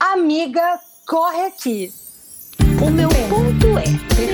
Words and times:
Amiga, 0.00 0.80
corre 1.06 1.42
aqui. 1.42 1.92
O 2.80 2.90
meu 2.90 3.10
ponto 3.28 3.66
é. 3.76 3.84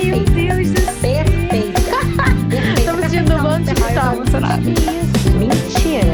Meu 0.05 0.21
Deus 0.25 0.71
do 0.71 0.81
céu. 0.81 0.95
Perfeita. 1.03 1.81
Perfeita. 1.81 2.93
Tô 2.93 2.97
me 2.97 3.03
sentindo 3.03 3.37
no 3.37 3.43
banco 3.43 3.65
de 3.65 3.75
tá 3.75 4.15
emocionada. 4.15 4.63
Isso. 4.63 5.31
Mentira. 5.37 6.07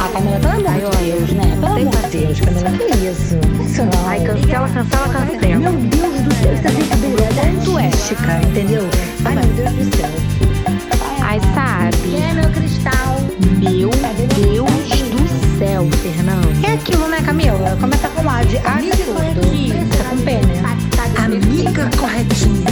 A 0.00 0.08
Camila, 0.08 0.40
pelo 0.40 0.66
amor 0.66 0.96
de 0.96 1.04
Deus, 1.04 1.30
né? 1.30 1.58
Pelo 1.60 1.76
amor 1.76 1.96
de 2.10 2.18
Deus, 2.18 2.40
Camila, 2.40 2.70
que 2.72 2.84
isso? 3.06 3.36
Isso 3.64 3.84
não. 3.84 4.08
Ai, 4.08 4.20
cancela, 4.24 4.68
cancela, 4.68 5.08
cancela. 5.08 5.56
Meu 5.56 5.72
Deus 5.72 6.20
do 6.22 6.34
céu, 6.34 6.52
isso 6.52 6.66
é 6.66 6.70
brincadeira. 6.72 7.22
É 7.22 7.52
Ponto 7.54 7.78
é. 7.78 7.86
mística, 7.86 8.42
entendeu? 8.42 8.82
Ai, 9.24 9.34
meu 9.36 9.44
Deus 9.44 9.72
do 9.72 9.96
céu. 9.96 10.10
Ai, 11.22 11.40
sabe? 11.54 11.96
Quem 12.02 12.30
é 12.30 12.34
meu 12.34 12.50
cristal? 12.50 13.16
Meu 13.60 13.90
Deus 13.90 14.88
do 14.88 15.01
céu, 15.62 15.84
Fernando. 16.02 16.66
É 16.66 16.74
aquilo, 16.74 17.06
né, 17.06 17.18
Camila? 17.24 17.76
Começa 17.80 18.08
com 18.08 18.28
A 18.28 18.42
de 18.42 18.58
A 18.58 18.78
Amiga 18.78 18.96
de. 18.96 19.04
Começa 19.04 20.04
com 20.10 20.24
P, 20.24 20.30
né? 20.44 20.58
Amiga 21.24 21.88
corretinha. 22.00 22.66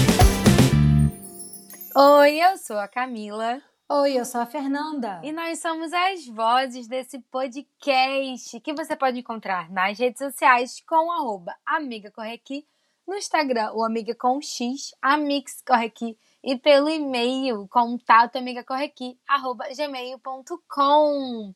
Oi, 1.95 2.38
eu 2.38 2.56
sou 2.56 2.79
a 2.79 2.88
Camila 2.88 3.62
Oi, 3.88 4.18
eu 4.18 4.24
sou 4.24 4.41
a 4.41 4.46
Fernanda. 4.46 5.20
e 5.23 5.30
nós 5.30 5.60
somos 5.60 5.92
as 5.92 6.27
vozes 6.27 6.88
desse 6.88 7.20
podcast 7.30 8.59
que 8.59 8.73
você 8.73 8.96
pode 8.96 9.20
encontrar 9.20 9.70
nas 9.70 9.96
redes 9.96 10.18
sociais 10.18 10.82
com 10.84 11.12
arroba 11.12 11.54
Amiga 11.65 12.10
Corre 12.10 12.32
Aqui, 12.32 12.66
no 13.07 13.15
Instagram 13.15 13.70
o 13.73 13.84
Amiga 13.84 14.16
com 14.16 14.41
X, 14.41 14.93
Amix 15.01 15.62
Corre 15.65 15.87
Aqui 15.87 16.18
e 16.43 16.57
pelo 16.57 16.88
e-mail 16.88 17.68
contato 17.68 18.37
amigacorreaqui, 18.37 19.18
arroba 19.29 19.66
gmail.com. 19.77 21.54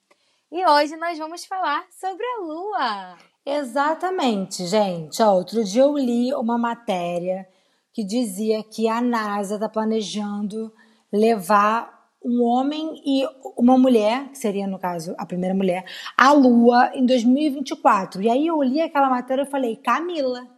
E 0.52 0.64
hoje 0.66 0.96
nós 0.96 1.18
vamos 1.18 1.44
falar 1.44 1.84
sobre 1.90 2.24
a 2.24 2.40
Lua. 2.40 3.16
Exatamente, 3.44 4.66
gente. 4.66 5.22
Ó, 5.22 5.34
outro 5.34 5.64
dia 5.64 5.82
eu 5.82 5.96
li 5.96 6.32
uma 6.34 6.56
matéria 6.56 7.46
que 7.92 8.04
dizia 8.04 8.62
que 8.62 8.88
a 8.88 9.00
NASA 9.00 9.54
está 9.54 9.68
planejando 9.68 10.72
levar 11.12 12.08
um 12.24 12.42
homem 12.42 13.02
e 13.04 13.26
uma 13.56 13.76
mulher, 13.76 14.28
que 14.30 14.38
seria, 14.38 14.66
no 14.66 14.78
caso, 14.78 15.14
a 15.18 15.26
primeira 15.26 15.54
mulher, 15.54 15.84
à 16.16 16.32
Lua 16.32 16.90
em 16.94 17.04
2024. 17.04 18.22
E 18.22 18.30
aí 18.30 18.46
eu 18.46 18.62
li 18.62 18.80
aquela 18.80 19.10
matéria 19.10 19.42
e 19.42 19.46
falei, 19.46 19.76
Camila. 19.76 20.48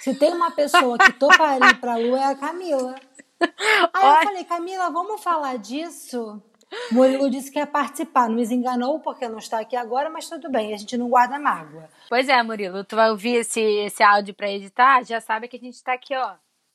Se 0.00 0.14
tem 0.14 0.32
uma 0.32 0.50
pessoa 0.50 0.96
que 0.96 1.12
toparia 1.12 1.70
ir 1.70 1.80
pra 1.80 1.96
Lua 1.96 2.18
é 2.18 2.24
a 2.24 2.34
Camila. 2.34 2.94
Aí 3.92 4.06
eu 4.06 4.24
falei, 4.24 4.44
Camila, 4.44 4.88
vamos 4.88 5.22
falar 5.22 5.58
disso? 5.58 6.40
Murilo 6.90 7.30
disse 7.30 7.50
que 7.50 7.58
ia 7.58 7.66
participar. 7.66 8.28
Nos 8.28 8.50
enganou 8.50 9.00
porque 9.00 9.28
não 9.28 9.38
está 9.38 9.60
aqui 9.60 9.76
agora, 9.76 10.10
mas 10.10 10.28
tudo 10.28 10.50
bem, 10.50 10.72
a 10.72 10.76
gente 10.76 10.96
não 10.96 11.08
guarda 11.08 11.38
mágoa. 11.38 11.88
Pois 12.08 12.28
é, 12.28 12.42
Murilo, 12.42 12.84
tu 12.84 12.96
vai 12.96 13.10
ouvir 13.10 13.36
esse, 13.36 13.60
esse 13.60 14.02
áudio 14.02 14.34
pra 14.34 14.50
editar, 14.50 15.04
já 15.04 15.20
sabe 15.20 15.48
que 15.48 15.56
a 15.56 15.60
gente 15.60 15.82
tá 15.82 15.94
aqui, 15.94 16.14
ó, 16.16 16.34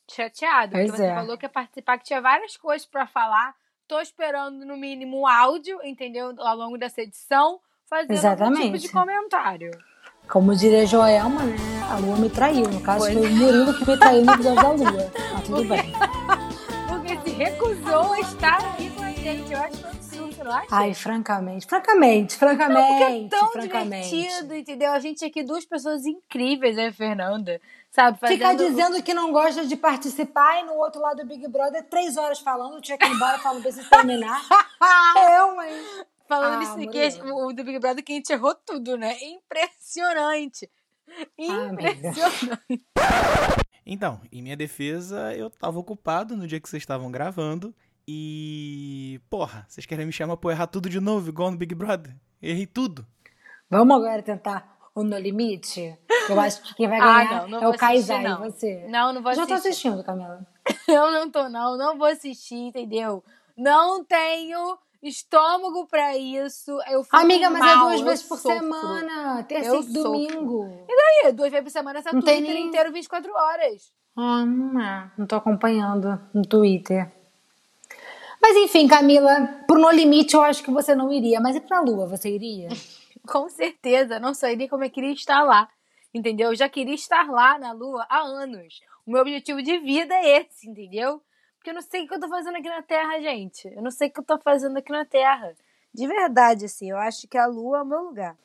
chateado. 0.09 0.72
Pois 0.73 0.86
porque 0.88 0.97
você 0.97 1.08
é. 1.08 1.16
falou 1.16 1.38
que 1.38 1.45
ia 1.45 1.50
participar, 1.50 1.97
que 1.97 2.05
tinha 2.05 2.22
várias 2.22 2.58
coisas 2.58 2.88
pra 2.88 3.08
falar. 3.08 3.53
Tô 3.88 4.00
esperando, 4.00 4.66
no 4.66 4.77
mínimo, 4.77 5.22
um 5.22 5.27
áudio, 5.27 5.80
entendeu? 5.83 6.33
Ao 6.38 6.55
longo 6.55 6.77
dessa 6.77 7.02
edição, 7.02 7.59
fazendo 7.89 8.11
algum 8.11 8.45
tipo 8.45 8.58
Exatamente. 8.58 8.80
de 8.80 8.89
comentário. 8.89 9.72
Como 10.27 10.55
diria 10.55 10.86
Joelma, 10.86 11.42
né? 11.44 11.55
A 11.92 11.97
lua 11.97 12.17
me 12.17 12.30
traiu. 12.30 12.70
No 12.70 12.80
caso, 12.81 13.00
Pois 13.00 13.17
foi 13.17 13.27
o 13.27 13.36
Murilo 13.36 13.73
que 13.73 13.89
me 13.89 13.97
traiu 13.97 14.25
no 14.25 14.33
episódio 14.33 14.61
da 14.61 14.70
lua. 14.92 15.11
Mas 15.33 15.44
tudo 15.47 15.64
bem. 15.67 15.92
Porque 16.88 17.17
se 17.22 17.30
recusou 17.31 18.14
a 18.14 18.20
estar 18.20 18.58
aqui 18.58 18.88
com 19.23 19.29
a 19.29 19.33
gente. 19.33 19.51
Eu 19.51 19.59
acho 19.59 19.87
absurdo, 19.87 20.35
você 20.35 20.43
não 20.43 20.51
acha? 20.51 20.67
Ai, 20.71 20.93
francamente, 20.93 21.65
francamente, 21.65 22.35
francamente, 22.37 23.29
Porque 23.29 23.35
é 23.35 23.39
tão 23.39 23.51
francamente. 23.51 24.09
divertido, 24.09 24.55
entendeu? 24.55 24.91
A 24.91 24.99
gente 24.99 25.25
aqui, 25.25 25.43
duas 25.43 25.65
pessoas 25.65 26.05
incríveis, 26.05 26.75
né, 26.75 26.91
Fernanda? 26.91 27.59
Sabe? 27.91 28.19
Fazendo... 28.19 28.37
Ficar 28.37 28.53
dizendo 28.55 29.01
que 29.03 29.13
não 29.13 29.31
gosta 29.31 29.65
de 29.65 29.75
participar 29.75 30.61
e 30.61 30.65
no 30.65 30.73
outro 30.73 31.01
lado 31.01 31.17
do 31.17 31.25
Big 31.25 31.47
Brother, 31.47 31.83
três 31.89 32.17
horas 32.17 32.39
falando, 32.39 32.79
tinha 32.81 32.97
que 32.97 33.05
ir 33.05 33.11
embora, 33.11 33.39
falando 33.39 33.61
pra 33.63 33.71
se 33.71 33.83
terminar. 33.89 34.39
Eu, 35.37 35.61
hein? 35.61 36.05
Falando 36.27 36.53
Ah, 36.53 36.58
nisso 36.59 36.73
aqui, 36.73 37.17
Murilo. 37.23 37.47
o 37.47 37.53
do 37.53 37.63
Big 37.63 37.79
Brother 37.79 38.03
que 38.03 38.11
a 38.11 38.15
gente 38.15 38.31
errou 38.31 38.53
tudo, 38.53 38.95
né? 38.95 39.17
Impressionante. 39.23 40.69
Ah. 41.09 41.71
Impressionante. 41.73 42.85
Então, 43.85 44.21
em 44.31 44.43
minha 44.43 44.55
defesa, 44.55 45.33
eu 45.35 45.49
tava 45.49 45.79
ocupado 45.79 46.37
no 46.37 46.45
dia 46.45 46.59
que 46.59 46.69
vocês 46.69 46.83
estavam 46.83 47.09
gravando. 47.11 47.73
E. 48.11 49.21
Porra, 49.30 49.65
vocês 49.70 49.86
querem 49.86 50.03
me 50.05 50.11
chamar 50.11 50.36
pra 50.37 50.49
eu 50.49 50.55
errar 50.55 50.65
tudo 50.65 50.89
de 50.89 50.99
novo, 50.99 51.30
igual 51.30 51.52
no 51.52 51.58
Big 51.58 51.75
Brother? 51.75 52.15
Errei 52.42 52.65
tudo. 52.65 53.05
Vamos 53.70 53.95
agora 53.95 54.23
tentar 54.23 54.77
o 54.95 55.03
No 55.03 55.15
Limite? 55.20 55.95
Eu 56.27 56.39
acho 56.39 56.64
que 56.64 56.73
quem 56.73 56.87
vai 56.87 56.97
Ah, 57.02 57.23
ganhar 57.23 57.42
não, 57.43 57.47
não 57.49 57.64
é 57.64 57.67
o 57.67 57.77
Kaysai, 57.77 58.25
assistir, 58.25 58.30
não. 58.30 58.52
você. 58.52 58.87
Não, 58.89 59.14
não 59.14 59.21
vou 59.21 59.33
Já 59.36 59.45
tô 59.45 59.53
assistir. 59.53 59.70
assistindo, 59.89 60.03
Camila. 60.03 60.43
Eu 60.87 61.11
não 61.11 61.30
tô, 61.30 61.47
não. 61.49 61.77
Não 61.77 61.97
vou 61.99 62.08
assistir, 62.08 62.55
entendeu? 62.55 63.23
Não 63.55 64.03
tenho 64.03 64.76
estômago 65.03 65.86
pra 65.87 66.17
isso. 66.17 66.71
Eu 66.89 67.03
fico 67.03 67.15
Amiga, 67.15 67.47
mas 67.52 67.61
é 67.61 67.76
mal, 67.76 67.87
duas 67.89 67.99
eu 67.99 68.05
vezes 68.08 68.23
por 68.26 68.37
sofro. 68.39 68.58
semana. 68.58 69.43
Terça 69.43 69.70
Eu 69.70 69.81
e 69.81 69.93
domingo. 69.93 70.65
E 70.89 71.27
aí, 71.27 71.31
duas 71.31 71.52
vezes 71.52 71.64
por 71.65 71.71
semana, 71.71 71.99
essa 71.99 72.11
Não 72.11 72.21
Twitter 72.21 72.43
tem 72.43 72.53
nem- 72.55 72.67
inteiro 72.67 72.91
24 72.91 73.31
horas. 73.31 73.93
Ah, 74.17 74.43
não 74.45 74.81
é. 74.81 75.11
Não 75.17 75.27
tô 75.27 75.36
acompanhando 75.36 76.20
no 76.33 76.41
Twitter. 76.41 77.14
Mas 78.42 78.55
enfim, 78.58 78.88
Camila, 78.88 79.64
pro 79.67 79.80
No 79.80 79.92
Limite 79.92 80.36
eu 80.36 80.42
acho 80.42 80.64
que 80.64 80.72
você 80.72 80.95
não 80.95 81.11
iria. 81.11 81.39
Mas 81.39 81.55
e 81.55 81.61
pra 81.61 81.82
Lua, 81.82 82.08
você 82.08 82.30
iria? 82.30 82.70
Com 83.27 83.50
certeza, 83.50 84.20
não 84.20 84.33
sairia 84.33 84.70
como 84.70 84.83
eu 84.83 84.89
queria 84.89 85.11
estar 85.11 85.44
lá. 85.44 85.70
Entendeu? 86.14 86.50
Eu 86.50 86.55
já 86.55 86.67
queria 86.67 86.95
estar 86.95 87.30
lá 87.30 87.60
na 87.60 87.72
Lua 87.72 88.05
há 88.10 88.20
anos. 88.20 88.82
O 89.05 89.11
meu 89.11 89.22
objetivo 89.22 89.61
de 89.61 89.77
vida 89.80 90.14
é 90.16 90.42
esse, 90.42 90.70
entendeu? 90.70 91.22
Porque 91.58 91.70
eu 91.70 91.73
não 91.73 91.82
sei 91.82 92.04
o 92.04 92.08
que 92.08 92.16
eu 92.16 92.20
tô 92.20 92.30
fazendo 92.30 92.55
aqui 92.58 92.70
na 92.70 92.82
Terra, 92.82 93.20
gente. 93.20 93.67
Eu 93.67 93.82
não 93.82 93.92
sei 93.92 94.08
o 94.08 94.11
que 94.11 94.20
eu 94.20 94.23
tô 94.23 94.39
fazendo 94.39 94.77
aqui 94.77 94.92
na 94.92 95.06
Terra. 95.06 95.54
De 95.94 96.08
verdade, 96.08 96.66
assim, 96.66 96.89
eu 96.89 96.98
acho 96.98 97.27
que 97.27 97.38
a 97.38 97.45
Lua 97.45 97.80
é 97.80 97.82
o 97.82 97.86
meu 97.86 98.00
lugar. 98.00 98.38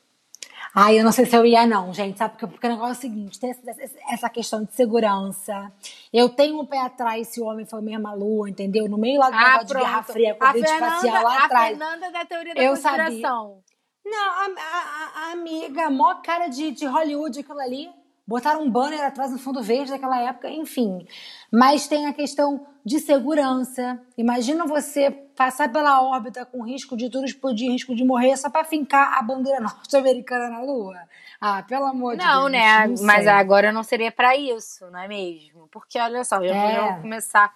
Ai, 0.75 0.99
eu 0.99 1.05
não 1.05 1.13
sei 1.13 1.25
se 1.27 1.37
eu 1.37 1.47
ia, 1.47 1.67
não, 1.67 1.93
gente. 1.93 2.19
Sabe? 2.19 2.33
Porque, 2.33 2.47
porque 2.47 2.67
o 2.67 2.71
negócio 2.71 2.91
é 2.95 2.97
o 2.97 3.01
seguinte: 3.01 3.39
tem 3.39 3.51
essa, 3.51 3.63
essa 4.11 4.29
questão 4.31 4.65
de 4.65 4.73
segurança. 4.75 5.73
Eu 6.13 6.29
tenho 6.29 6.61
um 6.61 6.67
pé 6.67 6.81
atrás 6.81 7.29
se 7.29 7.41
o 7.41 7.45
homem 7.47 7.65
for 7.65 7.81
mesmo 7.83 8.07
a 8.09 8.13
Lua, 8.15 8.49
entendeu? 8.51 8.89
No 8.89 8.99
meio 8.99 9.21
lá 9.21 9.31
do 9.31 9.37
negócio 9.37 9.67
de 9.69 9.75
Guerra 9.75 10.03
Fria, 10.03 10.37
Ah, 10.41 10.49
a 10.49 10.53
Fernanda, 10.53 10.91
facial 10.91 11.23
lá 11.25 11.35
a 11.39 11.45
atrás. 11.45 11.69
Fernanda 11.79 12.11
da 12.11 12.25
teoria 12.25 12.55
da 12.55 12.63
Eu 12.63 12.77
sabia. 12.77 12.99
conspiração. 13.05 13.59
Não, 14.05 14.31
a, 14.31 14.45
a- 14.45 14.49
a- 14.49 15.29
a 15.29 15.33
amiga, 15.33 15.89
mó 15.91 16.15
cara 16.17 16.49
de, 16.49 16.73
de 16.73 16.85
Hollywood 16.87 17.41
aquilo 17.41 17.61
ali. 17.61 17.91
Botaram 18.27 18.63
um 18.63 18.71
banner 18.71 19.05
atrás 19.05 19.31
no 19.31 19.39
fundo 19.39 19.63
verde 19.63 19.91
daquela 19.91 20.19
época, 20.19 20.49
enfim. 20.51 21.07
Mas 21.53 21.87
tem 21.87 22.07
a 22.07 22.13
questão 22.13 22.67
de 22.85 22.99
segurança. 22.99 24.01
Imagina 24.17 24.65
você 24.65 25.11
passar 25.11 25.71
pela 25.71 26.01
órbita 26.03 26.47
com 26.47 26.63
risco 26.63 26.97
de 26.97 27.11
tudo 27.11 27.27
explodir, 27.27 27.71
risco 27.71 27.95
de 27.95 28.03
morrer, 28.05 28.37
só 28.39 28.49
pra 28.49 28.65
fincar 28.65 29.19
a 29.19 29.23
bandeira 29.23 29.61
norte-americana 29.61 30.49
na 30.49 30.61
Lua. 30.63 30.99
Ah, 31.41 31.63
pelo 31.65 31.85
amor 31.85 32.13
de 32.17 32.23
Deus. 32.23 32.31
Não, 32.35 32.49
né? 32.49 32.87
não 32.87 33.03
Mas 33.05 33.25
sei. 33.25 33.29
agora 33.33 33.71
não 33.73 33.83
seria 33.83 34.11
pra 34.11 34.35
isso, 34.37 34.91
não 34.91 35.01
é 35.01 35.07
mesmo? 35.09 35.69
Porque 35.71 35.99
olha 35.99 36.25
só, 36.25 36.43
já 36.43 36.55
É. 36.55 36.81
vou 36.93 37.03
começar 37.03 37.53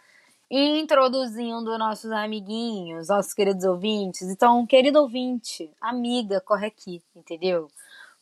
introduzindo 0.50 1.78
nossos 1.78 2.10
amiguinhos, 2.10 3.08
nossos 3.08 3.32
queridos 3.32 3.64
ouvintes. 3.64 4.22
Então, 4.22 4.66
querido 4.66 5.00
ouvinte, 5.00 5.70
amiga, 5.80 6.40
corre 6.40 6.66
aqui, 6.66 7.02
entendeu? 7.16 7.68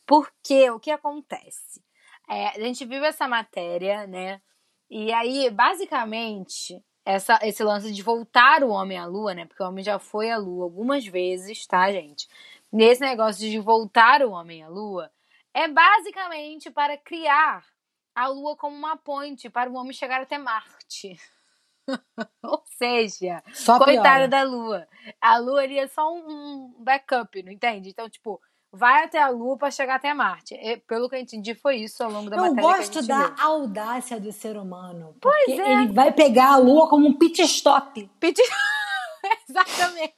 Porque 0.05 0.69
o 0.69 0.79
que 0.79 0.91
acontece? 0.91 1.81
É, 2.29 2.49
a 2.49 2.59
gente 2.59 2.85
viu 2.85 3.03
essa 3.05 3.27
matéria, 3.27 4.05
né? 4.05 4.41
E 4.89 5.11
aí, 5.13 5.49
basicamente, 5.49 6.81
essa, 7.05 7.39
esse 7.41 7.63
lance 7.63 7.93
de 7.93 8.01
voltar 8.01 8.63
o 8.63 8.69
homem 8.69 8.97
à 8.97 9.05
lua, 9.05 9.33
né? 9.33 9.45
Porque 9.45 9.63
o 9.63 9.67
homem 9.67 9.83
já 9.83 9.97
foi 9.97 10.29
à 10.29 10.37
lua 10.37 10.65
algumas 10.65 11.05
vezes, 11.05 11.65
tá, 11.65 11.91
gente? 11.91 12.27
Nesse 12.71 13.01
negócio 13.01 13.49
de 13.49 13.59
voltar 13.59 14.21
o 14.21 14.31
homem 14.31 14.61
à 14.61 14.67
lua, 14.67 15.09
é 15.53 15.67
basicamente 15.67 16.69
para 16.69 16.97
criar 16.97 17.65
a 18.13 18.27
lua 18.27 18.57
como 18.57 18.75
uma 18.75 18.97
ponte 18.97 19.49
para 19.49 19.69
o 19.69 19.75
homem 19.75 19.93
chegar 19.93 20.21
até 20.21 20.37
Marte. 20.37 21.17
Ou 22.43 22.61
seja, 22.77 23.41
Só 23.53 23.77
coitada 23.77 24.27
piora. 24.27 24.27
da 24.27 24.43
lua. 24.43 24.87
A 25.21 25.37
lua 25.37 25.63
iria 25.63 25.87
só 25.87 26.13
um, 26.13 26.73
um 26.77 26.83
backup, 26.83 27.41
não 27.41 27.51
entende? 27.51 27.89
Então, 27.89 28.09
tipo, 28.09 28.41
vai 28.71 29.03
até 29.03 29.21
a 29.21 29.29
lua 29.29 29.57
para 29.57 29.71
chegar 29.71 29.95
até 29.95 30.13
Marte. 30.13 30.53
E, 30.55 30.77
pelo 30.77 31.09
que 31.09 31.15
eu 31.15 31.19
entendi, 31.19 31.55
foi 31.55 31.77
isso 31.77 32.03
ao 32.03 32.11
longo 32.11 32.29
da 32.29 32.37
Eu 32.37 32.41
matéria 32.41 32.69
a 32.69 32.77
gosto 32.77 33.05
da 33.05 33.27
viu. 33.27 33.35
audácia 33.39 34.19
do 34.19 34.31
ser 34.31 34.57
humano. 34.57 35.15
Pois 35.21 35.49
é. 35.49 35.73
ele 35.73 35.93
vai 35.93 36.11
pegar 36.11 36.53
a 36.53 36.57
Lua 36.57 36.89
como 36.89 37.07
um 37.07 37.13
pit 37.17 37.41
stop. 37.43 38.09
Pedi... 38.19 38.41
Exatamente. 39.49 40.13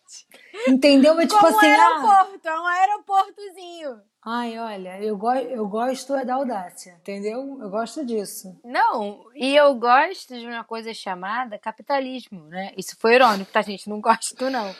Entendeu? 0.68 1.20
É 1.20 1.26
tipo 1.26 1.40
Como 1.40 1.56
um 1.56 1.58
assim, 1.58 1.68
ah, 1.68 1.88
aeroporto, 1.88 2.48
é 2.48 2.60
um 2.60 2.66
aeroportozinho. 2.66 4.02
Ai, 4.26 4.60
olha, 4.60 5.02
eu, 5.02 5.18
go 5.18 5.34
eu 5.34 5.68
gosto 5.68 6.14
é 6.14 6.26
da 6.26 6.36
audácia, 6.36 6.98
entendeu? 7.00 7.58
Eu 7.62 7.70
gosto 7.70 8.06
disso. 8.06 8.60
Não, 8.66 9.24
e 9.34 9.56
eu 9.56 9.74
gosto 9.76 10.38
de 10.38 10.46
uma 10.46 10.64
coisa 10.64 10.94
chamada 10.94 11.58
capitalismo, 11.58 12.44
né? 12.46 12.74
Isso 12.78 12.98
foi 13.00 13.16
irônico, 13.16 13.52
tá, 13.52 13.62
gente? 13.62 13.90
Não 13.90 14.02
gosto, 14.02 14.50
não. 14.50 14.76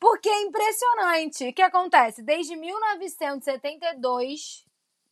Porque 0.00 0.28
é 0.30 0.42
impressionante. 0.42 1.48
O 1.48 1.52
que 1.52 1.60
acontece? 1.60 2.22
Desde 2.22 2.56
1972, 2.56 4.64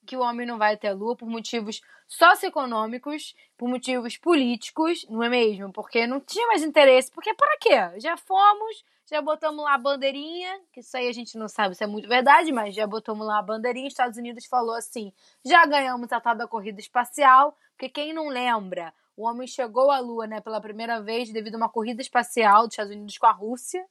que 0.06 0.17
o 0.17 0.20
homem 0.20 0.46
não 0.46 0.56
vai 0.56 0.73
até 0.75 0.88
a 0.88 0.94
Lua 0.94 1.14
por 1.14 1.29
motivos 1.29 1.82
socioeconômicos, 2.06 3.35
por 3.58 3.69
motivos 3.69 4.17
políticos, 4.17 5.05
não 5.11 5.23
é 5.23 5.29
mesmo? 5.29 5.70
Porque 5.70 6.06
não 6.06 6.19
tinha 6.19 6.46
mais 6.46 6.62
interesse. 6.62 7.12
Porque 7.12 7.35
para 7.35 7.58
quê? 7.58 8.00
Já 8.00 8.17
fomos, 8.17 8.82
já 9.05 9.20
botamos 9.20 9.62
lá 9.62 9.75
a 9.75 9.79
bandeirinha, 9.79 10.58
que 10.73 10.81
isso 10.81 10.96
aí 10.96 11.06
a 11.06 11.12
gente 11.12 11.37
não 11.37 11.49
sabe 11.49 11.75
se 11.75 11.84
é 11.84 11.87
muito 11.87 12.08
verdade, 12.08 12.50
mas 12.50 12.75
já 12.75 12.87
botamos 12.87 13.26
lá 13.26 13.41
a 13.41 13.43
bandeirinha. 13.43 13.88
Estados 13.88 14.17
Unidos 14.17 14.46
falou 14.46 14.75
assim: 14.75 15.12
já 15.44 15.67
ganhamos 15.67 16.11
a 16.11 16.20
tal 16.20 16.34
da 16.34 16.49
corrida 16.49 16.81
espacial, 16.81 17.55
porque 17.73 17.91
quem 17.91 18.14
não 18.14 18.29
lembra, 18.29 18.94
o 19.14 19.26
homem 19.26 19.46
chegou 19.46 19.91
à 19.91 19.99
Lua, 19.99 20.26
né, 20.26 20.41
pela 20.41 20.62
primeira 20.62 21.02
vez 21.02 21.31
devido 21.31 21.56
a 21.56 21.58
uma 21.58 21.69
corrida 21.69 22.00
espacial 22.00 22.62
dos 22.62 22.73
Estados 22.73 22.94
Unidos 22.94 23.19
com 23.19 23.26
a 23.26 23.32
Rússia, 23.32 23.87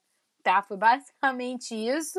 tá? 0.48 0.62
Foi 0.62 0.78
basicamente 0.78 1.76
isso. 1.76 2.18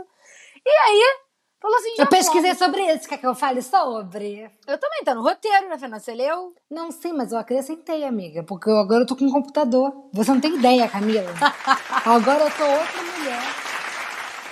E 0.65 0.69
aí, 0.71 1.17
falou 1.63 1.77
assim, 1.79 1.95
Eu 1.99 2.07
pesquisei 2.07 2.55
fomos. 2.55 2.59
sobre 2.59 2.93
isso, 2.95 3.09
quer 3.09 3.17
que 3.17 3.27
eu 3.27 3.35
fale 3.35 3.63
sobre? 3.63 4.51
Eu 4.67 4.79
também, 4.79 5.03
tá 5.03 5.15
no 5.15 5.23
roteiro, 5.23 5.67
né, 5.71 5.79
Fernanda? 5.79 5.99
Você 6.03 6.15
leu? 6.15 6.55
Não, 6.71 6.91
sim, 6.91 7.15
mas 7.15 7.33
eu 7.33 7.39
acrescentei, 7.39 8.05
amiga, 8.05 8.45
porque 8.45 8.69
eu- 8.69 8.77
agora 8.79 9.03
eu 9.03 9.07
tô 9.07 9.17
com 9.17 9.25
um 9.25 9.33
computador. 9.33 10.11
Você 10.13 10.31
não 10.31 10.41
tem 10.43 10.55
ideia, 10.57 10.87
Camila. 10.89 11.31
agora 12.05 12.45
eu 12.45 12.51
tô 12.51 12.65
outra 12.65 13.03
mulher. 13.19 13.41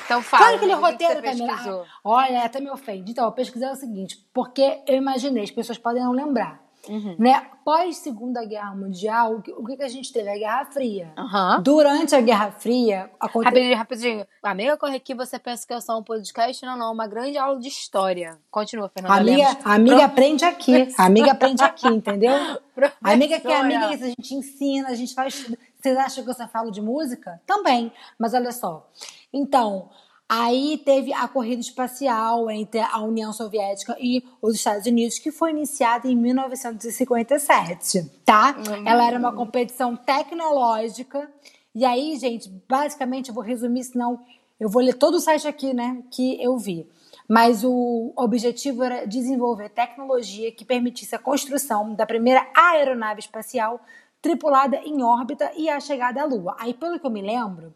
Então 0.06 0.22
fala. 0.22 0.44
Sabe 0.44 0.56
aquele 0.56 0.72
que 0.72 0.79
que 0.79 0.84
roteiro, 0.87 1.14
você 1.20 1.22
Camila? 1.46 1.87
Olha, 2.02 2.44
até 2.44 2.61
me 2.61 2.70
ofende. 2.70 3.11
Então, 3.12 3.25
eu 3.26 3.32
pesquisei 3.32 3.69
o 3.69 3.75
seguinte, 3.76 4.17
porque 4.32 4.82
eu 4.87 4.94
imaginei, 4.96 5.43
as 5.44 5.50
pessoas 5.50 5.76
podem 5.79 6.02
não 6.02 6.12
lembrar. 6.12 6.64
Uhum. 6.88 7.16
Né? 7.18 7.46
Pós 7.64 7.96
Segunda 7.96 8.44
Guerra 8.44 8.74
Mundial, 8.74 9.42
o 9.58 9.64
que, 9.66 9.76
que 9.76 9.82
a 9.82 9.88
gente 9.88 10.12
teve? 10.12 10.28
A 10.28 10.36
Guerra 10.36 10.64
Fria. 10.66 11.12
Aham. 11.16 11.60
Durante 11.62 12.14
a 12.14 12.20
Guerra 12.20 12.50
Fria, 12.52 13.10
aconteceu. 13.18 13.42
Rapidinho, 13.42 13.76
rapidinho. 13.76 14.26
Amiga, 14.42 14.76
corre 14.76 14.96
aqui, 14.96 15.14
você 15.14 15.38
pensa 15.38 15.66
que 15.66 15.72
é 15.72 15.80
só 15.80 15.98
um 15.98 16.02
podcast? 16.02 16.64
Não, 16.64 16.76
não, 16.76 16.92
uma 16.92 17.06
grande 17.06 17.36
aula 17.36 17.58
de 17.58 17.68
história. 17.68 18.38
Continua, 18.50 18.88
Fernanda 18.88 19.14
Amiga, 19.16 19.48
Lemos. 19.48 19.66
amiga 19.66 20.04
aprende 20.04 20.44
aqui. 20.44 20.94
Amiga 20.96 21.32
aprende 21.32 21.62
aqui, 21.62 21.88
entendeu? 21.88 22.32
Amiga 23.02 23.40
que 23.40 23.48
é 23.48 23.56
amiga, 23.56 23.94
isso 23.94 24.04
a 24.04 24.08
gente 24.08 24.34
ensina, 24.34 24.88
a 24.88 24.94
gente 24.94 25.14
faz. 25.14 25.50
Vocês 25.80 25.96
acham 25.96 26.24
que 26.24 26.30
eu 26.30 26.34
só 26.34 26.46
falo 26.46 26.70
de 26.70 26.80
música? 26.80 27.40
Também. 27.46 27.92
Mas 28.18 28.34
olha 28.34 28.52
só. 28.52 28.90
Então, 29.32 29.88
aí 30.28 30.81
teve 30.84 31.12
a 31.12 31.28
corrida 31.28 31.61
espacial 31.61 32.50
entre 32.50 32.81
a 32.81 33.00
União 33.00 33.32
Soviética 33.32 33.96
e 34.00 34.25
os 34.43 34.55
Estados 34.56 34.87
Unidos, 34.87 35.19
que 35.19 35.31
foi 35.31 35.50
iniciada 35.50 36.08
em 36.08 36.17
1957, 36.17 38.11
tá? 38.25 38.56
Ela 38.84 39.06
era 39.06 39.19
uma 39.19 39.32
competição 39.32 39.96
tecnológica. 39.96 41.31
E 41.75 41.84
aí, 41.84 42.17
gente, 42.17 42.49
basicamente, 42.69 43.28
eu 43.28 43.34
vou 43.34 43.44
resumir, 43.44 43.84
senão 43.84 44.20
eu 44.58 44.69
vou 44.69 44.82
ler 44.82 44.94
todo 44.94 45.14
o 45.14 45.20
site 45.20 45.46
aqui, 45.46 45.75
né, 45.75 46.02
que 46.11 46.43
eu 46.43 46.56
vi. 46.56 46.88
Mas 47.29 47.64
o 47.64 48.12
objetivo 48.17 48.82
era 48.84 49.05
desenvolver 49.06 49.69
tecnologia 49.69 50.50
que 50.52 50.64
permitisse 50.64 51.14
a 51.14 51.19
construção 51.19 51.94
da 51.94 52.06
primeira 52.06 52.46
aeronave 52.55 53.20
espacial 53.20 53.81
tripulada 54.22 54.76
em 54.79 55.02
órbita 55.02 55.52
e 55.56 55.69
a 55.69 55.79
chegada 55.79 56.22
à 56.22 56.25
Lua. 56.25 56.56
Aí, 56.58 56.72
pelo 56.72 56.99
que 56.99 57.06
eu 57.06 57.11
me 57.11 57.22
lembro, 57.22 57.75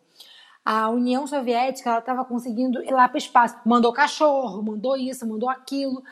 a 0.64 0.88
União 0.90 1.26
Soviética 1.26 1.98
estava 1.98 2.24
conseguindo 2.24 2.82
ir 2.82 2.92
lá 2.92 3.08
para 3.08 3.16
o 3.16 3.18
espaço. 3.18 3.56
Mandou 3.64 3.92
cachorro, 3.92 4.62
mandou 4.62 4.96
isso, 4.96 5.26
mandou 5.26 5.48
aquilo, 5.48 6.02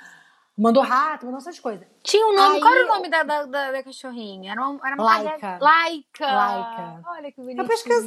mandou 0.57 0.83
rato, 0.83 1.27
mandou 1.27 1.39
essas 1.39 1.61
coisas. 1.61 1.87
Tinha 2.03 2.27
um 2.27 2.35
nome. 2.35 2.57
Aí 2.57 2.61
Qual 2.61 2.75
era 2.75 2.85
o 2.85 2.89
nome 2.89 3.09
da, 3.09 3.23
da, 3.23 3.45
da, 3.45 3.73
da 3.73 3.83
cachorrinha? 3.83 4.53
Era 4.53 4.67
uma, 4.67 4.81
era 4.87 4.95
uma 4.97 5.05
Laika. 5.05 5.59
Laika. 5.61 6.27
Laika. 6.27 7.01
Olha 7.07 7.33
que 7.33 7.41
bonito. 7.41 7.61
Eu 7.61 7.67
pesquisei, 7.67 8.05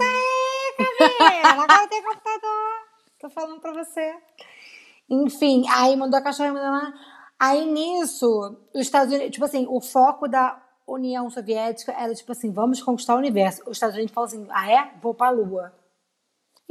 Camila. 0.78 1.64
Agora 1.64 1.88
tem 1.88 2.04
computador. 2.04 2.92
Tô 3.20 3.30
falando 3.30 3.62
pra 3.62 3.74
você. 3.74 4.16
Enfim, 5.10 5.66
aí 5.70 5.96
mandou 5.96 6.18
a 6.20 6.24
cachorra 6.24 6.54
mandou 6.54 6.72
lá. 6.72 6.94
Aí 7.40 7.66
nisso, 7.66 8.58
os 8.74 8.82
Estados 8.82 9.14
Unidos, 9.14 9.32
tipo 9.32 9.46
assim, 9.46 9.66
o 9.70 9.82
foco 9.82 10.28
da 10.28 10.62
União 10.88 11.30
Soviética 11.30 11.92
era 11.92 12.14
tipo 12.14 12.32
assim, 12.32 12.52
vamos 12.52 12.82
conquistar 12.82 13.16
o 13.16 13.18
universo. 13.18 13.62
Os 13.66 13.78
Estados 13.78 13.96
Unidos 13.96 14.14
falaram 14.14 14.34
assim, 14.34 14.48
ah 14.52 14.72
é? 14.72 14.92
Vou 15.02 15.14
pra 15.14 15.30
Lua. 15.30 15.74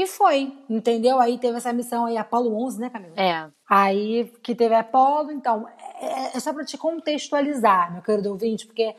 E 0.02 0.06
foi, 0.06 0.50
entendeu? 0.70 1.20
Aí 1.20 1.37
teve 1.37 1.58
essa 1.58 1.75
missão 1.75 2.06
aí, 2.06 2.17
Apolo 2.17 2.56
11, 2.64 2.81
né, 2.81 2.88
Camila? 2.88 3.12
É. 3.17 3.50
Aí 3.69 4.32
que 4.43 4.55
teve 4.55 4.75
Apolo, 4.75 5.31
então, 5.31 5.69
é, 6.00 6.35
é 6.35 6.41
só 6.41 6.55
para 6.55 6.64
te 6.64 6.79
contextualizar, 6.79 7.93
meu 7.93 8.00
querido 8.00 8.31
ouvinte, 8.31 8.64
porque 8.67 8.94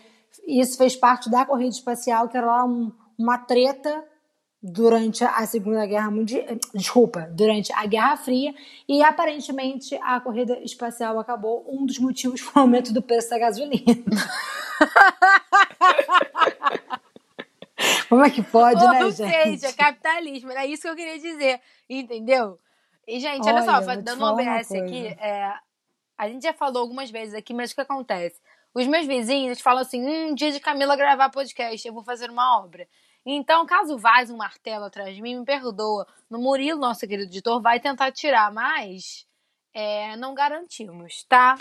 isso 0.47 0.77
fez 0.77 0.95
parte 0.95 1.27
da 1.27 1.43
corrida 1.43 1.71
espacial, 1.71 2.29
que 2.29 2.37
era 2.37 2.45
lá 2.45 2.63
um- 2.65 2.91
uma 3.17 3.39
treta 3.39 4.03
durante 4.61 5.23
a 5.23 5.43
Segunda 5.47 5.83
Guerra 5.87 6.11
Mundial, 6.11 6.45
desculpa, 6.75 7.21
durante 7.31 7.73
a 7.73 7.83
Guerra 7.87 8.15
Fria, 8.17 8.53
e 8.87 9.01
aparentemente 9.01 9.97
a 10.03 10.19
corrida 10.19 10.59
espacial 10.59 11.17
acabou. 11.17 11.65
Um 11.67 11.83
dos 11.83 11.97
motivos 11.97 12.41
foi 12.41 12.61
o 12.61 12.65
aumento 12.65 12.93
do 12.93 13.01
preço 13.01 13.31
da 13.31 13.39
gasolina. 13.39 13.73
Como 18.11 18.25
é 18.25 18.29
que 18.29 18.43
pode, 18.43 18.85
né, 18.85 19.05
Ou 19.05 19.09
gente? 19.09 19.31
seja, 19.31 19.71
capitalismo. 19.71 20.51
Era 20.51 20.65
isso 20.65 20.81
que 20.81 20.89
eu 20.89 20.95
queria 20.97 21.17
dizer. 21.17 21.61
Entendeu? 21.89 22.59
E, 23.07 23.21
gente, 23.21 23.47
olha, 23.47 23.63
Olha, 23.63 23.81
só, 23.81 23.95
dando 23.95 24.21
um 24.21 24.27
OBS 24.27 24.69
aqui, 24.73 25.07
é, 25.07 25.53
a 26.17 26.27
gente 26.27 26.43
já 26.43 26.51
falou 26.51 26.81
algumas 26.81 27.09
vezes 27.09 27.33
aqui, 27.33 27.53
mas 27.53 27.71
o 27.71 27.75
que 27.75 27.79
acontece? 27.79 28.35
Os 28.73 28.85
meus 28.85 29.07
vizinhos 29.07 29.61
falam 29.61 29.81
assim: 29.81 30.05
um 30.05 30.35
dia 30.35 30.51
de 30.51 30.59
Camila 30.59 30.97
gravar 30.97 31.29
podcast, 31.29 31.87
eu 31.87 31.93
vou 31.93 32.03
fazer 32.03 32.29
uma 32.29 32.59
obra. 32.59 32.85
Então, 33.25 33.65
caso 33.65 33.97
vaze 33.97 34.33
um 34.33 34.37
martelo 34.37 34.83
atrás 34.83 35.15
de 35.15 35.21
mim, 35.21 35.39
me 35.39 35.45
perdoa. 35.45 36.05
No 36.29 36.37
Murilo, 36.37 36.81
nosso 36.81 37.07
querido 37.07 37.29
editor, 37.29 37.61
vai 37.61 37.79
tentar 37.79 38.11
tirar, 38.11 38.51
mas 38.51 39.25
é, 39.73 40.17
não 40.17 40.33
garantimos, 40.33 41.23
tá? 41.29 41.55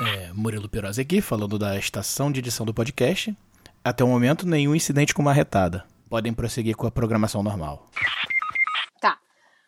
É, 0.00 0.32
Murilo 0.32 0.68
Perosi 0.68 1.02
aqui, 1.02 1.20
falando 1.20 1.56
da 1.56 1.78
estação 1.78 2.32
de 2.32 2.40
edição 2.40 2.66
do 2.66 2.74
podcast. 2.74 3.32
Até 3.88 4.04
o 4.04 4.06
momento, 4.06 4.46
nenhum 4.46 4.74
incidente 4.74 5.14
com 5.14 5.22
marretada. 5.22 5.82
Podem 6.10 6.34
prosseguir 6.34 6.76
com 6.76 6.86
a 6.86 6.90
programação 6.90 7.42
normal. 7.42 7.86
Tá. 9.00 9.18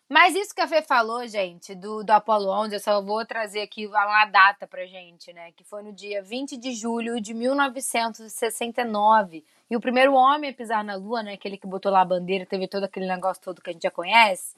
Mas 0.07 0.35
isso 0.35 0.53
que 0.53 0.61
a 0.61 0.67
Fê 0.67 0.83
falou, 0.83 1.27
gente, 1.27 1.73
do, 1.73 2.03
do 2.03 2.11
Apollo 2.11 2.51
11, 2.65 2.75
eu 2.75 2.79
só 2.79 3.01
vou 3.01 3.25
trazer 3.25 3.61
aqui 3.61 3.87
uma 3.87 4.25
data 4.25 4.67
pra 4.67 4.85
gente, 4.85 5.33
né? 5.33 5.51
Que 5.53 5.63
foi 5.63 5.81
no 5.81 5.91
dia 5.91 6.21
20 6.21 6.55
de 6.55 6.71
julho 6.71 7.19
de 7.19 7.33
1969. 7.33 9.43
E 9.67 9.75
o 9.75 9.81
primeiro 9.81 10.13
homem 10.13 10.51
a 10.51 10.53
pisar 10.53 10.83
na 10.83 10.93
Lua, 10.93 11.23
né? 11.23 11.33
Aquele 11.33 11.57
que 11.57 11.65
botou 11.65 11.91
lá 11.91 12.01
a 12.01 12.05
bandeira, 12.05 12.45
teve 12.45 12.67
todo 12.67 12.83
aquele 12.83 13.07
negócio 13.07 13.41
todo 13.41 13.59
que 13.59 13.71
a 13.71 13.73
gente 13.73 13.81
já 13.81 13.89
conhece. 13.89 14.55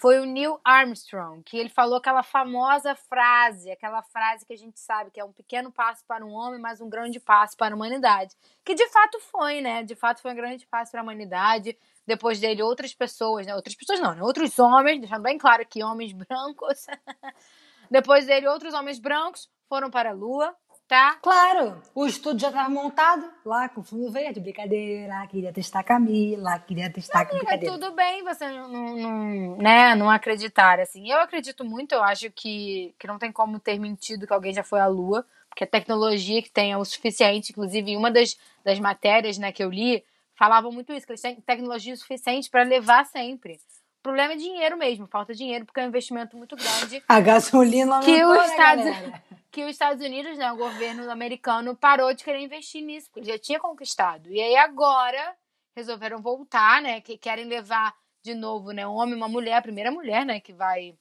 Foi 0.00 0.18
o 0.18 0.24
Neil 0.24 0.58
Armstrong, 0.64 1.42
que 1.42 1.58
ele 1.58 1.68
falou 1.68 1.98
aquela 1.98 2.22
famosa 2.22 2.94
frase, 2.94 3.70
aquela 3.70 4.02
frase 4.02 4.46
que 4.46 4.52
a 4.54 4.56
gente 4.56 4.80
sabe 4.80 5.10
que 5.10 5.20
é 5.20 5.24
um 5.24 5.32
pequeno 5.32 5.70
passo 5.70 6.02
para 6.06 6.24
um 6.24 6.32
homem, 6.32 6.58
mas 6.58 6.80
um 6.80 6.88
grande 6.88 7.20
passo 7.20 7.54
para 7.54 7.74
a 7.74 7.76
humanidade. 7.76 8.34
Que 8.64 8.74
de 8.74 8.88
fato 8.88 9.20
foi, 9.20 9.60
né? 9.60 9.82
De 9.82 9.94
fato 9.94 10.22
foi 10.22 10.32
um 10.32 10.34
grande 10.36 10.66
passo 10.66 10.90
para 10.90 11.00
a 11.00 11.02
humanidade 11.02 11.76
depois 12.06 12.40
dele 12.40 12.62
outras 12.62 12.94
pessoas, 12.94 13.46
né? 13.46 13.54
Outras 13.54 13.74
pessoas 13.74 14.00
não, 14.00 14.14
né? 14.14 14.22
Outros 14.22 14.58
homens, 14.58 15.00
deixando 15.00 15.22
bem 15.22 15.36
claro 15.36 15.66
que 15.66 15.84
homens 15.84 16.14
brancos. 16.14 16.86
depois 17.90 18.24
dele 18.24 18.48
outros 18.48 18.72
homens 18.72 18.98
brancos 18.98 19.50
foram 19.68 19.90
para 19.90 20.10
a 20.10 20.14
Lua, 20.14 20.56
tá? 20.90 21.16
Claro, 21.22 21.80
o 21.94 22.04
estúdio 22.04 22.40
já 22.40 22.48
estava 22.48 22.68
montado 22.68 23.24
lá 23.44 23.68
com 23.68 23.80
fundo 23.80 24.10
verde, 24.10 24.40
brincadeira, 24.40 25.24
queria 25.28 25.52
testar 25.52 25.84
Camila, 25.84 26.58
queria 26.58 26.92
testar 26.92 27.20
Amiga, 27.20 27.36
brincadeira. 27.36 27.74
tudo 27.74 27.94
bem 27.94 28.24
você 28.24 28.50
não, 28.50 28.96
não, 28.96 29.56
né, 29.58 29.94
não 29.94 30.10
acreditar, 30.10 30.80
assim. 30.80 31.08
Eu 31.08 31.20
acredito 31.20 31.64
muito, 31.64 31.92
eu 31.92 32.02
acho 32.02 32.28
que, 32.32 32.92
que 32.98 33.06
não 33.06 33.20
tem 33.20 33.30
como 33.30 33.60
ter 33.60 33.78
mentido 33.78 34.26
que 34.26 34.32
alguém 34.32 34.52
já 34.52 34.64
foi 34.64 34.80
à 34.80 34.88
Lua, 34.88 35.24
porque 35.48 35.62
a 35.62 35.66
tecnologia 35.68 36.42
que 36.42 36.50
tem 36.50 36.72
é 36.72 36.76
o 36.76 36.84
suficiente, 36.84 37.52
inclusive 37.52 37.92
em 37.92 37.96
uma 37.96 38.10
das, 38.10 38.36
das 38.64 38.80
matérias, 38.80 39.38
né, 39.38 39.52
que 39.52 39.62
eu 39.62 39.70
li, 39.70 40.04
falava 40.34 40.72
muito 40.72 40.92
isso, 40.92 41.06
que 41.06 41.12
eles 41.12 41.22
têm 41.22 41.40
tecnologia 41.40 41.94
suficiente 41.94 42.50
para 42.50 42.64
levar 42.64 43.06
sempre. 43.06 43.60
O 44.00 44.02
problema 44.02 44.32
é 44.32 44.36
dinheiro 44.36 44.78
mesmo, 44.78 45.06
falta 45.06 45.34
dinheiro, 45.34 45.66
porque 45.66 45.78
é 45.78 45.84
um 45.84 45.88
investimento 45.88 46.34
muito 46.34 46.56
grande 46.56 47.04
A 47.06 47.20
gasolina 47.20 48.00
que 48.00 48.18
aumentou, 48.18 48.32
os 48.32 48.38
né, 48.38 48.46
Estados, 48.46 48.84
galera? 48.84 49.22
que 49.52 49.62
os 49.62 49.70
Estados 49.70 50.02
Unidos, 50.02 50.38
né, 50.38 50.50
o 50.50 50.56
governo 50.56 51.10
americano 51.10 51.76
parou 51.76 52.14
de 52.14 52.24
querer 52.24 52.40
investir 52.40 52.82
nisso, 52.82 53.08
porque 53.08 53.20
ele 53.20 53.32
já 53.36 53.38
tinha 53.38 53.60
conquistado. 53.60 54.30
E 54.32 54.40
aí 54.40 54.56
agora 54.56 55.36
resolveram 55.76 56.22
voltar, 56.22 56.80
né, 56.80 57.02
que 57.02 57.18
querem 57.18 57.44
levar 57.44 57.94
de 58.22 58.32
novo, 58.34 58.72
né, 58.72 58.86
um 58.86 58.94
homem 58.94 59.12
e 59.12 59.16
uma 59.18 59.28
mulher, 59.28 59.56
a 59.56 59.62
primeira 59.62 59.90
mulher, 59.90 60.24
né, 60.24 60.40
que 60.40 60.54
vai, 60.54 60.96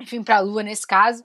enfim, 0.00 0.22
para 0.22 0.38
a 0.38 0.40
Lua 0.40 0.62
nesse 0.62 0.86
caso. 0.86 1.22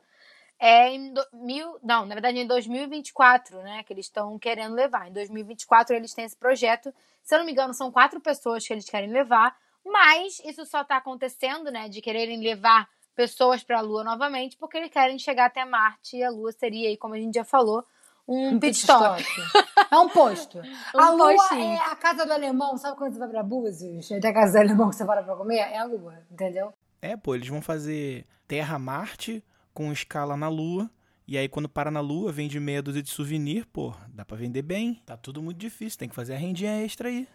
É 0.60 0.90
em 0.90 1.14
do, 1.14 1.26
mil, 1.32 1.80
não, 1.82 2.06
na 2.06 2.16
verdade 2.16 2.38
em 2.38 2.48
2024, 2.48 3.62
né, 3.62 3.82
que 3.84 3.94
eles 3.94 4.08
estão 4.08 4.38
querendo 4.38 4.76
levar. 4.76 5.08
Em 5.08 5.14
2024 5.14 5.96
eles 5.96 6.14
têm 6.14 6.26
esse 6.26 6.36
projeto. 6.36 6.94
Se 7.24 7.34
eu 7.34 7.40
não 7.40 7.46
me 7.46 7.54
engano, 7.54 7.74
são 7.74 7.94
quatro 7.94 8.20
pessoas 8.20 8.68
que 8.68 8.74
eles 8.74 8.90
querem 8.90 9.10
levar, 9.10 9.56
mas 9.92 10.40
isso 10.46 10.66
só 10.66 10.82
está 10.82 10.98
acontecendo, 10.98 11.72
né, 11.72 11.90
de 11.90 12.02
quererem 12.02 12.42
levar 12.42 12.88
pessoas 13.16 13.64
para 13.64 13.80
a 13.80 13.82
Lua 13.82 14.04
novamente, 14.04 14.58
porque 14.58 14.78
eles 14.78 14.92
querem 14.92 15.18
chegar 15.18 15.46
até 15.46 15.66
Marte 15.66 16.18
e 16.18 16.24
a 16.24 16.30
Lua 16.30 16.52
seria 16.52 16.90
aí, 16.90 16.98
como 16.98 17.16
a 17.16 17.18
gente 17.18 17.34
já 17.36 17.44
falou, 17.44 17.84
um, 18.28 18.50
Um 18.56 18.60
pit 18.60 18.78
stop. 18.78 19.24
É 19.90 19.98
um 19.98 20.10
posto. 20.10 20.60
Um 20.94 21.00
a 21.00 21.12
lua 21.12 21.34
postinho. 21.34 21.62
é 21.62 21.78
a 21.78 21.96
casa 21.96 22.26
do 22.26 22.34
alemão, 22.34 22.78
sabe 22.78 22.98
quando 22.98 23.14
você 23.14 23.20
vai 23.20 23.30
pra 23.30 23.42
Búzios? 23.42 24.06
Tem 24.10 24.18
a 24.18 24.34
casa 24.34 24.52
do 24.52 24.60
alemão 24.60 24.90
que 24.90 24.98
você 24.98 25.06
para 25.06 25.24
pra 25.24 25.34
comer? 25.34 25.60
É 25.60 25.78
a 25.78 25.86
lua, 25.86 26.14
entendeu? 26.30 26.74
É, 27.02 27.16
pô, 27.16 27.36
eles 27.36 27.48
vão 27.48 27.62
fazer 27.62 28.26
Terra-Marte 28.46 29.42
com 29.74 29.92
escala 29.94 30.36
na 30.36 30.50
Lua 30.50 30.90
E 31.26 31.38
aí, 31.38 31.48
quando 31.48 31.70
para 31.70 31.90
na 31.90 32.02
lua, 32.02 32.32
vende 32.32 32.60
meia 32.60 32.82
dúzia 32.82 33.02
de 33.02 33.10
souvenir, 33.10 33.66
pô, 33.68 33.94
dá 34.10 34.26
pra 34.26 34.36
vender 34.36 34.62
bem. 34.62 35.02
Tá 35.06 35.16
tudo 35.16 35.42
muito 35.42 35.58
difícil, 35.58 35.98
tem 35.98 36.10
que 36.10 36.16
fazer 36.16 36.34
a 36.34 36.38
rendinha 36.38 36.84
extra 36.84 37.08
aí. 37.08 37.28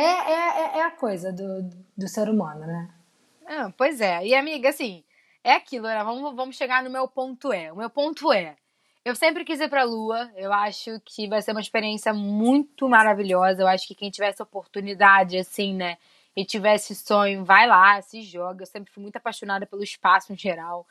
É, 0.00 0.32
é, 0.32 0.78
é 0.78 0.82
a 0.82 0.90
coisa 0.90 1.32
do, 1.32 1.68
do 1.96 2.08
ser 2.08 2.28
humano, 2.28 2.66
né? 2.66 2.88
Ah, 3.46 3.72
pois 3.76 4.00
é. 4.00 4.26
E, 4.26 4.34
amiga, 4.34 4.70
assim, 4.70 5.04
é 5.44 5.54
aquilo, 5.54 5.86
né? 5.86 6.02
Vamos, 6.02 6.34
vamos 6.34 6.56
chegar 6.56 6.82
no 6.82 6.90
meu 6.90 7.06
ponto 7.06 7.52
é. 7.52 7.70
O 7.70 7.76
meu 7.76 7.90
ponto 7.90 8.32
é. 8.32 8.56
Eu 9.04 9.14
sempre 9.14 9.44
quis 9.44 9.60
ir 9.60 9.68
pra 9.68 9.82
Lua. 9.82 10.30
Eu 10.36 10.52
acho 10.52 11.00
que 11.04 11.28
vai 11.28 11.42
ser 11.42 11.52
uma 11.52 11.60
experiência 11.60 12.14
muito 12.14 12.88
maravilhosa. 12.88 13.62
Eu 13.62 13.66
acho 13.66 13.86
que 13.86 13.94
quem 13.94 14.10
tivesse 14.10 14.42
oportunidade, 14.42 15.36
assim, 15.36 15.74
né? 15.74 15.98
E 16.34 16.44
tivesse 16.44 16.94
sonho, 16.94 17.44
vai 17.44 17.66
lá, 17.66 18.00
se 18.00 18.22
joga. 18.22 18.62
Eu 18.62 18.66
sempre 18.66 18.92
fui 18.92 19.02
muito 19.02 19.16
apaixonada 19.16 19.66
pelo 19.66 19.82
espaço 19.82 20.32
em 20.32 20.36
geral. 20.36 20.86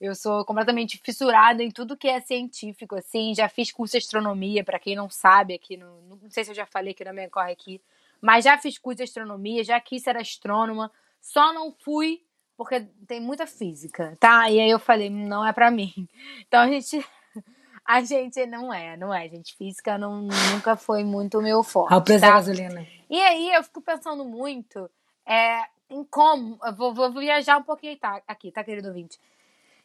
Eu 0.00 0.14
sou 0.14 0.44
completamente 0.44 0.98
fissurada 1.04 1.62
em 1.62 1.70
tudo 1.70 1.96
que 1.96 2.08
é 2.08 2.20
científico, 2.20 2.96
assim. 2.96 3.34
Já 3.34 3.48
fiz 3.48 3.70
curso 3.70 3.92
de 3.92 3.98
astronomia, 3.98 4.64
para 4.64 4.78
quem 4.78 4.94
não 4.96 5.10
sabe, 5.10 5.54
aqui 5.54 5.76
no. 5.76 6.00
Não 6.02 6.30
sei 6.30 6.44
se 6.44 6.50
eu 6.50 6.54
já 6.54 6.66
falei 6.66 6.92
aqui 6.92 7.04
na 7.04 7.12
minha 7.12 7.28
corre 7.28 7.52
aqui. 7.52 7.80
Mas 8.24 8.42
já 8.42 8.56
fiz 8.56 8.78
curso 8.78 8.96
de 8.96 9.02
astronomia, 9.02 9.62
já 9.62 9.78
quis 9.78 10.02
ser 10.02 10.16
astrônoma. 10.16 10.90
Só 11.20 11.52
não 11.52 11.70
fui 11.70 12.22
porque 12.56 12.80
tem 13.06 13.20
muita 13.20 13.46
física, 13.46 14.16
tá? 14.18 14.50
E 14.50 14.58
aí 14.58 14.70
eu 14.70 14.78
falei, 14.78 15.10
não 15.10 15.46
é 15.46 15.52
para 15.52 15.70
mim. 15.70 15.92
Então 16.48 16.62
a 16.62 16.68
gente 16.68 17.06
a 17.84 18.00
gente 18.00 18.46
não 18.46 18.72
é, 18.72 18.96
não 18.96 19.12
é, 19.12 19.28
gente. 19.28 19.54
Física 19.54 19.98
não, 19.98 20.22
nunca 20.52 20.74
foi 20.74 21.04
muito 21.04 21.42
meu 21.42 21.62
forte. 21.62 21.92
Ao 21.92 22.02
tá? 22.02 22.18
gasolina. 22.18 22.86
E 23.10 23.20
aí 23.20 23.52
eu 23.52 23.62
fico 23.62 23.82
pensando 23.82 24.24
muito 24.24 24.90
é, 25.26 25.64
em 25.90 26.02
como. 26.02 26.58
Vou, 26.78 26.94
vou 26.94 27.12
viajar 27.12 27.58
um 27.58 27.62
pouquinho 27.62 27.98
tá, 27.98 28.22
aqui, 28.26 28.50
tá, 28.50 28.64
querido 28.64 28.88
ouvinte? 28.88 29.20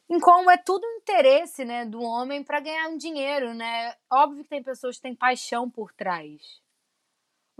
Em 0.10 0.18
como 0.18 0.50
é 0.50 0.56
tudo 0.56 0.86
interesse, 0.86 1.66
né, 1.66 1.86
do 1.86 2.02
homem 2.02 2.42
para 2.42 2.62
ganhar 2.62 2.88
um 2.88 2.96
dinheiro, 2.96 3.54
né? 3.54 3.94
Óbvio 4.10 4.44
que 4.44 4.50
tem 4.50 4.64
pessoas 4.64 4.96
que 4.96 5.02
têm 5.02 5.14
paixão 5.14 5.70
por 5.70 5.92
trás. 5.92 6.62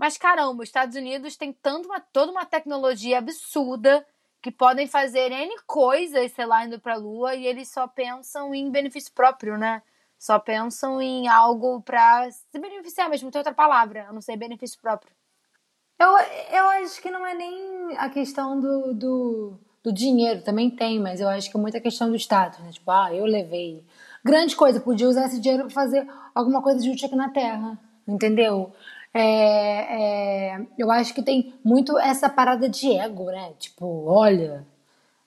Mas 0.00 0.16
caramba, 0.16 0.62
os 0.62 0.70
Estados 0.70 0.96
Unidos 0.96 1.36
tem 1.36 1.52
tanto 1.52 1.84
uma, 1.84 2.00
toda 2.00 2.32
uma 2.32 2.46
tecnologia 2.46 3.18
absurda 3.18 4.02
que 4.40 4.50
podem 4.50 4.86
fazer 4.86 5.30
N 5.30 5.54
coisas, 5.66 6.32
sei 6.32 6.46
lá, 6.46 6.64
indo 6.64 6.80
pra 6.80 6.96
Lua, 6.96 7.34
e 7.34 7.46
eles 7.46 7.68
só 7.68 7.86
pensam 7.86 8.54
em 8.54 8.70
benefício 8.70 9.12
próprio, 9.12 9.58
né? 9.58 9.82
Só 10.18 10.38
pensam 10.38 11.02
em 11.02 11.28
algo 11.28 11.82
pra 11.82 12.30
se 12.30 12.58
beneficiar 12.58 13.10
mesmo, 13.10 13.26
não 13.26 13.30
tem 13.30 13.40
outra 13.40 13.52
palavra, 13.52 14.06
a 14.08 14.12
não 14.14 14.22
ser 14.22 14.38
benefício 14.38 14.80
próprio. 14.80 15.12
Eu, 15.98 16.08
eu 16.50 16.68
acho 16.82 17.02
que 17.02 17.10
não 17.10 17.26
é 17.26 17.34
nem 17.34 17.94
a 17.98 18.08
questão 18.08 18.58
do, 18.58 18.94
do, 18.94 19.58
do 19.82 19.92
dinheiro, 19.92 20.40
também 20.40 20.70
tem, 20.70 20.98
mas 20.98 21.20
eu 21.20 21.28
acho 21.28 21.50
que 21.50 21.58
é 21.58 21.60
muita 21.60 21.78
questão 21.78 22.08
do 22.08 22.16
status, 22.16 22.58
né? 22.60 22.72
Tipo, 22.72 22.90
ah, 22.90 23.14
eu 23.14 23.26
levei. 23.26 23.84
Grande 24.24 24.56
coisa, 24.56 24.80
podia 24.80 25.10
usar 25.10 25.26
esse 25.26 25.38
dinheiro 25.38 25.64
pra 25.64 25.74
fazer 25.74 26.08
alguma 26.34 26.62
coisa 26.62 26.80
de 26.80 26.88
útil 26.88 27.06
aqui 27.06 27.16
na 27.16 27.28
Terra, 27.28 27.78
entendeu? 28.08 28.72
É, 29.12 30.54
é, 30.54 30.66
eu 30.78 30.90
acho 30.90 31.12
que 31.14 31.22
tem 31.22 31.54
muito 31.64 31.98
essa 31.98 32.28
parada 32.28 32.68
de 32.68 32.92
ego, 32.92 33.26
né? 33.26 33.52
Tipo, 33.58 34.06
olha, 34.06 34.66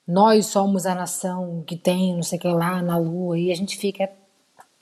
nós 0.07 0.45
somos 0.45 0.85
a 0.85 0.95
nação 0.95 1.63
que 1.67 1.75
tem 1.75 2.15
não 2.15 2.23
sei 2.23 2.37
o 2.37 2.41
que 2.41 2.47
lá 2.47 2.81
na 2.81 2.97
Lua, 2.97 3.37
e 3.37 3.51
a 3.51 3.55
gente 3.55 3.77
fica, 3.77 4.09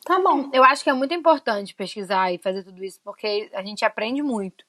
Tá 0.03 0.19
bom. 0.19 0.49
Eu 0.51 0.63
acho 0.63 0.83
que 0.83 0.89
é 0.89 0.93
muito 0.93 1.13
importante 1.13 1.75
pesquisar 1.75 2.33
e 2.33 2.37
fazer 2.37 2.63
tudo 2.63 2.83
isso, 2.83 2.99
porque 3.03 3.49
a 3.53 3.61
gente 3.61 3.85
aprende 3.85 4.21
muito. 4.21 4.65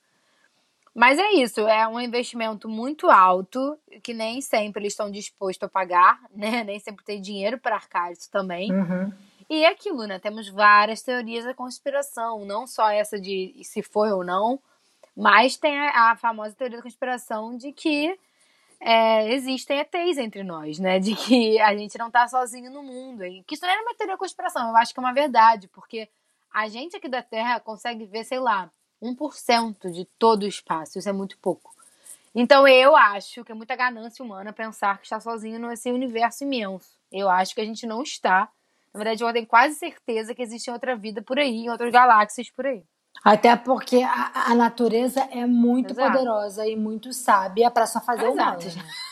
Mas 0.95 1.19
é 1.19 1.33
isso, 1.33 1.61
é 1.67 1.89
um 1.89 1.99
investimento 1.99 2.69
muito 2.69 3.09
alto, 3.09 3.79
que 4.03 4.13
nem 4.13 4.43
sempre 4.43 4.83
eles 4.83 4.93
estão 4.93 5.11
dispostos 5.11 5.67
a 5.67 5.71
pagar, 5.71 6.21
né? 6.35 6.63
Nem 6.65 6.79
sempre 6.79 7.03
tem 7.03 7.21
dinheiro 7.21 7.59
para 7.59 7.77
arcar 7.77 8.13
isso 8.13 8.31
também. 8.31 8.71
Uhum. 8.71 9.13
E 9.49 9.65
é 9.65 9.69
aquilo, 9.69 10.07
né? 10.07 10.19
Temos 10.19 10.49
várias 10.49 11.03
teorias 11.03 11.45
da 11.45 11.55
conspiração, 11.55 12.45
não 12.45 12.67
só 12.67 12.91
essa 12.91 13.21
de 13.21 13.61
se 13.65 13.83
foi 13.83 14.11
ou 14.13 14.25
não, 14.25 14.61
mas 15.17 15.57
tem 15.57 15.79
a, 15.79 16.11
a 16.11 16.17
famosa 16.17 16.55
teoria 16.55 16.79
da 16.79 16.83
conspiração 16.83 17.57
de 17.57 17.73
que 17.73 18.19
é, 18.81 19.33
existem 19.33 19.79
ETs 19.79 20.19
entre 20.19 20.43
nós, 20.43 20.79
né? 20.79 20.99
De 20.99 21.15
que 21.15 21.61
a 21.61 21.77
gente 21.77 21.97
não 21.99 22.11
tá 22.11 22.27
sozinho 22.27 22.71
no 22.71 22.83
mundo. 22.83 23.23
Que 23.47 23.55
isso 23.55 23.65
não 23.65 23.73
é 23.73 23.81
uma 23.81 23.95
teoria 23.95 24.15
da 24.15 24.19
conspiração, 24.19 24.69
eu 24.69 24.77
acho 24.77 24.93
que 24.93 25.01
é 25.01 25.03
uma 25.03 25.13
verdade, 25.13 25.69
porque 25.69 26.09
a 26.53 26.69
gente 26.69 26.97
aqui 26.97 27.09
da 27.09 27.23
Terra 27.23 27.61
consegue 27.61 28.05
ver, 28.05 28.25
sei 28.25 28.39
lá, 28.39 28.71
1% 29.03 29.91
de 29.91 30.05
todo 30.19 30.43
o 30.43 30.49
espaço. 30.49 30.99
Isso 30.99 31.09
é 31.09 31.13
muito 31.13 31.39
pouco. 31.39 31.75
Então 32.35 32.67
eu 32.67 32.97
acho 32.97 33.45
que 33.45 33.53
é 33.53 33.55
muita 33.55 33.77
ganância 33.77 34.25
humana 34.25 34.53
pensar 34.53 34.99
que 34.99 35.05
está 35.05 35.21
sozinho 35.21 35.59
nesse 35.59 35.91
universo 35.91 36.45
imenso. 36.45 36.97
Eu 37.11 37.29
acho 37.29 37.55
que 37.55 37.61
a 37.61 37.65
gente 37.65 37.87
não 37.87 38.03
está. 38.03 38.49
Na 38.95 38.99
verdade, 38.99 39.23
eu 39.25 39.33
tenho 39.33 39.47
quase 39.47 39.75
certeza 39.77 40.35
que 40.35 40.43
existe 40.43 40.71
outra 40.71 40.95
vida 40.97 41.23
por 41.23 41.39
aí, 41.39 41.49
em 41.65 41.71
outras 41.71 41.91
galáxias 41.93 42.51
por 42.51 42.67
aí. 42.67 42.83
Até 43.25 43.55
porque 43.57 44.03
a, 44.03 44.51
a 44.51 44.55
natureza 44.55 45.21
é 45.31 45.47
muito 45.47 45.93
Exato. 45.93 46.13
poderosa 46.13 46.67
e 46.67 46.75
muito 46.77 47.13
sábia 47.13 47.71
pra 47.71 47.87
só 47.87 48.01
fazer 48.01 48.27
o 48.29 48.35
mal. 48.35 48.53
Né? 48.59 48.65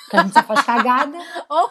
Porque 0.04 0.16
a 0.16 0.22
gente 0.22 0.32
só 0.32 0.42
faz 0.42 0.62
cagada. 0.62 1.16
Ou- 1.48 1.70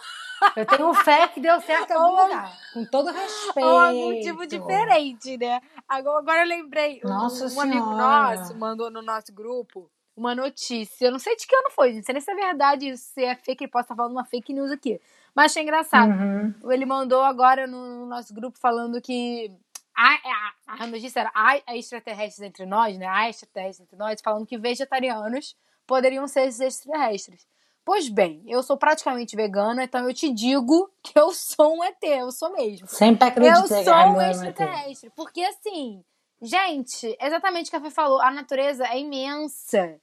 Eu 0.56 0.66
tenho 0.66 0.94
fé 0.94 1.28
que 1.28 1.42
deu 1.42 1.60
certo 1.62 1.92
em 1.92 1.94
algum 1.96 2.16
Ou- 2.16 2.24
lugar. 2.24 2.58
Com 2.74 2.86
todo 2.86 3.12
respeito. 3.12 3.68
Ou 3.68 3.78
algum 3.80 4.20
tipo 4.22 4.48
diferente, 4.48 5.38
né? 5.38 5.60
Agora, 5.88 6.20
agora 6.20 6.42
eu 6.44 6.48
lembrei. 6.48 7.02
um- 7.04 7.10
Nossa 7.10 7.46
um 7.54 7.62
amigo 7.62 7.84
Senhora. 7.84 8.36
nosso 8.38 8.56
mandou 8.58 8.90
no 8.90 9.02
nosso 9.02 9.34
grupo 9.34 9.92
uma 10.16 10.34
notícia. 10.34 11.06
Eu 11.08 11.12
não 11.12 11.20
sei 11.20 11.36
de 11.36 11.46
que 11.46 11.56
ano 11.56 11.70
foi, 11.72 11.90
gente. 11.94 11.98
Não 12.00 12.04
sei 12.06 12.14
nem 12.14 12.22
se 12.22 12.32
é 12.32 12.36
verdade, 12.36 12.98
se 12.98 13.24
é 13.24 13.36
fake. 13.36 13.64
Ele 13.66 13.72
pode 13.72 13.86
estar 13.86 13.96
falando 13.96 14.14
uma 14.14 14.24
fake 14.26 14.54
news 14.54 14.72
aqui. 14.72 15.00
Mas 15.36 15.52
achei 15.52 15.64
engraçado. 15.64 16.12
Uhum. 16.12 16.72
Ele 16.72 16.86
mandou 16.86 17.22
agora 17.22 17.68
no 17.68 18.06
nosso 18.06 18.34
grupo 18.34 18.58
falando 18.60 19.02
que 19.02 19.52
há, 19.96 20.54
a, 20.68 20.84
a 20.84 20.88
notícia 20.88 21.22
era 21.22 21.32
há 21.34 21.76
extraterrestres 21.76 22.42
entre 22.42 22.66
nós, 22.66 22.98
né? 22.98 23.08
Há 23.08 23.30
extraterrestres 23.30 23.82
entre 23.82 23.98
nós, 23.98 24.22
falando 24.22 24.46
que 24.46 24.58
vegetarianos 24.58 25.56
poderiam 25.86 26.28
ser 26.28 26.48
esses 26.48 26.60
extraterrestres. 26.60 27.48
Pois 27.84 28.08
bem, 28.08 28.44
eu 28.46 28.62
sou 28.62 28.78
praticamente 28.78 29.36
vegana, 29.36 29.84
então 29.84 30.08
eu 30.08 30.14
te 30.14 30.32
digo 30.32 30.92
que 31.02 31.18
eu 31.18 31.32
sou 31.34 31.78
um 31.78 31.84
ET, 31.84 31.98
eu 32.04 32.32
sou 32.32 32.52
mesmo. 32.52 32.88
Sempre 32.88 33.28
Eu 33.28 33.30
acreditei 33.30 33.78
que 33.80 33.84
sou 33.84 33.96
um 33.96 34.12
meu 34.12 34.22
extraterrestre. 34.22 35.12
Porque 35.16 35.42
assim, 35.42 36.04
gente, 36.42 37.18
exatamente 37.20 37.68
o 37.68 37.70
que 37.72 37.78
a 37.78 37.82
Fê 37.82 37.90
falou, 37.90 38.22
a 38.22 38.30
natureza 38.30 38.86
é 38.86 39.00
imensa. 39.00 40.00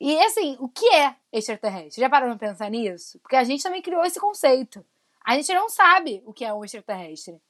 E 0.00 0.18
assim, 0.22 0.56
o 0.58 0.68
que 0.68 0.86
é 0.94 1.14
extraterrestre? 1.32 2.00
Já 2.00 2.08
pararam 2.08 2.36
pra 2.38 2.48
pensar 2.48 2.70
nisso? 2.70 3.18
Porque 3.20 3.36
a 3.36 3.44
gente 3.44 3.62
também 3.62 3.82
criou 3.82 4.02
esse 4.04 4.18
conceito. 4.18 4.84
A 5.24 5.34
gente 5.34 5.52
não 5.52 5.68
sabe 5.68 6.22
o 6.24 6.32
que 6.32 6.44
é 6.44 6.52
um 6.54 6.64
extraterrestre. 6.64 7.40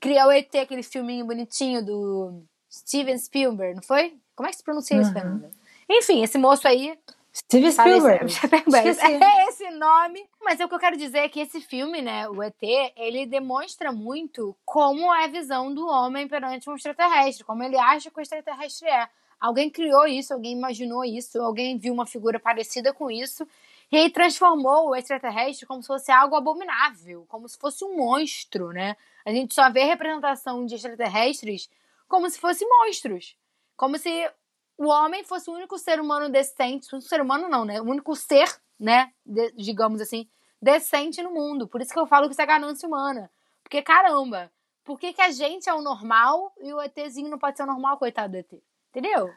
Criou 0.00 0.28
o 0.28 0.32
ET, 0.32 0.54
aquele 0.54 0.82
filminho 0.82 1.26
bonitinho 1.26 1.84
do 1.84 2.42
Steven 2.70 3.18
Spielberg, 3.18 3.74
não 3.74 3.82
foi? 3.82 4.16
Como 4.36 4.46
é 4.46 4.50
que 4.50 4.58
se 4.58 4.62
pronuncia 4.62 4.96
isso, 5.00 5.08
Uhum. 5.08 5.14
Fernanda? 5.14 5.50
Enfim, 5.88 6.22
esse 6.22 6.38
moço 6.38 6.68
aí 6.68 6.96
Steven 7.34 7.70
Spielberg. 7.70 8.32
É 9.24 9.48
esse 9.48 9.68
nome. 9.70 10.24
Mas 10.42 10.60
o 10.60 10.68
que 10.68 10.74
eu 10.74 10.78
quero 10.78 10.96
dizer 10.96 11.18
é 11.18 11.28
que 11.28 11.40
esse 11.40 11.60
filme, 11.60 12.00
né, 12.00 12.28
o 12.28 12.42
ET, 12.42 12.62
ele 12.96 13.26
demonstra 13.26 13.92
muito 13.92 14.56
como 14.64 15.12
é 15.14 15.24
a 15.24 15.28
visão 15.28 15.74
do 15.74 15.86
homem 15.86 16.28
perante 16.28 16.70
um 16.70 16.74
extraterrestre, 16.76 17.44
como 17.44 17.62
ele 17.62 17.76
acha 17.76 18.10
que 18.10 18.18
o 18.18 18.22
extraterrestre 18.22 18.88
é. 18.88 19.08
Alguém 19.46 19.70
criou 19.70 20.06
isso, 20.06 20.34
alguém 20.34 20.52
imaginou 20.52 21.04
isso, 21.04 21.40
alguém 21.40 21.78
viu 21.78 21.94
uma 21.94 22.04
figura 22.04 22.40
parecida 22.40 22.92
com 22.92 23.08
isso 23.08 23.46
e 23.92 23.96
aí 23.96 24.10
transformou 24.10 24.88
o 24.88 24.96
extraterrestre 24.96 25.64
como 25.66 25.80
se 25.80 25.86
fosse 25.86 26.10
algo 26.10 26.34
abominável, 26.34 27.24
como 27.28 27.48
se 27.48 27.56
fosse 27.56 27.84
um 27.84 27.96
monstro, 27.96 28.72
né? 28.72 28.96
A 29.24 29.30
gente 29.30 29.54
só 29.54 29.70
vê 29.70 29.84
representação 29.84 30.66
de 30.66 30.74
extraterrestres 30.74 31.70
como 32.08 32.28
se 32.28 32.40
fossem 32.40 32.68
monstros. 32.68 33.36
Como 33.76 33.96
se 33.98 34.28
o 34.76 34.88
homem 34.88 35.22
fosse 35.22 35.48
o 35.48 35.52
único 35.54 35.78
ser 35.78 36.00
humano 36.00 36.28
decente, 36.28 36.94
um 36.94 37.00
ser 37.00 37.20
humano 37.20 37.48
não, 37.48 37.64
né? 37.64 37.80
O 37.80 37.84
único 37.84 38.16
ser, 38.16 38.48
né, 38.78 39.12
de- 39.24 39.52
digamos 39.52 40.00
assim, 40.00 40.28
decente 40.60 41.22
no 41.22 41.30
mundo. 41.30 41.68
Por 41.68 41.80
isso 41.80 41.92
que 41.92 41.98
eu 42.00 42.06
falo 42.06 42.26
que 42.26 42.32
isso 42.32 42.42
é 42.42 42.46
ganância 42.46 42.88
humana. 42.88 43.30
Porque, 43.62 43.80
caramba, 43.80 44.50
por 44.84 44.98
que, 44.98 45.12
que 45.12 45.22
a 45.22 45.30
gente 45.30 45.68
é 45.68 45.74
o 45.74 45.82
normal 45.82 46.52
e 46.60 46.72
o 46.72 46.82
ETzinho 46.82 47.30
não 47.30 47.38
pode 47.38 47.56
ser 47.56 47.62
o 47.62 47.66
normal, 47.66 47.96
coitado 47.96 48.32
do 48.32 48.38
ET? 48.38 48.60
Entendeu? 48.96 49.28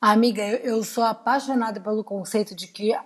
Amiga, 0.00 0.46
eu, 0.46 0.58
eu 0.76 0.84
sou 0.84 1.02
apaixonada 1.02 1.80
pelo 1.80 2.04
conceito 2.04 2.54
de 2.54 2.68
que 2.68 2.96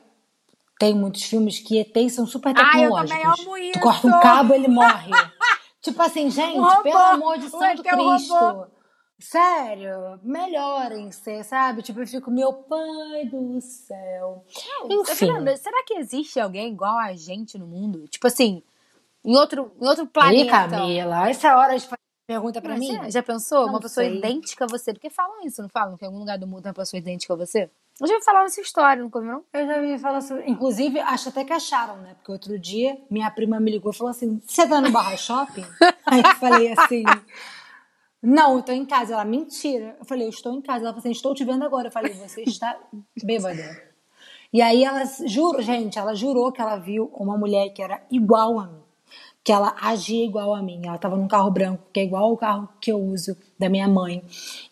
tem 0.78 0.94
muitos 0.94 1.22
filmes 1.22 1.58
que 1.58 1.78
ETs 1.80 2.12
são 2.14 2.26
super 2.26 2.52
Ah, 2.54 2.60
eu 2.60 2.90
tecnológicos. 2.90 3.10
também 3.10 3.46
amo 3.46 3.56
isso! 3.56 3.72
Tu 3.72 3.80
corta 3.80 4.06
um 4.08 4.20
cabo, 4.20 4.52
ele 4.52 4.68
morre. 4.68 5.10
tipo 5.80 6.02
assim, 6.02 6.28
gente, 6.28 6.58
robô, 6.58 6.82
pelo 6.82 6.98
amor 6.98 7.38
de 7.38 7.48
Santo 7.48 7.80
é 7.86 7.90
Cristo. 7.90 8.34
robô. 8.34 8.66
Sério, 9.18 10.18
melhorem-se, 10.22 11.44
sabe? 11.44 11.80
Tipo, 11.80 12.00
eu 12.00 12.06
fico, 12.06 12.30
meu 12.30 12.52
pai 12.52 13.24
do 13.30 13.58
céu. 13.60 14.44
Enfim. 14.90 15.14
Fernanda, 15.14 15.56
será 15.56 15.82
que 15.86 15.94
existe 15.94 16.38
alguém 16.40 16.72
igual 16.72 16.98
a 16.98 17.14
gente 17.14 17.56
no 17.56 17.66
mundo? 17.66 18.06
Tipo 18.08 18.26
assim, 18.26 18.62
em 19.24 19.34
outro, 19.36 19.72
em 19.80 19.86
outro 19.86 20.04
Ih, 20.04 20.08
planeta. 20.08 20.68
Camila, 20.68 21.30
essa 21.30 21.48
é 21.48 21.54
hora 21.54 21.78
de 21.78 21.86
fazer 21.86 22.01
Pergunta 22.32 22.62
pra 22.62 22.78
mim? 22.78 22.86
Imagina, 22.86 23.10
Já 23.10 23.22
pensou? 23.22 23.66
Não 23.66 23.74
uma 23.74 23.80
pessoa 23.80 24.06
sei. 24.06 24.16
idêntica 24.16 24.64
a 24.64 24.66
você. 24.66 24.94
Porque 24.94 25.10
falam 25.10 25.44
isso, 25.44 25.60
não 25.60 25.68
falam? 25.68 25.98
Que 25.98 26.04
em 26.04 26.08
algum 26.08 26.18
lugar 26.18 26.38
do 26.38 26.46
mundo 26.46 26.62
tem 26.62 26.70
uma 26.70 26.74
pessoa 26.74 26.98
idêntica 26.98 27.34
a 27.34 27.36
você? 27.36 27.70
Eu 28.00 28.06
já 28.06 28.14
ouvi 28.14 28.24
falar 28.24 28.42
nessa 28.44 28.60
história, 28.60 29.02
não? 29.02 29.44
Eu 29.52 29.66
já 29.66 29.80
vi 29.82 29.98
falar 29.98 30.22
sobre. 30.22 30.50
Inclusive, 30.50 30.98
acho 31.00 31.28
até 31.28 31.44
que 31.44 31.52
acharam, 31.52 31.98
né? 31.98 32.14
Porque 32.14 32.32
outro 32.32 32.58
dia 32.58 32.98
minha 33.10 33.30
prima 33.30 33.60
me 33.60 33.70
ligou 33.70 33.92
e 33.92 33.94
falou 33.94 34.10
assim: 34.10 34.40
Você 34.46 34.66
tá 34.66 34.80
no 34.80 34.90
Barra 34.90 35.14
Shopping? 35.14 35.64
Aí 36.06 36.22
eu 36.22 36.34
falei 36.36 36.72
assim: 36.72 37.04
Não, 38.22 38.56
eu 38.56 38.62
tô 38.62 38.72
em 38.72 38.86
casa. 38.86 39.12
Ela, 39.12 39.26
mentira. 39.26 39.94
Eu 39.98 40.06
falei: 40.06 40.24
Eu 40.24 40.30
estou 40.30 40.54
em 40.54 40.62
casa. 40.62 40.84
Ela 40.84 40.92
falou 40.92 41.00
assim: 41.00 41.10
Estou 41.10 41.34
te 41.34 41.44
vendo 41.44 41.64
agora. 41.64 41.88
Eu 41.88 41.92
falei: 41.92 42.14
Você 42.14 42.42
está 42.42 42.78
bêbada. 43.22 43.92
E 44.50 44.60
aí 44.60 44.84
ela, 44.84 45.04
juro, 45.26 45.62
gente, 45.62 45.98
ela 45.98 46.14
jurou 46.14 46.52
que 46.52 46.60
ela 46.60 46.76
viu 46.76 47.10
uma 47.14 47.36
mulher 47.38 47.70
que 47.70 47.82
era 47.82 48.02
igual 48.10 48.58
a 48.58 48.66
mim. 48.66 48.82
Que 49.44 49.52
ela 49.52 49.74
agia 49.80 50.24
igual 50.24 50.54
a 50.54 50.62
mim. 50.62 50.82
Ela 50.84 50.98
tava 50.98 51.16
num 51.16 51.26
carro 51.26 51.50
branco, 51.50 51.82
que 51.92 52.00
é 52.00 52.04
igual 52.04 52.24
ao 52.24 52.36
carro 52.36 52.68
que 52.80 52.92
eu 52.92 53.00
uso 53.00 53.36
da 53.58 53.68
minha 53.68 53.88
mãe. 53.88 54.22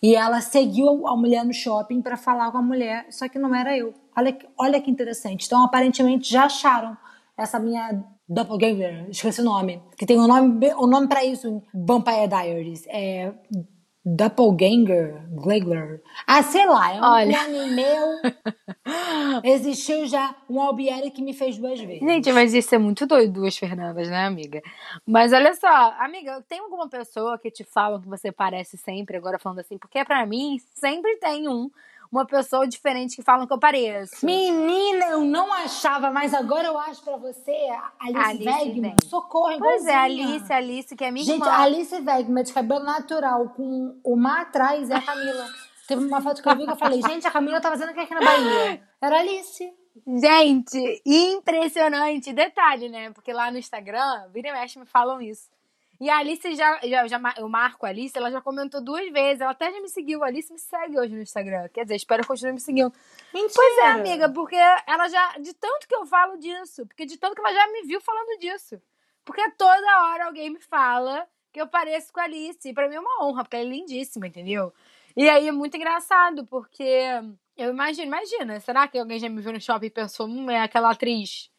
E 0.03 0.15
ela 0.15 0.41
seguiu 0.41 1.07
a 1.07 1.17
mulher 1.17 1.45
no 1.45 1.53
shopping 1.53 2.01
para 2.01 2.17
falar 2.17 2.51
com 2.53 2.59
a 2.59 2.63
mulher, 2.63 3.07
só 3.11 3.29
que 3.29 3.39
não 3.39 3.55
era 3.55 3.77
eu. 3.77 3.93
Olha, 4.17 4.39
olha 4.59 4.81
que 4.81 4.91
interessante. 4.91 5.47
Então, 5.47 5.65
aparentemente, 5.65 6.31
já 6.31 6.45
acharam 6.45 6.97
essa 7.37 7.59
minha 7.59 8.05
doppelganger, 8.29 9.09
esqueci 9.11 9.41
o 9.41 9.45
nome, 9.45 9.83
que 9.97 10.07
tem 10.07 10.19
um 10.19 10.27
nome, 10.29 10.73
um 10.75 10.87
nome 10.87 11.09
para 11.09 11.25
isso 11.25 11.63
Vampire 11.75 12.29
Diaries. 12.29 12.85
É 12.87 13.33
Doppelganger, 14.05 15.29
Glagler. 15.31 16.03
Ah, 16.27 16.43
sei 16.43 16.67
lá, 16.67 16.91
é 16.93 17.01
um 17.01 17.05
Olha. 17.05 17.45
clone 17.45 17.71
meu. 17.71 18.21
Existiu 19.45 20.07
já 20.07 20.35
um 20.49 20.61
Albieri 20.61 21.11
que 21.11 21.21
me 21.21 21.35
fez 21.35 21.59
duas 21.59 21.79
vezes. 21.79 22.01
Gente, 22.01 22.33
mas 22.33 22.55
isso 22.55 22.75
é 22.75 22.79
muito 22.79 23.07
doido, 23.07 23.35
duas 23.35 23.57
Fernandas, 23.57 24.09
né, 24.09 24.25
amiga? 24.25 24.63
Mas 25.07 25.35
olha 25.35 25.55
só, 25.55 25.95
amiga, 25.99 26.43
tem 26.49 26.61
alguma 26.61 26.89
pessoa 26.89 27.39
que 27.39 27.51
te 27.51 27.63
fala 27.63 28.01
que 28.01 28.09
você 28.09 28.33
parece 28.33 28.79
sempre, 28.79 29.19
agora 29.19 29.39
falando 29.39 29.59
assim? 29.59 29.77
Porque 29.77 30.03
pra 30.03 30.25
mim, 30.25 30.59
sempre 30.75 31.17
tem 31.19 31.47
um, 31.47 31.71
uma 32.11 32.27
pessoa 32.27 32.67
diferente 32.67 33.17
que 33.17 33.23
falam 33.23 33.47
que 33.47 33.53
eu 33.53 33.59
pareço. 33.59 34.25
Menina, 34.27 35.07
eu 35.07 35.21
não 35.21 35.53
achava, 35.53 36.11
mas 36.11 36.35
agora 36.35 36.67
eu 36.69 36.79
acho 36.79 37.03
pra 37.03 37.17
você, 37.17 37.55
Alice, 38.01 38.19
Alice 38.21 38.49
Wegman. 38.49 38.97
Socorro, 39.05 39.59
Pois 39.59 39.87
é, 39.87 39.91
igualzinha. 40.09 40.27
Alice, 40.27 40.53
Alice, 40.53 40.97
que 40.97 41.05
é 41.05 41.11
minha 41.11 41.25
Gente, 41.25 41.41
irmã. 41.43 41.51
a 41.51 41.63
Alice 41.63 41.95
Wegman 41.95 42.45
de 42.45 42.53
cabelo 42.53 42.85
natural 42.85 43.49
com 43.51 44.01
uma 44.05 44.41
atrás 44.43 44.91
é 44.91 44.95
a 44.97 45.03
Camila. 45.03 45.47
Teve 45.87 46.05
uma 46.05 46.21
foto 46.21 46.41
que 46.43 46.49
eu 46.49 46.57
vi 46.57 46.65
que 46.65 46.71
eu 46.71 46.77
falei, 46.77 47.03
gente, 47.03 47.27
a 47.27 47.31
Camila 47.33 47.61
tá 47.61 47.69
fazendo 47.69 47.91
o 47.91 47.95
que 47.95 48.01
aqui 48.01 48.15
na 48.15 48.21
Bahia? 48.21 48.81
Era 49.03 49.19
Alice. 49.21 49.73
Gente, 50.07 51.03
impressionante. 51.05 52.33
Detalhe, 52.33 52.89
né? 52.89 53.11
Porque 53.11 53.33
lá 53.33 53.51
no 53.51 53.59
Instagram, 53.59 54.29
vira 54.33 54.49
e 54.49 54.53
mexe 54.53 54.79
me 54.79 54.87
falam 54.87 55.21
isso. 55.21 55.49
E 56.01 56.09
a 56.09 56.17
Alice 56.17 56.55
já, 56.55 56.81
já, 56.83 57.07
já 57.07 57.21
eu 57.37 57.47
marco 57.47 57.85
a 57.85 57.91
Alice, 57.91 58.17
ela 58.17 58.31
já 58.31 58.41
comentou 58.41 58.81
duas 58.81 59.13
vezes. 59.13 59.43
Ela 59.43 59.51
até 59.51 59.71
já 59.71 59.81
me 59.81 59.89
seguiu. 59.89 60.25
A 60.25 60.29
Alice 60.29 60.51
me 60.51 60.59
segue 60.59 60.99
hoje 60.99 61.15
no 61.15 61.21
Instagram. 61.21 61.69
Quer 61.69 61.83
dizer, 61.83 61.97
espero 61.97 62.23
que 62.23 62.29
continue 62.29 62.55
me 62.55 62.61
seguindo. 62.61 62.93
Mentira. 63.35 63.53
Pois 63.55 63.79
é, 63.79 63.87
amiga, 63.89 64.29
porque 64.33 64.57
ela 64.57 65.09
já. 65.09 65.37
De 65.39 65.53
tanto 65.53 65.87
que 65.87 65.95
eu 65.95 66.07
falo 66.07 66.39
disso. 66.39 66.87
Porque 66.87 67.05
de 67.05 67.19
tanto 67.19 67.35
que 67.35 67.41
ela 67.41 67.53
já 67.53 67.71
me 67.71 67.83
viu 67.83 68.01
falando 68.01 68.39
disso. 68.39 68.81
Porque 69.27 69.51
toda 69.53 70.05
hora 70.05 70.25
alguém 70.25 70.49
me 70.49 70.61
fala 70.61 71.29
que 71.53 71.61
eu 71.61 71.67
pareço 71.67 72.11
com 72.13 72.21
a 72.21 72.25
Alice. 72.25 72.67
E 72.67 72.73
pra 72.73 72.89
mim 72.89 72.95
é 72.95 73.01
uma 73.01 73.23
honra, 73.23 73.45
porque 73.45 73.57
ela 73.57 73.67
é 73.67 73.69
lindíssima, 73.69 74.27
entendeu? 74.27 74.73
E 75.15 75.29
aí 75.29 75.49
é 75.49 75.53
muito 75.53 75.77
engraçado, 75.77 76.47
porque 76.47 76.83
eu 77.57 77.71
imagino, 77.71 78.07
imagina, 78.07 78.59
será 78.61 78.89
que 78.89 78.99
alguém 78.99 79.19
já 79.19 79.29
me 79.29 79.43
viu 79.43 79.53
no 79.53 79.61
shopping 79.61 79.87
e 79.87 79.91
pensou, 79.91 80.27
hum, 80.27 80.51
é 80.51 80.63
aquela 80.63 80.91
atriz? 80.93 81.50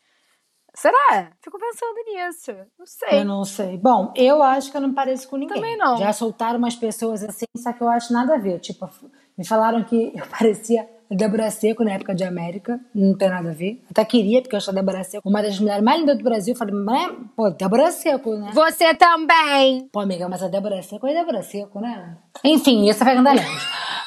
Será? 0.74 1.32
Fico 1.42 1.60
pensando 1.60 1.96
nisso. 2.06 2.52
Não 2.80 2.86
sei. 2.86 3.20
Eu 3.20 3.26
não 3.26 3.44
sei. 3.44 3.78
Bom, 3.78 4.14
eu 4.16 4.42
acho 4.42 4.72
que 4.72 4.78
eu 4.78 4.82
não 4.82 4.94
pareço 4.94 5.28
com 5.28 5.36
ninguém. 5.36 5.56
Também 5.56 5.78
não. 5.78 5.98
Já 5.98 6.14
soltaram 6.14 6.58
umas 6.58 6.76
pessoas 6.76 7.24
assim, 7.24 7.46
só 7.58 7.74
que 7.74 7.82
eu 7.82 7.90
acho 7.90 8.14
nada 8.14 8.36
a 8.36 8.38
ver. 8.38 8.60
Tipo, 8.60 8.90
me 9.38 9.46
falaram 9.46 9.84
que 9.84 10.14
eu 10.16 10.26
parecia 10.28 10.90
a 11.12 11.16
Débora 11.16 11.52
Seco 11.52 11.84
na 11.84 11.92
época 11.92 12.16
de 12.16 12.24
América. 12.24 12.80
Não 12.96 13.18
tem 13.18 13.30
nada 13.30 13.50
a 13.50 13.54
ver. 13.54 13.84
Até 13.92 14.06
queria, 14.06 14.42
porque 14.42 14.56
eu 14.56 14.58
acho 14.58 14.70
a 14.70 14.74
Débora 14.74 15.04
Seco 15.04 15.28
uma 15.28 15.44
das 15.44 15.60
mulheres 15.60 15.84
mais 15.84 16.00
lindas 16.00 16.18
do 16.18 16.24
Brasil. 16.24 16.54
Eu 16.54 16.58
falei, 16.58 16.74
mas, 16.74 17.18
pô, 17.36 17.50
Débora 17.50 17.92
Seco, 17.92 18.34
né? 18.36 18.52
Você 18.54 18.96
também! 18.96 19.90
Pô, 19.92 20.00
amiga, 20.00 20.30
mas 20.30 20.42
a 20.42 20.48
Débora 20.48 20.82
Seco 20.82 21.06
é 21.06 21.14
Débora 21.14 21.44
Seco, 21.44 21.82
né? 21.82 22.18
Enfim, 22.46 22.88
isso 22.88 23.04
vai 23.04 23.18
andando 23.18 23.42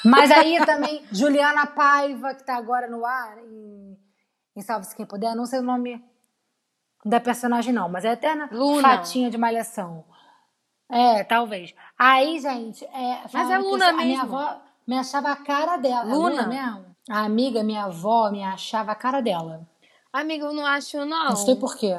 Mas 0.02 0.30
aí 0.30 0.64
também, 0.64 1.02
Juliana 1.12 1.66
Paiva, 1.66 2.34
que 2.34 2.44
tá 2.44 2.56
agora 2.56 2.88
no 2.88 3.04
ar, 3.04 3.36
em, 3.38 3.98
em 4.56 4.62
Salve-se 4.62 4.96
Quem 4.96 5.04
Puder, 5.04 5.36
não 5.36 5.44
sei 5.44 5.58
o 5.58 5.62
nome 5.62 6.02
da 7.04 7.20
personagem 7.20 7.72
não, 7.72 7.88
mas 7.88 8.04
é 8.04 8.10
a 8.10 8.12
eterna 8.14 8.48
Luna. 8.50 8.82
fatinha 8.82 9.30
de 9.30 9.36
malhação. 9.36 10.04
É, 10.90 11.24
talvez. 11.24 11.74
Aí, 11.98 12.38
gente, 12.40 12.84
é, 12.84 13.20
Mas 13.32 13.50
é 13.50 13.58
Luna 13.58 13.88
A 13.88 13.92
minha 13.92 14.22
mesmo. 14.22 14.36
avó 14.36 14.60
me 14.86 14.98
achava 14.98 15.30
a 15.30 15.36
cara 15.36 15.76
dela. 15.76 16.10
É 16.10 16.14
Luna? 16.14 16.46
mesmo? 16.46 16.84
A 17.10 17.20
amiga, 17.24 17.62
minha 17.62 17.84
avó, 17.84 18.30
me 18.30 18.42
achava 18.42 18.92
a 18.92 18.94
cara 18.94 19.20
dela. 19.20 19.66
Amiga, 20.12 20.44
eu 20.46 20.52
não 20.52 20.64
acho, 20.64 21.04
não. 21.04 21.30
Não 21.30 21.36
sei 21.36 21.56
por 21.56 21.76
quê. 21.76 21.98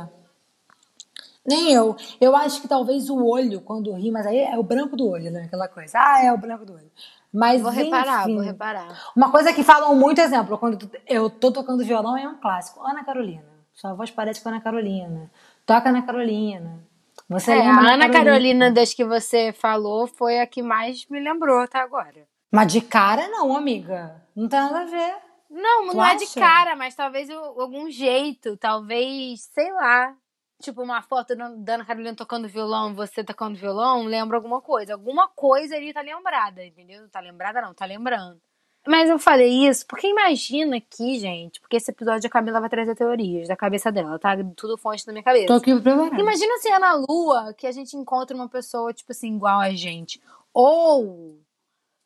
Nem 1.45 1.71
eu. 1.71 1.95
Eu 2.19 2.35
acho 2.35 2.61
que 2.61 2.67
talvez 2.67 3.09
o 3.09 3.23
olho, 3.23 3.61
quando 3.61 3.93
ri, 3.93 4.09
mas 4.09 4.25
aí 4.25 4.37
é 4.39 4.57
o 4.57 4.63
branco 4.63 4.95
do 4.95 5.07
olho, 5.09 5.29
né? 5.31 5.43
Aquela 5.43 5.67
coisa. 5.67 5.97
Ah, 5.99 6.23
é 6.23 6.31
o 6.33 6.37
branco 6.37 6.65
do 6.65 6.73
olho. 6.73 6.91
Mas, 7.31 7.61
Vou 7.61 7.69
reparar, 7.69 8.23
enfim. 8.23 8.35
vou 8.35 8.43
reparar. 8.43 9.11
Uma 9.15 9.29
coisa 9.29 9.51
que 9.53 9.63
falam 9.63 9.93
muito, 9.95 10.21
exemplo, 10.21 10.57
quando 10.57 10.89
eu 11.05 11.29
tô 11.29 11.51
tocando 11.51 11.83
violão, 11.83 12.17
é 12.17 12.27
um 12.27 12.37
clássico. 12.39 12.81
Ana 12.81 13.03
Carolina. 13.03 13.43
Sua 13.75 13.93
voz 13.93 14.09
parece 14.09 14.41
com 14.41 14.49
a 14.49 14.53
Ana 14.53 14.61
Carolina. 14.61 15.29
Toca 15.65 15.89
Ana 15.89 16.01
Carolina. 16.01 16.81
Você 17.27 17.51
É, 17.51 17.67
a 17.67 17.93
Ana 17.93 18.09
Carolina, 18.09 18.71
das 18.71 18.93
que 18.93 19.03
você 19.03 19.51
falou, 19.51 20.07
foi 20.07 20.39
a 20.39 20.47
que 20.47 20.61
mais 20.63 21.05
me 21.09 21.19
lembrou 21.19 21.59
até 21.59 21.79
agora. 21.79 22.25
Mas 22.51 22.71
de 22.71 22.79
cara, 22.81 23.27
não, 23.27 23.55
amiga. 23.55 24.23
Não 24.35 24.47
tem 24.47 24.59
nada 24.59 24.81
a 24.81 24.85
ver. 24.85 25.15
Não, 25.49 25.89
Tu 25.89 25.97
não 25.97 26.05
é 26.05 26.15
de 26.15 26.23
acha? 26.23 26.39
cara, 26.39 26.75
mas 26.75 26.95
talvez 26.95 27.29
algum 27.29 27.89
jeito, 27.91 28.55
talvez, 28.57 29.41
sei 29.53 29.71
lá. 29.73 30.15
Tipo, 30.61 30.81
uma 30.81 31.01
foto 31.01 31.35
da 31.35 31.75
Ana 31.75 31.85
Carolina 31.85 32.15
tocando 32.15 32.47
violão, 32.47 32.95
você 32.95 33.23
tocando 33.25 33.57
violão, 33.57 34.03
lembra 34.03 34.38
alguma 34.38 34.61
coisa. 34.61 34.93
Alguma 34.93 35.27
coisa 35.27 35.75
ali 35.75 35.91
tá 35.93 36.01
lembrada, 36.01 36.65
entendeu? 36.65 37.09
Tá 37.09 37.19
lembrada 37.19 37.61
não, 37.61 37.73
tá 37.73 37.85
lembrando. 37.85 38.41
Mas 38.87 39.09
eu 39.09 39.17
falei 39.17 39.67
isso 39.67 39.85
porque 39.87 40.07
imagina 40.07 40.77
aqui, 40.77 41.17
gente, 41.19 41.59
porque 41.59 41.77
esse 41.77 41.89
episódio 41.89 42.27
a 42.27 42.29
Camila 42.29 42.59
vai 42.59 42.69
trazer 42.69 42.95
teorias 42.95 43.47
da 43.47 43.55
cabeça 43.55 43.91
dela, 43.91 44.19
tá? 44.19 44.35
Tudo 44.55 44.77
fonte 44.77 45.05
da 45.05 45.11
minha 45.11 45.23
cabeça. 45.23 45.47
Tô 45.47 45.53
aqui 45.53 45.79
preparada. 45.79 46.19
Imagina 46.19 46.57
se 46.57 46.69
é 46.69 46.77
na 46.77 46.93
lua 46.93 47.53
que 47.57 47.65
a 47.65 47.71
gente 47.71 47.97
encontra 47.97 48.35
uma 48.35 48.47
pessoa, 48.47 48.93
tipo 48.93 49.11
assim, 49.11 49.35
igual 49.35 49.59
a 49.59 49.71
gente. 49.71 50.21
Ou 50.53 51.39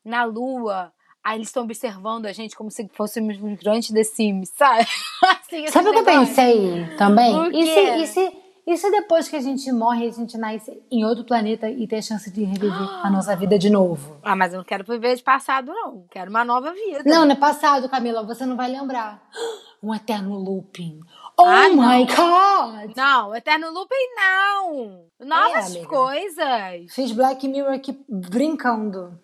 na 0.06 0.24
lua, 0.24 0.94
aí 1.24 1.38
eles 1.38 1.50
estão 1.50 1.64
observando 1.64 2.26
a 2.26 2.32
gente 2.32 2.56
como 2.56 2.72
se 2.72 2.88
fôssemos 2.94 3.38
migrantes 3.38 3.92
de 3.92 4.04
Sims, 4.04 4.50
sabe? 4.56 4.88
assim, 5.44 5.68
Sabe 5.68 5.90
o 5.90 5.92
que 5.92 6.00
eu 6.00 6.06
pensei 6.06 6.98
também? 6.98 7.36
E 7.54 7.66
se, 7.66 7.80
e, 7.80 8.08
se, 8.08 8.38
e 8.72 8.78
se 8.78 8.92
depois 8.92 9.28
que 9.28 9.36
a 9.36 9.42
gente 9.42 9.72
morre, 9.72 10.08
a 10.08 10.12
gente 10.12 10.38
nasce 10.38 10.82
em 10.92 11.04
outro 11.04 11.24
planeta 11.24 11.70
e 11.70 11.88
tem 11.88 12.00
a 12.00 12.02
chance 12.02 12.30
de 12.32 12.44
reviver 12.44 12.72
a 13.04 13.10
nossa 13.10 13.36
vida 13.36 13.58
de 13.58 13.70
novo? 13.70 14.18
Ah, 14.24 14.36
mas 14.36 14.54
eu 14.54 14.58
não 14.60 14.64
quero 14.66 14.84
viver 14.84 15.16
de 15.16 15.24
passado, 15.24 15.72
não. 15.74 16.06
Quero 16.12 16.30
uma 16.30 16.46
nova 16.46 16.72
vida. 16.74 17.02
Não, 17.06 17.26
não 17.26 17.32
é 17.32 17.36
passado, 17.36 17.90
Camila. 17.90 18.24
Você 18.24 18.46
não 18.46 18.56
vai 18.56 18.70
lembrar. 18.70 19.22
Um 19.82 19.96
eterno 19.96 20.38
looping. 20.38 21.00
Oh 21.40 21.46
Ah, 21.46 21.70
my 21.70 21.76
não. 21.78 22.06
God! 22.06 22.98
Não, 22.98 23.34
Eterno 23.34 23.72
Looping 23.72 24.14
não. 24.14 25.06
Novas 25.22 25.68
amiga. 25.68 25.88
coisas. 25.88 26.94
Fiz 26.94 27.14
Black 27.14 27.48
Mirror 27.48 27.76
aqui 27.76 27.98
brincando. 28.10 29.18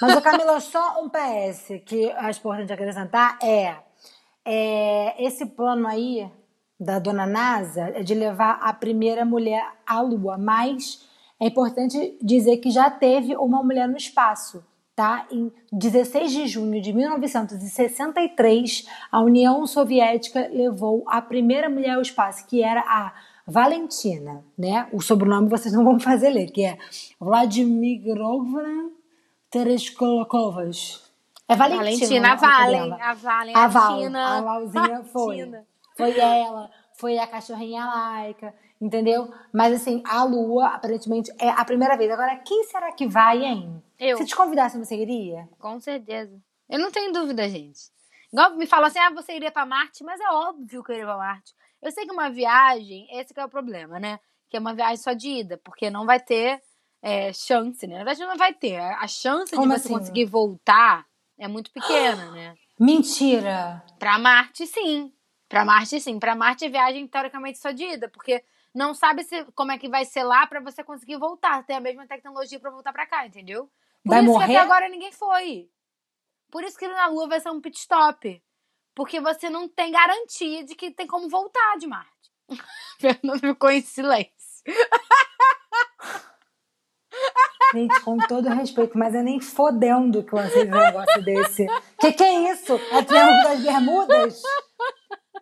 Mas, 0.00 0.20
Camila, 0.20 0.60
só 0.62 1.02
um 1.02 1.08
PS 1.08 1.82
que 1.84 2.08
acho 2.12 2.38
importante 2.38 2.72
acrescentar 2.72 3.36
é, 3.42 3.74
é 4.44 5.24
esse 5.26 5.44
plano 5.44 5.88
aí 5.88 6.30
da 6.78 6.98
dona 6.98 7.26
NASA 7.26 7.92
é 7.94 8.02
de 8.02 8.14
levar 8.14 8.58
a 8.60 8.72
primeira 8.72 9.24
mulher 9.24 9.64
à 9.86 10.00
Lua, 10.00 10.36
mas 10.36 11.06
é 11.40 11.46
importante 11.46 12.16
dizer 12.22 12.58
que 12.58 12.70
já 12.70 12.90
teve 12.90 13.36
uma 13.36 13.62
mulher 13.62 13.88
no 13.88 13.96
espaço. 13.96 14.64
Tá? 14.94 15.26
Em 15.30 15.52
16 15.70 16.32
de 16.32 16.46
junho 16.46 16.80
de 16.80 16.90
1963, 16.92 18.88
a 19.12 19.20
União 19.20 19.66
Soviética 19.66 20.48
levou 20.50 21.04
a 21.06 21.20
primeira 21.20 21.68
mulher 21.68 21.96
ao 21.96 22.02
espaço, 22.02 22.46
que 22.46 22.62
era 22.62 22.80
a 22.80 23.12
Valentina, 23.46 24.42
né? 24.58 24.88
O 24.90 25.02
sobrenome 25.02 25.50
vocês 25.50 25.74
não 25.74 25.84
vão 25.84 26.00
fazer 26.00 26.30
ler, 26.30 26.50
que 26.50 26.64
é 26.64 26.78
Vladimirovna 27.20 28.90
Tereshkovas. 29.50 31.04
É 31.46 31.54
Valentina. 31.54 31.84
Valentina, 31.84 32.28
a 32.28 32.34
o 32.34 32.40
nome 32.40 32.40
Valen. 32.40 32.92
A 33.00 33.14
Valen, 33.14 33.54
A 33.54 33.64
a 33.64 33.68
Val, 33.68 34.02
a 34.16 34.40
Valzinha 34.40 35.04
foi. 35.04 35.52
Foi 35.96 36.18
ela, 36.18 36.70
foi 36.98 37.18
a 37.18 37.26
cachorrinha 37.26 37.84
laica, 37.84 38.54
entendeu? 38.80 39.32
Mas 39.52 39.74
assim, 39.74 40.02
a 40.04 40.22
Lua, 40.24 40.68
aparentemente, 40.68 41.32
é 41.38 41.48
a 41.48 41.64
primeira 41.64 41.96
vez. 41.96 42.10
Agora, 42.10 42.36
quem 42.36 42.64
será 42.64 42.92
que 42.92 43.06
vai, 43.06 43.42
hein? 43.42 43.82
Eu. 43.98 44.18
Se 44.18 44.26
te 44.26 44.36
convidasse, 44.36 44.78
você 44.78 44.94
iria? 44.94 45.48
Com 45.58 45.80
certeza. 45.80 46.38
Eu 46.68 46.78
não 46.78 46.90
tenho 46.90 47.12
dúvida, 47.12 47.48
gente. 47.48 47.80
Igual 48.32 48.54
me 48.56 48.66
falam 48.66 48.86
assim, 48.86 48.98
ah, 48.98 49.10
você 49.10 49.34
iria 49.34 49.50
pra 49.50 49.64
Marte, 49.64 50.04
mas 50.04 50.20
é 50.20 50.28
óbvio 50.30 50.82
que 50.82 50.90
eu 50.90 50.96
iria 50.96 51.06
pra 51.06 51.16
Marte. 51.16 51.54
Eu 51.80 51.90
sei 51.90 52.04
que 52.04 52.12
uma 52.12 52.28
viagem, 52.28 53.06
esse 53.12 53.32
que 53.32 53.40
é 53.40 53.44
o 53.44 53.48
problema, 53.48 53.98
né? 53.98 54.18
Que 54.50 54.56
é 54.56 54.60
uma 54.60 54.74
viagem 54.74 54.96
só 54.96 55.12
de 55.12 55.28
ida, 55.28 55.58
porque 55.64 55.88
não 55.88 56.04
vai 56.04 56.20
ter 56.20 56.60
é, 57.00 57.32
chance, 57.32 57.86
né? 57.86 57.98
Na 57.98 58.04
verdade, 58.04 58.26
não 58.26 58.36
vai 58.36 58.52
ter. 58.52 58.78
A 58.78 59.06
chance 59.06 59.54
Como 59.54 59.72
de 59.72 59.80
você 59.80 59.86
assim? 59.86 59.98
conseguir 59.98 60.24
voltar 60.24 61.06
é 61.38 61.46
muito 61.46 61.70
pequena, 61.70 62.30
né? 62.32 62.54
Mentira! 62.78 63.82
Pra 63.98 64.18
Marte, 64.18 64.66
sim. 64.66 65.12
Pra 65.48 65.64
Marte, 65.64 66.00
sim. 66.00 66.18
Pra 66.18 66.34
Marte, 66.34 66.68
viagem, 66.68 67.06
teoricamente, 67.06 67.58
só 67.58 67.70
de 67.70 67.84
ida, 67.84 68.08
porque 68.08 68.42
não 68.74 68.92
sabe 68.94 69.22
se, 69.24 69.44
como 69.54 69.72
é 69.72 69.78
que 69.78 69.88
vai 69.88 70.04
ser 70.04 70.22
lá 70.24 70.46
pra 70.46 70.60
você 70.60 70.82
conseguir 70.82 71.16
voltar. 71.18 71.64
Ter 71.64 71.74
a 71.74 71.80
mesma 71.80 72.06
tecnologia 72.06 72.58
pra 72.58 72.70
voltar 72.70 72.92
pra 72.92 73.06
cá, 73.06 73.26
entendeu? 73.26 73.70
Por 74.04 74.10
Vai 74.10 74.20
isso 74.22 74.32
morrer? 74.32 74.46
que 74.46 74.56
até 74.56 74.64
agora 74.64 74.88
ninguém 74.88 75.12
foi. 75.12 75.68
Por 76.50 76.62
isso 76.64 76.78
que 76.78 76.86
na 76.88 77.06
Lua 77.08 77.28
vai 77.28 77.40
ser 77.40 77.50
um 77.50 77.60
pit 77.60 77.78
stop. 77.78 78.42
Porque 78.94 79.20
você 79.20 79.50
não 79.50 79.68
tem 79.68 79.92
garantia 79.92 80.64
de 80.64 80.74
que 80.74 80.90
tem 80.90 81.06
como 81.06 81.28
voltar 81.28 81.76
de 81.78 81.86
Marte. 81.86 82.10
Fernando 82.98 83.40
ficou 83.40 83.70
em 83.70 83.82
silêncio. 83.82 84.34
Gente, 87.72 88.00
com 88.00 88.16
todo 88.18 88.48
respeito, 88.48 88.96
mas 88.96 89.14
é 89.14 89.22
nem 89.22 89.40
fodendo 89.40 90.22
que 90.22 90.32
eu 90.32 90.38
aceito 90.38 90.74
um 90.74 90.78
negócio 90.78 91.22
desse. 91.22 91.66
Que 92.00 92.12
que 92.12 92.22
é 92.22 92.52
isso? 92.52 92.74
É 92.92 93.02
Triângulo 93.02 93.42
das 93.42 93.60
Bermudas? 93.62 94.42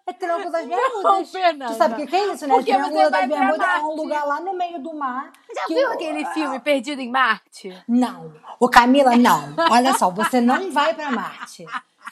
É 0.07 0.13
Triângulo 0.13 0.51
das 0.53 0.67
Bermudas. 0.67 1.03
Não, 1.03 1.25
Fernanda. 1.25 1.73
Tu 1.73 1.79
sabe 1.79 1.95
o 1.95 1.97
que 1.97 2.07
que 2.07 2.17
é 2.17 2.33
isso, 2.35 2.47
né? 2.47 2.55
Porque 2.55 2.73
Triângulo 2.73 3.11
das 3.11 3.27
Bermudas 3.29 3.69
é 3.69 3.79
um 3.81 3.97
lugar 3.97 4.27
lá 4.27 4.41
no 4.41 4.55
meio 4.55 4.79
do 4.79 4.93
mar. 4.95 5.33
Já 5.55 5.65
que 5.67 5.75
viu 5.75 5.91
aquele 5.93 6.25
filme 6.27 6.61
Perdido 6.61 7.01
em 7.01 7.11
Marte? 7.11 7.75
Não. 7.89 8.35
Ô, 8.61 8.69
Camila, 8.69 9.17
não. 9.17 9.55
Olha 9.71 9.95
só, 9.95 10.11
você 10.11 10.41
não 10.41 10.71
vai 10.71 10.93
pra 10.93 11.11
Marte. 11.11 11.65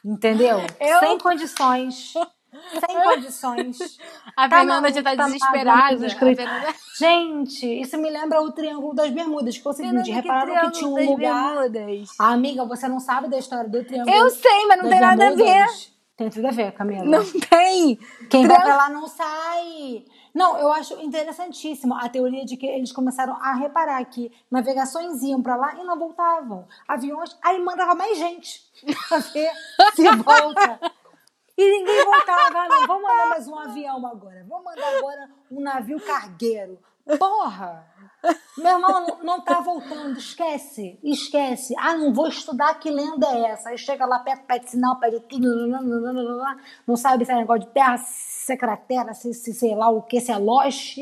Entendeu? 0.05 0.59
Eu- 0.81 0.99
Sem 1.01 1.19
condições. 1.19 2.15
Sem 2.87 3.03
condições. 3.03 3.79
A 4.37 4.49
Tá 4.49 4.59
Fernanda 4.59 4.93
já 4.93 5.03
tá 5.03 5.17
tá 5.17 5.25
desesperada. 5.27 6.05
A 6.05 6.07
escrito. 6.07 6.37
Fernanda... 6.37 6.75
Gente, 6.99 7.81
isso 7.81 7.97
me 7.99 8.11
lembra 8.11 8.41
o 8.43 8.53
Triângulo 8.53 8.95
das 8.95 9.11
Bermudas. 9.11 9.57
Que 9.57 9.63
seguinte, 9.73 9.77
Fernanda, 9.77 10.05
que 10.05 10.11
repararam 10.11 10.47
que, 10.47 10.53
Triângulo 10.55 10.73
tinha 10.73 10.89
um 11.09 11.11
lugar... 11.13 11.69
Bermudas. 11.71 12.09
Ah, 12.19 12.33
amiga, 12.33 12.65
você 12.65 12.89
não 12.89 13.01
sabe 13.01 13.29
da 13.29 13.39
história 13.39 13.69
do 13.69 13.85
Triângulo 13.85 14.15
Eu 14.17 14.31
sei, 14.31 14.67
mas 14.67 14.83
não 14.83 14.89
tem 14.91 15.01
nada 15.01 15.29
a 15.29 15.31
ver. 15.35 15.67
Tem 16.23 16.31
tudo 16.31 16.47
a 16.47 16.51
ver, 16.53 16.73
Camila. 16.73 17.05
Não 17.05 17.25
tem. 17.25 17.97
Quem 18.31 18.47
vai 18.47 18.57
Triângulo- 18.57 18.63
pra 18.65 18.77
lá 18.77 18.89
não 18.89 19.09
sai. 19.09 20.05
Não, 20.35 20.57
eu 20.59 20.73
acho 20.73 20.95
interessantíssimo 21.01 21.95
a 21.95 22.09
teoria 22.09 22.45
de 22.45 22.57
que 22.57 22.65
eles 22.67 22.93
começaram 22.93 23.35
a 23.35 23.53
reparar 23.55 24.03
que 24.05 24.31
navegações 24.51 25.21
iam 25.23 25.43
pra 25.43 25.57
lá 25.57 25.75
e 25.75 25.85
não 25.85 25.99
voltavam. 25.99 26.67
Aviões, 26.87 27.37
aí 27.43 27.59
mandava 27.59 27.95
mais 27.95 28.17
gente 28.17 28.63
pra 29.09 29.19
ver 29.19 29.51
se 29.95 30.09
volta. 30.17 30.81
E 31.59 31.71
ninguém 31.79 32.05
voltava. 32.05 32.69
Não, 32.69 32.87
vamos 32.87 33.03
mandar 33.03 33.29
mais 33.29 33.47
um 33.49 33.59
avião 33.59 34.07
agora. 34.07 34.47
Vamos 34.49 34.65
mandar 34.65 34.97
agora 34.97 35.29
um 35.51 35.61
navio 35.61 36.01
cargueiro. 36.01 36.79
Porra! 37.19 37.87
Meu 38.57 38.75
irmão, 38.75 39.07
não, 39.07 39.25
não 39.25 39.41
tá 39.41 39.61
voltando. 39.61 40.17
Esquece, 40.19 40.99
esquece. 41.03 41.75
Ah, 41.79 41.97
não 41.97 42.13
vou 42.13 42.29
estudar 42.29 42.75
que 42.75 42.91
lenda 42.91 43.27
é 43.27 43.51
essa. 43.51 43.71
Aí 43.71 43.79
chega 43.79 44.07
lá, 44.07 44.21
pede, 44.21 44.43
pede 44.43 44.71
sinal, 44.71 44.99
pede 45.01 45.21
tudo. 45.21 45.49
Não 46.87 46.97
sabe 46.97 47.25
se 47.25 47.33
é 47.33 47.37
negócio 47.37 47.67
de 47.67 47.73
terra, 47.73 47.97
se 47.99 48.53
é 48.53 48.57
cratera, 48.57 49.15
se, 49.15 49.35
se 49.35 49.53
sei 49.53 49.75
lá 49.75 49.89
o 49.89 50.03
que, 50.03 50.21
se 50.21 50.31
é 50.31 50.37
Lost. 50.37 50.99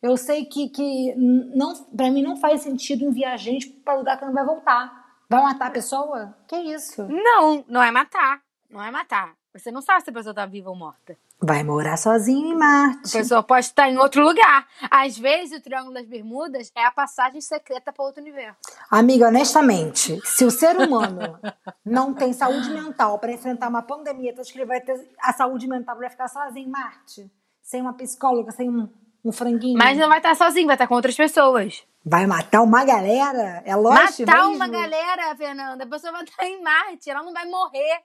Eu 0.00 0.16
sei 0.16 0.44
que, 0.44 0.68
que 0.68 1.14
não, 1.16 1.74
pra 1.96 2.10
mim 2.10 2.22
não 2.22 2.36
faz 2.36 2.62
sentido 2.62 3.04
enviar 3.04 3.38
gente 3.38 3.68
pra 3.68 3.94
lugar 3.94 4.18
que 4.18 4.24
não 4.24 4.32
vai 4.32 4.44
voltar. 4.44 5.02
Vai 5.28 5.42
matar 5.42 5.68
a 5.68 5.70
pessoa? 5.70 6.36
Que 6.46 6.56
isso? 6.56 7.06
Não, 7.08 7.64
não 7.66 7.82
é 7.82 7.90
matar. 7.90 8.40
Não 8.68 8.82
é 8.82 8.90
matar. 8.90 9.34
Você 9.54 9.70
não 9.70 9.80
sabe 9.80 10.02
se 10.02 10.10
a 10.10 10.12
pessoa 10.12 10.34
tá 10.34 10.46
viva 10.46 10.70
ou 10.70 10.76
morta. 10.76 11.16
Vai 11.44 11.64
morar 11.64 11.96
sozinho 11.96 12.46
em 12.50 12.52
A 12.54 12.56
Marte. 12.56 13.10
pessoa 13.12 13.42
pode 13.42 13.66
estar 13.66 13.90
em 13.90 13.98
outro 13.98 14.22
lugar. 14.22 14.64
Às 14.88 15.18
vezes, 15.18 15.58
o 15.58 15.62
Triângulo 15.62 15.94
das 15.94 16.06
Bermudas 16.06 16.70
é 16.76 16.84
a 16.84 16.90
passagem 16.92 17.40
secreta 17.40 17.92
para 17.92 18.04
outro 18.04 18.20
universo. 18.22 18.56
Amiga, 18.88 19.26
honestamente, 19.26 20.20
se 20.24 20.44
o 20.44 20.50
ser 20.52 20.76
humano 20.76 21.38
não 21.84 22.14
tem 22.14 22.32
saúde 22.32 22.70
mental 22.70 23.18
para 23.18 23.32
enfrentar 23.32 23.68
uma 23.68 23.82
pandemia, 23.82 24.32
tu 24.32 24.40
acha 24.40 24.52
que 24.52 24.58
ele 24.58 24.66
vai 24.66 24.80
ter 24.80 24.94
a 25.20 25.32
saúde 25.32 25.66
mental 25.66 25.96
para 25.96 26.10
ficar 26.10 26.28
sozinho 26.28 26.68
em 26.68 26.70
Marte? 26.70 27.28
Sem 27.60 27.80
uma 27.80 27.94
psicóloga, 27.94 28.52
sem 28.52 28.70
um, 28.70 28.88
um 29.24 29.32
franguinho? 29.32 29.76
Mas 29.78 29.98
não 29.98 30.08
vai 30.08 30.18
estar 30.18 30.36
sozinho, 30.36 30.66
vai 30.66 30.76
estar 30.76 30.86
com 30.86 30.94
outras 30.94 31.16
pessoas. 31.16 31.82
Vai 32.04 32.24
matar 32.26 32.62
uma 32.62 32.84
galera? 32.84 33.62
É 33.64 33.74
lógico 33.74 34.22
Matar 34.26 34.42
mesmo? 34.48 34.54
uma 34.56 34.68
galera, 34.68 35.34
Fernanda. 35.36 35.84
A 35.84 35.86
pessoa 35.88 36.12
vai 36.12 36.22
estar 36.22 36.46
em 36.46 36.62
Marte, 36.62 37.10
ela 37.10 37.22
não 37.24 37.32
vai 37.32 37.46
morrer. 37.46 38.00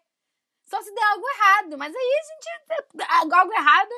Só 0.68 0.82
se 0.82 0.94
der 0.94 1.04
algo 1.04 1.26
errado. 1.30 1.78
Mas 1.78 1.94
aí 1.96 2.12
a 2.20 2.24
gente. 2.28 3.08
Algo 3.34 3.54
errado, 3.54 3.90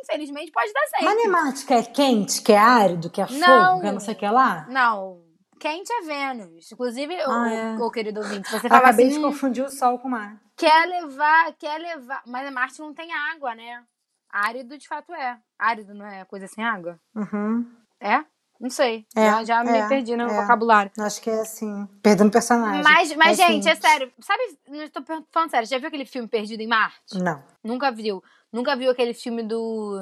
infelizmente, 0.00 0.50
pode 0.52 0.72
dar 0.72 0.86
sempre. 0.86 1.04
Mas 1.28 1.68
não 1.68 1.76
é 1.78 1.82
quente, 1.82 2.42
que 2.42 2.52
é 2.52 2.58
árido, 2.58 3.10
que 3.10 3.20
é 3.20 3.26
fogo, 3.26 3.40
Não. 3.40 3.80
que 3.80 3.86
é 3.88 3.92
não 3.92 4.00
sei 4.00 4.14
o 4.14 4.16
que 4.16 4.28
lá? 4.28 4.66
Não. 4.68 5.22
Quente 5.58 5.92
é 5.92 6.00
Vênus. 6.02 6.72
Inclusive, 6.72 7.14
o- 7.14 7.30
Ah, 7.30 7.52
é. 7.52 7.74
o, 7.76 7.86
o 7.86 7.90
querido 7.90 8.20
ouvinte, 8.20 8.50
você 8.50 8.68
fala 8.68 8.80
acabei 8.80 9.06
assim, 9.06 9.16
de 9.16 9.22
confundir 9.22 9.64
o 9.64 9.68
Sol 9.70 9.98
com 9.98 10.08
o 10.08 10.10
mar. 10.10 10.40
quer 10.56 10.86
levar, 10.88 11.52
quer 11.54 11.78
levar. 11.78 12.22
Mas 12.26 12.50
Marte 12.52 12.80
não 12.80 12.92
tem 12.94 13.12
água, 13.12 13.54
né? 13.54 13.84
Árido 14.28 14.76
de 14.78 14.88
fato 14.88 15.12
é. 15.14 15.38
Árido 15.58 15.92
não 15.94 16.06
é 16.06 16.24
coisa 16.24 16.46
sem 16.48 16.64
água? 16.64 16.98
Uhum. 17.14 17.70
É? 18.00 18.24
Não 18.62 18.70
sei. 18.70 19.04
É, 19.16 19.28
já 19.28 19.44
já 19.44 19.64
me 19.64 19.76
é, 19.76 19.88
perdi 19.88 20.14
no 20.16 20.22
é. 20.22 20.40
vocabulário. 20.40 20.92
Acho 21.00 21.20
que 21.20 21.28
é 21.28 21.40
assim. 21.40 21.84
Perdendo 22.00 22.30
personagem. 22.30 22.84
Mas, 22.84 23.12
mas 23.16 23.40
É 23.40 23.48
gente, 23.48 23.68
assim. 23.68 23.84
é 23.84 23.88
sério. 23.90 24.12
Sabe, 24.20 24.40
não 24.68 24.82
estou 24.84 25.02
falando 25.32 25.50
sério. 25.50 25.68
Já 25.68 25.78
viu 25.78 25.88
aquele 25.88 26.06
filme 26.06 26.28
Perdido 26.28 26.60
em 26.60 26.68
Marte? 26.68 27.18
Não. 27.18 27.42
Nunca 27.64 27.90
viu. 27.90 28.22
Nunca 28.52 28.76
viu 28.76 28.88
aquele 28.92 29.14
filme 29.14 29.42
do. 29.42 29.98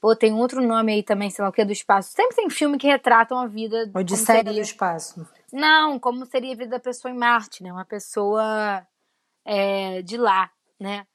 Pô, 0.00 0.16
tem 0.16 0.34
outro 0.34 0.60
nome 0.60 0.92
aí 0.92 1.02
também, 1.04 1.30
sei 1.30 1.44
lá 1.44 1.48
o 1.50 1.52
que, 1.52 1.64
do 1.64 1.70
espaço. 1.72 2.10
Sempre 2.10 2.34
tem 2.34 2.50
filme 2.50 2.76
que 2.78 2.88
retratam 2.88 3.38
a 3.38 3.46
vida. 3.46 3.88
Odisseia 3.94 4.42
do 4.42 4.48
seria- 4.48 4.62
espaço. 4.62 5.24
Não, 5.52 5.96
como 6.00 6.26
seria 6.26 6.52
a 6.52 6.56
vida 6.56 6.70
da 6.72 6.80
pessoa 6.80 7.14
em 7.14 7.16
Marte, 7.16 7.62
né? 7.62 7.72
Uma 7.72 7.84
pessoa 7.84 8.84
é, 9.44 10.02
de 10.02 10.16
lá, 10.16 10.50
né? 10.80 11.06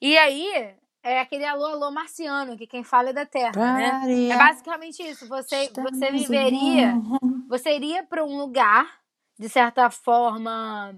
E 0.00 0.16
aí, 0.16 0.74
é 1.02 1.20
aquele 1.20 1.44
alô, 1.44 1.66
alô 1.66 1.90
marciano, 1.90 2.56
que 2.56 2.66
quem 2.66 2.84
fala 2.84 3.10
é 3.10 3.12
da 3.12 3.24
Terra, 3.24 3.74
né? 3.74 4.30
É 4.30 4.36
basicamente 4.36 5.02
isso. 5.02 5.26
Você, 5.28 5.70
você 5.74 6.10
viveria. 6.10 6.94
Você 7.48 7.74
iria 7.74 8.02
para 8.02 8.24
um 8.24 8.36
lugar, 8.36 8.86
de 9.38 9.48
certa 9.48 9.90
forma, 9.90 10.94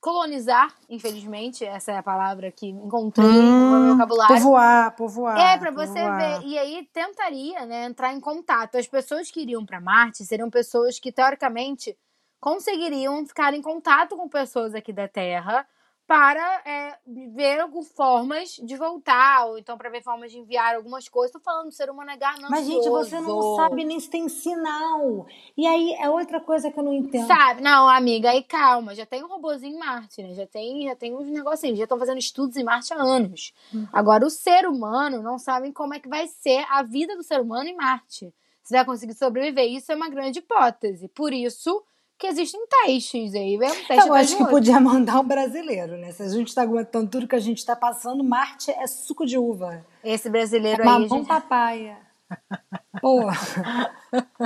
colonizar, 0.00 0.74
infelizmente, 0.88 1.64
essa 1.64 1.92
é 1.92 1.96
a 1.98 2.02
palavra 2.02 2.50
que 2.50 2.66
encontrei 2.66 3.26
no 3.26 3.80
meu 3.80 3.92
vocabulário. 3.92 4.36
Povoar, 4.36 4.96
povoar. 4.96 5.38
É, 5.38 5.58
pra 5.58 5.70
você 5.70 5.94
ver. 5.94 6.42
E 6.46 6.58
aí 6.58 6.88
tentaria, 6.92 7.66
né, 7.66 7.84
entrar 7.84 8.12
em 8.12 8.20
contato. 8.20 8.76
As 8.76 8.86
pessoas 8.86 9.30
que 9.30 9.40
iriam 9.40 9.64
pra 9.66 9.80
Marte 9.80 10.24
seriam 10.24 10.50
pessoas 10.50 10.98
que, 10.98 11.12
teoricamente, 11.12 11.96
conseguiriam 12.40 13.24
ficar 13.26 13.54
em 13.54 13.62
contato 13.62 14.16
com 14.16 14.28
pessoas 14.28 14.74
aqui 14.74 14.92
da 14.92 15.08
Terra 15.08 15.66
para 16.06 16.62
é, 16.66 16.98
ver 17.34 17.60
algumas 17.60 17.88
formas 17.88 18.50
de 18.62 18.76
voltar, 18.76 19.46
ou 19.46 19.58
então 19.58 19.78
para 19.78 19.88
ver 19.88 20.02
formas 20.02 20.30
de 20.30 20.38
enviar 20.38 20.74
algumas 20.74 21.08
coisas. 21.08 21.32
Tô 21.32 21.40
falando 21.40 21.68
do 21.68 21.74
ser 21.74 21.88
humano 21.88 22.10
é 22.10 22.16
ganancioso. 22.16 22.50
Mas, 22.50 22.66
gente, 22.66 22.88
você 22.88 23.20
não 23.20 23.56
sabe 23.56 23.84
nem 23.84 23.98
se 23.98 24.10
tem 24.10 24.28
sinal. 24.28 25.26
E 25.56 25.66
aí 25.66 25.94
é 25.94 26.10
outra 26.10 26.40
coisa 26.40 26.70
que 26.70 26.78
eu 26.78 26.84
não 26.84 26.92
entendo. 26.92 27.26
Sabe? 27.26 27.62
Não, 27.62 27.88
amiga, 27.88 28.30
aí 28.30 28.42
calma. 28.42 28.94
Já 28.94 29.06
tem 29.06 29.24
um 29.24 29.28
robozinho 29.28 29.76
em 29.76 29.78
Marte, 29.78 30.22
né? 30.22 30.34
Já 30.34 30.46
tem, 30.46 30.84
já 30.84 30.94
tem 30.94 31.14
uns 31.14 31.26
negocinhos. 31.26 31.78
Já 31.78 31.84
estão 31.84 31.98
fazendo 31.98 32.18
estudos 32.18 32.56
em 32.56 32.64
Marte 32.64 32.92
há 32.92 33.02
anos. 33.02 33.54
Uhum. 33.72 33.88
Agora, 33.90 34.26
o 34.26 34.30
ser 34.30 34.66
humano 34.66 35.22
não 35.22 35.38
sabe 35.38 35.72
como 35.72 35.94
é 35.94 36.00
que 36.00 36.08
vai 36.08 36.26
ser 36.26 36.66
a 36.68 36.82
vida 36.82 37.16
do 37.16 37.22
ser 37.22 37.40
humano 37.40 37.68
em 37.68 37.76
Marte. 37.76 38.32
Se 38.62 38.74
vai 38.74 38.84
conseguir 38.84 39.14
sobreviver. 39.14 39.70
Isso 39.70 39.90
é 39.90 39.94
uma 39.94 40.10
grande 40.10 40.40
hipótese. 40.40 41.08
Por 41.08 41.32
isso 41.32 41.82
que 42.18 42.26
existem 42.26 42.60
testes 42.68 43.34
aí. 43.34 43.54
É 43.54 43.58
um 43.58 43.70
teste 43.70 43.92
Eu 43.92 44.00
atrás 44.02 44.10
acho 44.28 44.36
que 44.36 44.44
podia 44.46 44.80
mandar 44.80 45.20
um 45.20 45.24
brasileiro, 45.26 45.96
né? 45.98 46.12
Se 46.12 46.22
a 46.22 46.28
gente 46.28 46.54
tá 46.54 46.62
aguentando 46.62 47.10
tudo 47.10 47.28
que 47.28 47.34
a 47.36 47.40
gente 47.40 47.64
tá 47.64 47.74
passando, 47.76 48.22
Marte 48.24 48.70
é 48.70 48.86
suco 48.86 49.26
de 49.26 49.36
uva. 49.36 49.84
Esse 50.02 50.28
É 50.28 50.30
brasileiro 50.30 50.82
aí. 50.82 50.88
mamão 50.88 51.24
papaya. 51.24 51.98
Porra. 53.00 53.36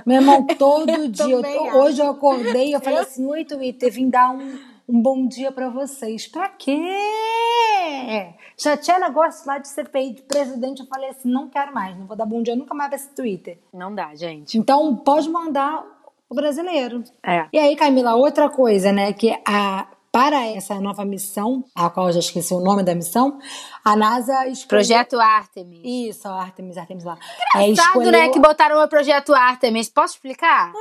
Meu 0.04 0.16
irmão, 0.20 0.46
todo 0.46 0.86
dia. 1.08 1.26
eu 1.34 1.42
tô- 1.42 1.78
hoje 1.78 2.00
eu 2.02 2.10
acordei 2.10 2.68
e 2.70 2.72
eu 2.72 2.80
falei 2.80 2.98
assim: 3.00 3.24
Oi, 3.26 3.44
Twitter, 3.44 3.92
vim 3.92 4.08
dar 4.10 4.30
um, 4.30 4.58
um 4.88 5.00
bom 5.00 5.26
dia 5.26 5.52
pra 5.52 5.68
vocês. 5.68 6.26
Pra 6.26 6.48
quê? 6.48 6.80
Já 8.56 8.76
tinha 8.76 8.98
negócio 8.98 9.46
lá 9.46 9.58
de 9.58 9.68
CPI 9.68 10.14
de 10.14 10.22
presidente. 10.22 10.80
Eu 10.80 10.86
falei 10.86 11.10
assim: 11.10 11.30
Não 11.30 11.48
quero 11.48 11.72
mais, 11.72 11.96
não 11.96 12.06
vou 12.06 12.16
dar 12.16 12.26
bom 12.26 12.42
dia 12.42 12.56
nunca 12.56 12.74
mais 12.74 12.88
pra 12.90 12.96
esse 12.96 13.14
Twitter. 13.14 13.58
Não 13.72 13.94
dá, 13.94 14.14
gente. 14.14 14.58
Então, 14.58 14.96
pode 14.96 15.28
mandar 15.28 15.84
o 16.28 16.34
brasileiro. 16.34 17.02
É. 17.24 17.46
E 17.52 17.58
aí, 17.58 17.76
Camila, 17.76 18.14
outra 18.14 18.48
coisa, 18.48 18.92
né, 18.92 19.12
que 19.12 19.36
a 19.46 19.86
para 20.10 20.46
essa 20.46 20.80
nova 20.80 21.04
missão, 21.04 21.62
a 21.76 21.90
qual 21.90 22.06
eu 22.06 22.14
já 22.14 22.18
esqueci 22.20 22.54
o 22.54 22.60
nome 22.60 22.82
da 22.82 22.94
missão, 22.94 23.38
a 23.84 23.94
NASA 23.94 24.46
escolheu... 24.48 24.68
Projeto 24.68 25.20
Artemis. 25.20 25.80
Isso, 25.84 26.26
Artemis, 26.26 26.78
Artemis 26.78 27.04
lá. 27.04 27.18
É, 27.54 27.68
Engraçado, 27.68 28.00
escolheu... 28.00 28.12
né? 28.12 28.28
Que 28.30 28.40
botaram 28.40 28.82
o 28.82 28.88
Projeto 28.88 29.34
Artemis. 29.34 29.90
Posso 29.90 30.14
explicar? 30.14 30.72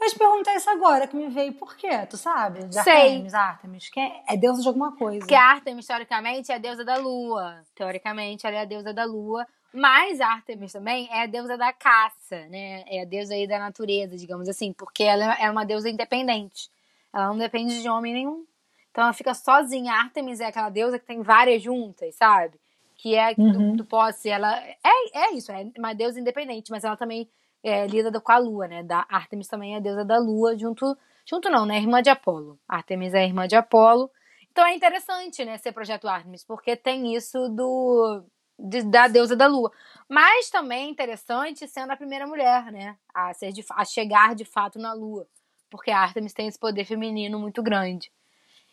Eu 0.00 0.08
te 0.08 0.18
perguntar 0.18 0.54
isso 0.54 0.70
agora, 0.70 1.06
que 1.06 1.16
me 1.16 1.28
veio. 1.28 1.52
Por 1.54 1.76
quê? 1.76 2.06
Tu 2.08 2.16
sabe? 2.16 2.64
De 2.64 2.82
Sei. 2.82 2.92
Artemis, 2.92 3.34
Artemis. 3.34 3.90
Que 3.90 4.00
é, 4.00 4.12
é 4.28 4.36
deusa 4.36 4.62
de 4.62 4.68
alguma 4.68 4.96
coisa. 4.96 5.18
Porque 5.18 5.34
Artemis, 5.34 5.86
teoricamente, 5.86 6.52
é 6.52 6.54
a 6.54 6.58
deusa 6.58 6.84
da 6.84 6.96
lua. 6.96 7.62
Teoricamente, 7.74 8.46
ela 8.46 8.56
é 8.56 8.60
a 8.60 8.64
deusa 8.64 8.94
da 8.94 9.04
lua. 9.04 9.46
Mas 9.72 10.20
Artemis 10.20 10.72
também 10.72 11.08
é 11.12 11.22
a 11.22 11.26
deusa 11.26 11.56
da 11.56 11.72
caça, 11.72 12.46
né? 12.48 12.82
É 12.86 13.02
a 13.02 13.04
deusa 13.04 13.34
aí 13.34 13.46
da 13.46 13.58
natureza, 13.58 14.16
digamos 14.16 14.48
assim, 14.48 14.72
porque 14.72 15.02
ela 15.04 15.34
é 15.40 15.48
uma 15.50 15.64
deusa 15.64 15.88
independente. 15.88 16.68
Ela 17.12 17.28
não 17.28 17.38
depende 17.38 17.80
de 17.80 17.88
homem 17.88 18.12
nenhum. 18.12 18.44
Então 18.90 19.04
ela 19.04 19.12
fica 19.12 19.32
sozinha. 19.32 19.92
Artemis 19.92 20.40
é 20.40 20.46
aquela 20.46 20.70
deusa 20.70 20.98
que 20.98 21.06
tem 21.06 21.22
várias 21.22 21.62
juntas, 21.62 22.14
sabe? 22.16 22.58
Que 22.96 23.14
é 23.14 23.34
Uhum. 23.38 23.72
do, 23.72 23.76
do 23.78 23.84
posse. 23.84 24.28
Ela 24.28 24.58
é, 24.60 24.78
é 25.14 25.32
isso, 25.34 25.52
é 25.52 25.70
uma 25.78 25.92
deusa 25.94 26.18
independente, 26.20 26.70
mas 26.70 26.82
ela 26.84 26.96
também 26.96 27.28
é 27.62 27.86
lida 27.86 28.20
com 28.20 28.32
a 28.32 28.38
lua, 28.38 28.66
né? 28.66 28.82
Da 28.82 29.06
Artemis 29.08 29.46
também 29.46 29.74
é 29.74 29.76
a 29.76 29.80
deusa 29.80 30.04
da 30.04 30.18
lua, 30.18 30.58
junto. 30.58 30.96
Junto 31.24 31.48
não, 31.48 31.64
né? 31.64 31.76
Irmã 31.78 32.02
de 32.02 32.10
Apolo. 32.10 32.58
Artemis 32.68 33.14
é 33.14 33.20
a 33.20 33.24
irmã 33.24 33.46
de 33.46 33.54
Apolo. 33.54 34.10
Então 34.50 34.66
é 34.66 34.74
interessante, 34.74 35.44
né, 35.44 35.56
ser 35.58 35.70
projeto 35.70 36.08
Artemis, 36.08 36.42
porque 36.42 36.74
tem 36.74 37.14
isso 37.14 37.48
do 37.50 38.24
de- 38.60 38.82
da 38.82 39.08
deusa 39.08 39.34
da 39.36 39.46
lua. 39.46 39.70
Mas 40.08 40.50
também 40.50 40.86
é 40.86 40.90
interessante 40.90 41.66
sendo 41.68 41.92
a 41.92 41.96
primeira 41.96 42.26
mulher, 42.26 42.70
né, 42.72 42.96
a, 43.14 43.32
ser 43.34 43.52
de, 43.52 43.64
a 43.70 43.84
chegar 43.84 44.34
de 44.34 44.44
fato 44.44 44.78
na 44.78 44.92
lua, 44.92 45.26
porque 45.70 45.90
a 45.90 46.00
Artemis 46.00 46.32
tem 46.32 46.46
esse 46.48 46.58
poder 46.58 46.84
feminino 46.84 47.38
muito 47.38 47.62
grande. 47.62 48.10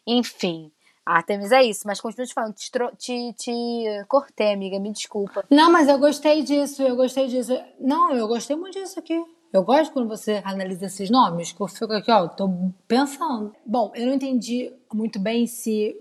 Enfim, 0.06 0.72
a 1.06 1.18
Artemis 1.18 1.52
é 1.52 1.64
isso, 1.64 1.84
mas 1.86 2.02
continuo 2.02 2.26
te 2.28 2.34
falando, 2.34 2.54
te, 2.56 2.72
te, 2.98 3.34
te 3.34 4.06
cortei, 4.08 4.54
amiga, 4.54 4.80
me 4.80 4.92
desculpa. 4.92 5.46
Não, 5.50 5.72
mas 5.72 5.88
eu 5.88 5.98
gostei 6.00 6.44
disso, 6.44 6.82
eu 6.82 6.96
gostei 6.96 7.28
disso. 7.28 7.54
Não, 7.80 8.12
eu 8.14 8.28
gostei 8.28 8.56
muito 8.56 8.74
disso 8.80 9.00
aqui. 9.00 9.22
Eu 9.54 9.64
gosto 9.64 9.94
quando 9.94 10.10
você 10.10 10.42
analisa 10.44 10.86
esses 10.88 11.10
nomes, 11.10 11.54
que 11.54 11.62
eu 11.62 11.68
fico 11.68 11.94
aqui, 11.94 12.12
ó, 12.12 12.28
tô 12.28 12.50
pensando. 12.88 13.54
Bom, 13.66 13.92
eu 13.96 14.06
não 14.08 14.14
entendi 14.14 14.74
muito 14.94 15.20
bem 15.20 15.48
se 15.48 15.96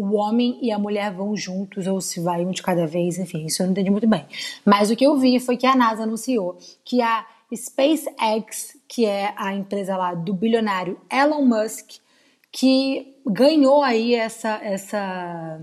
o 0.00 0.14
homem 0.14 0.58
e 0.62 0.72
a 0.72 0.78
mulher 0.78 1.12
vão 1.12 1.36
juntos 1.36 1.86
ou 1.86 2.00
se 2.00 2.20
vai 2.20 2.42
um 2.44 2.50
de 2.50 2.62
cada 2.62 2.86
vez, 2.86 3.18
enfim, 3.18 3.44
isso 3.44 3.62
eu 3.62 3.66
não 3.66 3.72
entendi 3.72 3.90
muito 3.90 4.08
bem. 4.08 4.26
Mas 4.64 4.90
o 4.90 4.96
que 4.96 5.04
eu 5.04 5.18
vi 5.18 5.38
foi 5.38 5.58
que 5.58 5.66
a 5.66 5.76
NASA 5.76 6.04
anunciou 6.04 6.56
que 6.82 7.02
a 7.02 7.26
SpaceX, 7.54 8.78
que 8.88 9.04
é 9.04 9.34
a 9.36 9.52
empresa 9.54 9.96
lá 9.98 10.14
do 10.14 10.32
bilionário 10.32 10.98
Elon 11.12 11.44
Musk, 11.44 11.98
que 12.50 13.14
ganhou 13.26 13.82
aí 13.82 14.14
essa 14.14 14.58
essa 14.62 15.60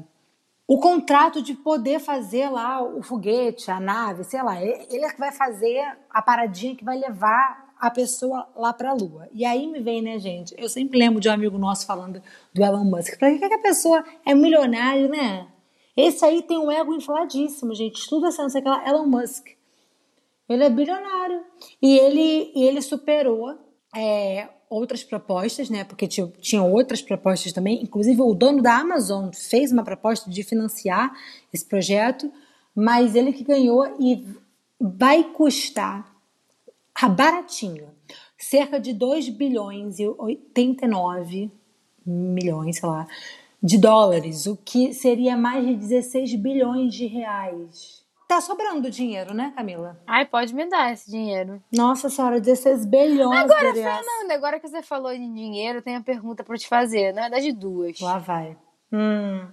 o 0.67 0.80
contrato 0.80 1.41
de 1.41 1.56
poder 1.56 2.00
fazer 2.00 2.50
lá 2.50 2.84
o 2.84 3.02
foguete, 3.02 3.71
a 3.71 3.80
nave, 3.80 4.23
sei 4.23 4.43
lá, 4.43 4.62
ele 4.62 5.06
é 5.06 5.10
que 5.10 5.19
vai 5.19 5.32
fazer 5.32 5.82
a 6.10 6.21
paradinha 6.21 6.76
que 6.76 6.84
vai 6.84 6.97
levar 6.97 7.66
a 7.79 7.91
pessoa 7.91 8.47
lá 8.55 8.73
pra 8.73 8.93
lua. 8.93 9.27
E 9.33 9.45
aí 9.45 9.67
me 9.67 9.79
vem, 9.79 10.01
né, 10.01 10.19
gente? 10.19 10.53
Eu 10.57 10.69
sempre 10.69 10.97
lembro 10.97 11.19
de 11.19 11.29
um 11.29 11.31
amigo 11.31 11.57
nosso 11.57 11.85
falando 11.85 12.21
do 12.53 12.63
Elon 12.63 12.83
Musk. 12.83 13.17
Pra 13.17 13.31
que 13.31 13.39
que 13.39 13.53
a 13.53 13.59
pessoa 13.59 14.03
é 14.25 14.33
milionário, 14.33 15.09
né? 15.09 15.47
Esse 15.95 16.23
aí 16.25 16.41
tem 16.41 16.57
um 16.57 16.71
ego 16.71 16.93
infladíssimo, 16.93 17.73
gente. 17.73 17.99
Estuda 17.99 18.27
essa, 18.27 18.43
não 18.43 18.49
sei 18.49 18.61
o 18.61 18.63
que 18.63 18.69
lá, 18.69 18.87
Elon 18.87 19.07
Musk. 19.07 19.47
Ele 20.47 20.63
é 20.63 20.69
bilionário. 20.69 21.43
E 21.81 21.97
ele, 21.97 22.51
e 22.55 22.63
ele 22.63 22.81
superou 22.81 23.57
é, 23.95 24.47
outras 24.69 25.03
propostas, 25.03 25.69
né? 25.69 25.83
Porque 25.83 26.07
tinha, 26.07 26.27
tinha 26.39 26.63
outras 26.63 27.01
propostas 27.01 27.51
também. 27.51 27.81
Inclusive, 27.81 28.21
o 28.21 28.33
dono 28.33 28.61
da 28.61 28.77
Amazon 28.77 29.29
fez 29.31 29.71
uma 29.71 29.83
proposta 29.83 30.29
de 30.29 30.43
financiar 30.43 31.11
esse 31.53 31.65
projeto, 31.65 32.31
mas 32.75 33.15
ele 33.15 33.33
que 33.33 33.43
ganhou 33.43 33.85
e 33.99 34.25
vai 34.79 35.23
custar 35.23 36.16
ah, 37.01 37.10
baratinho 37.10 37.89
cerca 38.38 38.79
de 38.79 38.93
2 38.93 39.29
bilhões 39.29 39.99
e 39.99 40.07
89 40.07 41.51
milhões, 42.05 42.77
sei 42.77 42.88
lá, 42.89 43.07
de 43.62 43.77
dólares, 43.77 44.45
o 44.45 44.55
que 44.55 44.93
seria 44.93 45.36
mais 45.36 45.65
de 45.65 45.75
16 45.75 46.36
bilhões 46.36 46.93
de 46.93 47.07
reais. 47.07 48.05
Tá 48.27 48.41
sobrando 48.41 48.91
dinheiro, 48.91 49.33
né, 49.33 49.53
Camila? 49.55 49.97
Ai, 50.05 50.25
pode 50.25 50.53
me 50.53 50.69
dar 50.69 50.91
esse 50.91 51.10
dinheiro. 51.10 51.63
Nossa 51.71 52.10
senhora, 52.10 52.41
16 52.41 52.86
bilhões 52.86 53.39
Agora, 53.39 53.71
de 53.71 53.79
reais. 53.79 54.05
Fernanda, 54.05 54.33
agora 54.33 54.60
que 54.60 54.67
você 54.67 54.81
falou 54.81 55.13
em 55.13 55.33
dinheiro, 55.33 55.79
eu 55.79 55.81
tenho 55.81 55.97
uma 55.97 56.03
pergunta 56.03 56.43
pra 56.43 56.57
te 56.57 56.67
fazer. 56.67 57.13
Na 57.13 57.21
verdade, 57.23 57.53
duas. 57.53 57.99
Lá 58.01 58.17
vai. 58.17 58.57
Hum. 58.91 59.47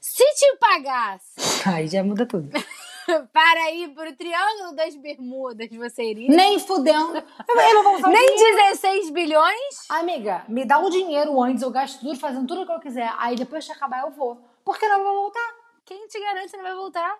Se 0.00 0.24
te 0.34 0.56
pagasse 0.58 1.34
Aí 1.68 1.86
já 1.86 2.02
muda 2.02 2.26
tudo. 2.26 2.50
para 3.32 3.70
ir 3.72 3.88
pro 3.94 4.14
Triângulo 4.14 4.74
das 4.74 4.94
Bermudas, 4.96 5.68
você 5.70 6.10
iria? 6.10 6.28
Nem 6.28 6.58
fudendo. 6.58 7.16
Eu 7.48 7.60
eu 7.60 7.74
não 7.74 7.82
vou 7.82 7.98
fazer 7.98 8.12
Nem 8.12 8.36
16 8.36 9.10
bilhões? 9.10 9.90
Amiga, 9.90 10.44
me 10.48 10.64
dá 10.64 10.78
o 10.78 10.90
dinheiro 10.90 11.40
antes, 11.42 11.62
eu 11.62 11.70
gasto 11.70 12.00
tudo 12.00 12.18
fazendo 12.18 12.46
tudo 12.46 12.62
o 12.62 12.66
que 12.66 12.72
eu 12.72 12.80
quiser. 12.80 13.12
Aí 13.18 13.36
depois 13.36 13.66
que 13.66 13.72
acabar 13.72 14.02
eu 14.02 14.10
vou. 14.10 14.38
Porque 14.64 14.88
não 14.88 15.02
vou 15.02 15.14
voltar. 15.14 15.54
Quem 15.84 16.06
te 16.06 16.20
garante 16.20 16.50
que 16.50 16.56
não 16.56 16.64
vai 16.64 16.74
voltar? 16.74 17.18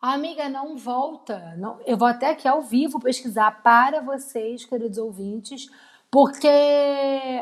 Amiga, 0.00 0.48
não 0.48 0.76
volta. 0.76 1.56
Não, 1.58 1.80
eu 1.84 1.96
vou 1.96 2.06
até 2.06 2.30
aqui 2.30 2.46
ao 2.46 2.62
vivo 2.62 3.00
pesquisar 3.00 3.62
para 3.62 4.00
vocês, 4.00 4.64
queridos 4.64 4.96
ouvintes, 4.96 5.68
porque 6.10 6.48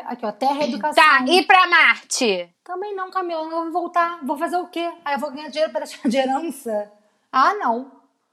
aqui 0.06 0.24
ó, 0.24 0.32
Terra 0.32 0.64
e 0.64 0.68
Educação. 0.68 1.04
Tá, 1.04 1.24
e 1.28 1.42
pra 1.44 1.66
Marte? 1.66 2.48
Também 2.64 2.94
não, 2.94 3.10
Camila, 3.10 3.44
não 3.44 3.70
vou 3.70 3.82
voltar. 3.82 4.24
Vou 4.24 4.38
fazer 4.38 4.56
o 4.56 4.68
quê? 4.68 4.90
Aí 5.04 5.14
eu 5.14 5.20
vou 5.20 5.30
ganhar 5.30 5.50
dinheiro 5.50 5.70
para 5.70 5.84
deixar 5.84 6.08
de 6.08 6.16
herança? 6.16 6.90
Ah, 7.32 7.54
não. 7.54 7.92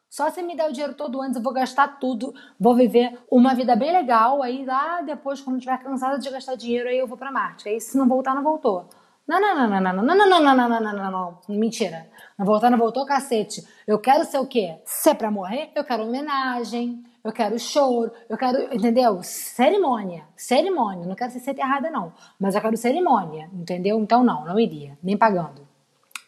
Só 0.09 0.29
se 0.29 0.43
me 0.43 0.55
der 0.55 0.69
o 0.69 0.71
dinheiro 0.71 0.93
todo 0.93 1.19
antes, 1.21 1.37
eu 1.37 1.41
vou 1.41 1.51
gastar 1.51 1.99
tudo, 1.99 2.33
vou 2.59 2.75
viver 2.75 3.19
uma 3.31 3.55
vida 3.55 3.75
bem 3.75 3.91
legal, 3.91 4.43
aí 4.43 4.63
lá 4.63 5.01
depois, 5.01 5.41
quando 5.41 5.57
estiver 5.57 5.79
cansada 5.79 6.19
de 6.19 6.29
gastar 6.29 6.55
dinheiro, 6.55 6.87
aí 6.87 6.99
eu 6.99 7.07
vou 7.07 7.17
pra 7.17 7.31
Marte. 7.31 7.67
Aí 7.67 7.81
se 7.81 7.97
não 7.97 8.07
voltar, 8.07 8.35
não 8.35 8.43
voltou. 8.43 8.87
Não, 9.27 9.39
não, 9.41 9.55
não, 9.55 9.67
não, 9.67 9.81
não, 9.81 10.03
não, 10.03 10.15
não, 10.15 10.29
não, 10.29 10.55
não, 10.55 10.69
não, 10.69 10.79
não, 10.79 10.93
não, 10.93 11.11
não. 11.11 11.39
Mentira. 11.49 12.07
Não 12.37 12.45
voltar, 12.45 12.69
não 12.69 12.77
voltou, 12.77 13.05
cacete. 13.05 13.65
Eu 13.87 13.97
quero 13.97 14.25
ser 14.25 14.37
o 14.37 14.45
quê? 14.45 14.81
Se 14.85 15.09
é 15.09 15.13
pra 15.13 15.31
morrer, 15.31 15.71
eu 15.73 15.83
quero 15.83 16.03
homenagem, 16.03 17.01
eu 17.23 17.31
quero 17.31 17.57
choro, 17.57 18.11
eu 18.29 18.37
quero, 18.37 18.71
entendeu? 18.71 19.23
Cerimônia. 19.23 20.25
Cerimônia. 20.35 21.07
Não 21.07 21.15
quero 21.15 21.31
ser 21.31 21.51
enterrada, 21.51 21.89
não. 21.89 22.11
Mas 22.39 22.53
eu 22.53 22.61
quero 22.61 22.75
cerimônia, 22.75 23.49
entendeu? 23.53 23.97
Então 23.99 24.23
não, 24.23 24.43
não 24.45 24.59
iria. 24.59 24.97
Nem 25.01 25.17
pagando. 25.17 25.65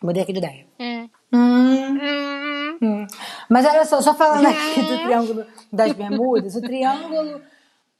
Mudei 0.01 0.23
aqui 0.23 0.31
de 0.31 0.39
ideia. 0.39 0.65
Hum. 0.79 1.09
Hum. 1.35 1.99
Hum. 2.01 2.77
Hum. 2.81 3.07
Mas 3.49 3.65
olha 3.65 3.85
só, 3.85 4.01
só 4.01 4.13
falando 4.13 4.45
aqui 4.47 4.81
do 4.81 4.97
Triângulo 5.03 5.45
das 5.71 5.93
Bermudas, 5.93 6.55
o 6.55 6.61
Triângulo 6.61 7.41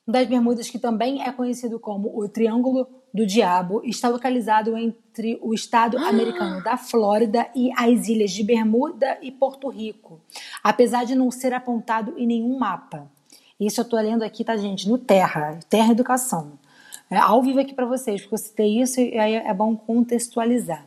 das 0.08 0.28
Bermudas, 0.28 0.69
que 0.69 0.78
também 0.78 1.24
é 1.24 1.32
conhecido 1.32 1.80
como 1.80 2.17
o 2.17 2.30
Triângulo 2.30 2.88
do 3.13 3.26
Diabo, 3.26 3.82
está 3.84 4.08
localizado 4.08 4.78
entre 4.78 5.39
o 5.41 5.54
estado 5.54 5.98
americano 5.98 6.62
da 6.63 6.78
Flórida 6.78 7.48
e 7.56 7.71
as 7.78 8.08
ilhas 8.08 8.32
de 8.32 8.43
Bermuda 8.43 9.17
e 9.21 9.32
Porto 9.32 9.69
Rico, 9.69 10.19
apesar 10.63 11.06
de 11.06 11.15
não 11.15 11.32
ser 11.32 11.54
apontado 11.54 12.13
em 12.17 12.28
nenhum 12.28 12.58
mapa. 12.60 13.10
Isso 13.60 13.80
eu 13.80 13.86
tô 13.86 13.95
lendo 13.95 14.24
aqui, 14.24 14.43
tá, 14.43 14.58
gente? 14.58 14.88
No 14.88 14.98
Terra, 14.98 15.60
Terra 15.69 15.93
Educação. 15.93 16.60
É, 17.10 17.17
ao 17.17 17.41
vivo 17.41 17.60
aqui 17.60 17.74
para 17.74 17.86
vocês, 17.86 18.21
porque 18.21 18.34
eu 18.34 18.39
citei 18.39 18.82
isso 18.82 19.00
e 19.00 19.17
aí 19.17 19.36
é 19.36 19.54
bom 19.54 19.76
contextualizar. 19.76 20.86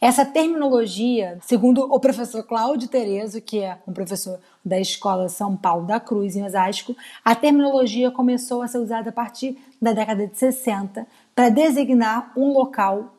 Essa 0.00 0.24
terminologia, 0.24 1.38
segundo 1.42 1.80
o 1.92 1.98
professor 1.98 2.44
Cláudio 2.44 2.88
Terezo, 2.88 3.40
que 3.40 3.58
é 3.58 3.78
um 3.84 3.92
professor 3.92 4.38
da 4.64 4.78
Escola 4.78 5.28
São 5.28 5.56
Paulo 5.56 5.88
da 5.88 5.98
Cruz, 5.98 6.36
em 6.36 6.44
Osasco, 6.44 6.96
a 7.24 7.34
terminologia 7.34 8.08
começou 8.08 8.62
a 8.62 8.68
ser 8.68 8.78
usada 8.78 9.10
a 9.10 9.12
partir 9.12 9.58
da 9.82 9.92
década 9.92 10.24
de 10.28 10.38
60 10.38 11.04
para 11.34 11.48
designar 11.48 12.32
um 12.36 12.52
local 12.52 13.12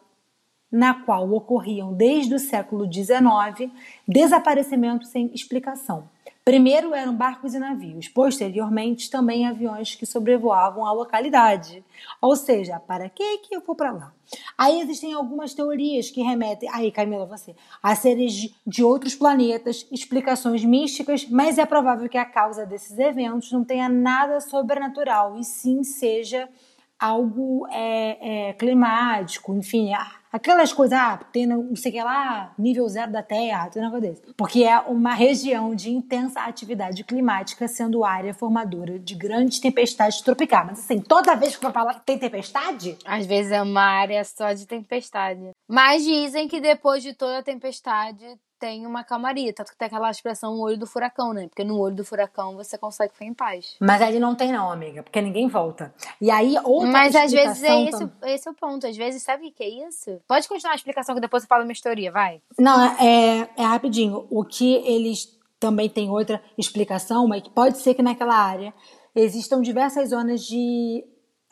na 0.71 0.93
qual 0.93 1.29
ocorriam 1.33 1.93
desde 1.93 2.33
o 2.33 2.39
século 2.39 2.89
XIX 2.91 3.69
desaparecimentos 4.07 5.09
sem 5.09 5.29
explicação. 5.33 6.07
Primeiro 6.49 6.95
eram 6.95 7.15
barcos 7.15 7.53
e 7.53 7.59
navios, 7.59 8.07
posteriormente 8.07 9.07
também 9.07 9.45
aviões 9.45 9.93
que 9.93 10.03
sobrevoavam 10.03 10.83
a 10.83 10.91
localidade. 10.91 11.85
Ou 12.19 12.35
seja, 12.35 12.79
para 12.79 13.07
que 13.07 13.37
que 13.37 13.55
eu 13.55 13.61
vou 13.61 13.75
para 13.75 13.91
lá? 13.91 14.13
Aí 14.57 14.81
existem 14.81 15.13
algumas 15.13 15.53
teorias 15.53 16.09
que 16.09 16.23
remetem, 16.23 16.67
aí 16.73 16.91
Camila, 16.91 17.27
você, 17.27 17.55
a 17.83 17.93
seres 17.93 18.51
de 18.65 18.83
outros 18.83 19.13
planetas, 19.13 19.85
explicações 19.91 20.65
místicas, 20.65 21.29
mas 21.29 21.59
é 21.59 21.67
provável 21.67 22.09
que 22.09 22.17
a 22.17 22.25
causa 22.25 22.65
desses 22.65 22.97
eventos 22.97 23.51
não 23.51 23.63
tenha 23.63 23.87
nada 23.87 24.41
sobrenatural 24.41 25.37
e 25.37 25.43
sim 25.43 25.83
seja 25.83 26.49
algo 26.99 27.65
é, 27.71 28.49
é, 28.49 28.53
climático, 28.53 29.55
enfim, 29.55 29.91
aquelas 30.31 30.73
coisas, 30.73 30.97
ah, 30.97 31.17
tem 31.31 31.47
não 31.47 31.75
sei 31.75 31.91
o 31.91 31.93
que 31.95 32.03
lá, 32.03 32.53
nível 32.57 32.87
zero 32.87 33.11
da 33.11 33.23
Terra, 33.23 33.69
tem 33.69 33.81
um 33.81 33.85
negócio 33.85 34.09
desse. 34.09 34.33
Porque 34.35 34.63
é 34.63 34.77
uma 34.79 35.13
região 35.13 35.73
de 35.73 35.91
intensa 35.91 36.41
atividade 36.41 37.03
climática, 37.03 37.67
sendo 37.67 38.03
área 38.03 38.33
formadora 38.33 38.99
de 38.99 39.15
grandes 39.15 39.59
tempestades 39.59 40.21
tropicais. 40.21 40.67
Mas 40.67 40.79
assim, 40.79 40.99
toda 40.99 41.35
vez 41.35 41.55
que 41.55 41.65
eu 41.65 41.71
falar 41.71 41.95
que 41.95 42.05
tem 42.05 42.17
tempestade, 42.17 42.97
Às 43.05 43.25
vezes 43.25 43.51
é 43.51 43.61
uma 43.61 43.81
área 43.81 44.23
só 44.23 44.53
de 44.53 44.65
tempestade. 44.65 45.51
Mas 45.67 46.03
dizem 46.03 46.47
que 46.47 46.59
depois 46.59 47.01
de 47.01 47.13
toda 47.13 47.39
a 47.39 47.43
tempestade 47.43 48.25
tem 48.59 48.85
uma 48.85 49.03
calmaria. 49.03 49.53
Tanto 49.53 49.71
que 49.71 49.77
tem 49.77 49.87
aquela 49.87 50.11
expressão 50.11 50.59
olho 50.59 50.77
do 50.77 50.85
furacão, 50.85 51.33
né? 51.33 51.47
Porque 51.47 51.63
no 51.63 51.79
olho 51.79 51.95
do 51.95 52.03
furacão 52.03 52.55
você 52.55 52.77
consegue 52.77 53.13
ficar 53.13 53.25
em 53.25 53.33
paz. 53.33 53.75
mas 53.79 54.01
ali 54.01 54.19
não 54.19 54.35
tem 54.35 54.51
não, 54.51 54.69
amiga, 54.71 55.01
porque 55.01 55.21
ninguém 55.21 55.47
volta. 55.47 55.93
E 56.19 56.29
aí, 56.29 56.55
outra 56.63 56.91
Mas 56.91 57.15
às 57.15 57.31
vezes 57.31 57.63
é 57.63 57.83
esse, 57.85 58.11
esse 58.23 58.47
é 58.47 58.51
o 58.51 58.53
ponto. 58.53 58.85
Às 58.85 58.97
vezes, 58.97 59.23
sabe 59.23 59.47
o 59.47 59.51
que 59.51 59.63
é 59.63 59.87
isso? 59.87 60.19
Pode 60.27 60.47
continuar 60.47 60.73
a 60.73 60.75
explicação 60.75 61.15
que 61.15 61.21
depois 61.21 61.43
eu 61.43 61.47
falo 61.47 61.63
minha 61.63 61.75
teoria, 61.81 62.11
vai. 62.11 62.41
Não, 62.57 62.83
é, 62.99 63.49
é 63.55 63.63
rapidinho. 63.63 64.27
O 64.29 64.43
que 64.43 64.75
eles 64.85 65.39
também 65.59 65.89
tem 65.89 66.09
outra 66.09 66.41
explicação, 66.57 67.27
mas 67.27 67.43
pode 67.47 67.77
ser 67.77 67.93
que 67.93 68.01
naquela 68.01 68.35
área 68.35 68.73
existam 69.15 69.61
diversas 69.61 70.09
zonas 70.09 70.41
de 70.45 71.03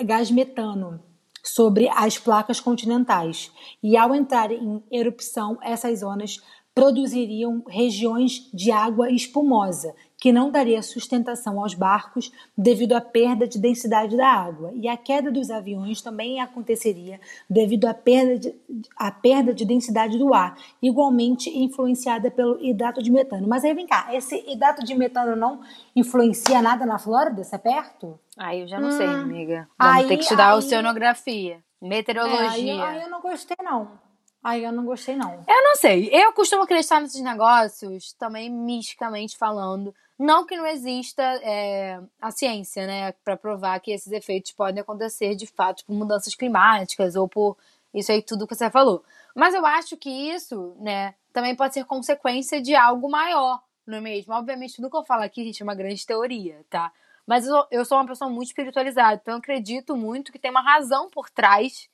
gás 0.03 0.29
metano 0.29 1.03
sobre 1.43 1.89
as 1.89 2.17
placas 2.17 2.59
continentais. 2.59 3.51
E 3.81 3.95
ao 3.95 4.13
entrar 4.13 4.51
em 4.51 4.83
erupção, 4.91 5.57
essas 5.61 5.99
zonas 5.99 6.41
produziriam 6.77 7.63
regiões 7.67 8.47
de 8.53 8.69
água 8.69 9.09
espumosa, 9.09 9.95
que 10.15 10.31
não 10.31 10.51
daria 10.51 10.83
sustentação 10.83 11.59
aos 11.59 11.73
barcos 11.73 12.31
devido 12.55 12.93
à 12.93 13.01
perda 13.01 13.47
de 13.47 13.57
densidade 13.57 14.15
da 14.15 14.27
água. 14.27 14.71
E 14.75 14.87
a 14.87 14.95
queda 14.95 15.31
dos 15.31 15.49
aviões 15.49 16.03
também 16.03 16.39
aconteceria 16.39 17.19
devido 17.49 17.85
à 17.85 17.95
perda 17.95 18.37
de, 18.37 18.55
à 18.95 19.09
perda 19.09 19.55
de 19.55 19.65
densidade 19.65 20.19
do 20.19 20.35
ar, 20.35 20.55
igualmente 20.79 21.49
influenciada 21.49 22.29
pelo 22.29 22.63
hidrato 22.63 23.01
de 23.01 23.09
metano. 23.09 23.47
Mas 23.47 23.65
aí 23.65 23.73
vem 23.73 23.87
cá, 23.87 24.09
esse 24.13 24.35
hidrato 24.47 24.85
de 24.85 24.93
metano 24.93 25.35
não 25.35 25.61
influencia 25.95 26.61
nada 26.61 26.85
na 26.85 26.99
Flórida? 26.99 27.41
Isso 27.41 27.55
é 27.55 27.57
perto? 27.57 28.19
Aí 28.37 28.61
eu 28.61 28.67
já 28.67 28.79
não 28.79 28.89
hum. 28.89 28.91
sei, 28.91 29.07
amiga. 29.07 29.67
Vamos 29.79 29.95
aí, 29.95 30.07
ter 30.07 30.17
que 30.17 30.23
estudar 30.23 30.51
aí... 30.51 30.59
oceanografia, 30.59 31.57
meteorologia. 31.81 32.73
É, 32.73 32.81
aí, 32.81 32.97
aí 32.97 33.01
eu 33.01 33.09
não 33.09 33.19
gostei, 33.19 33.57
não. 33.63 34.05
Aí 34.47 34.63
eu 34.63 34.71
não 34.71 34.85
gostei, 34.85 35.13
não. 35.13 35.43
Eu 35.45 35.61
não 35.61 35.75
sei. 35.75 36.09
Eu 36.09 36.31
costumo 36.31 36.63
acreditar 36.63 37.01
nesses 37.01 37.19
negócios, 37.19 38.13
também 38.13 38.49
misticamente 38.49 39.37
falando. 39.37 39.93
Não 40.17 40.45
que 40.45 40.55
não 40.55 40.65
exista 40.65 41.21
é, 41.43 41.99
a 42.21 42.31
ciência, 42.31 42.87
né, 42.87 43.11
para 43.25 43.35
provar 43.35 43.77
que 43.81 43.91
esses 43.91 44.09
efeitos 44.09 44.53
podem 44.53 44.79
acontecer 44.79 45.35
de 45.35 45.45
fato 45.45 45.83
por 45.83 45.93
mudanças 45.93 46.33
climáticas 46.33 47.17
ou 47.17 47.27
por 47.27 47.57
isso 47.93 48.09
aí 48.09 48.21
tudo 48.21 48.47
que 48.47 48.55
você 48.55 48.69
falou. 48.69 49.03
Mas 49.35 49.53
eu 49.53 49.65
acho 49.65 49.97
que 49.97 50.09
isso, 50.09 50.77
né, 50.79 51.13
também 51.33 51.53
pode 51.53 51.73
ser 51.73 51.83
consequência 51.83 52.61
de 52.61 52.73
algo 52.73 53.11
maior, 53.11 53.61
não 53.85 53.97
é 53.97 54.01
mesmo? 54.01 54.33
Obviamente, 54.33 54.77
tudo 54.77 54.89
que 54.89 54.95
eu 54.95 55.03
falo 55.03 55.23
aqui, 55.23 55.43
gente, 55.43 55.61
é 55.61 55.65
uma 55.65 55.75
grande 55.75 56.07
teoria, 56.07 56.65
tá? 56.69 56.89
Mas 57.25 57.45
eu, 57.45 57.65
eu 57.69 57.83
sou 57.83 57.97
uma 57.97 58.07
pessoa 58.07 58.29
muito 58.29 58.47
espiritualizada, 58.47 59.19
então 59.21 59.33
eu 59.33 59.39
acredito 59.39 59.93
muito 59.97 60.31
que 60.31 60.39
tem 60.39 60.51
uma 60.51 60.61
razão 60.61 61.09
por 61.09 61.29
trás 61.29 61.89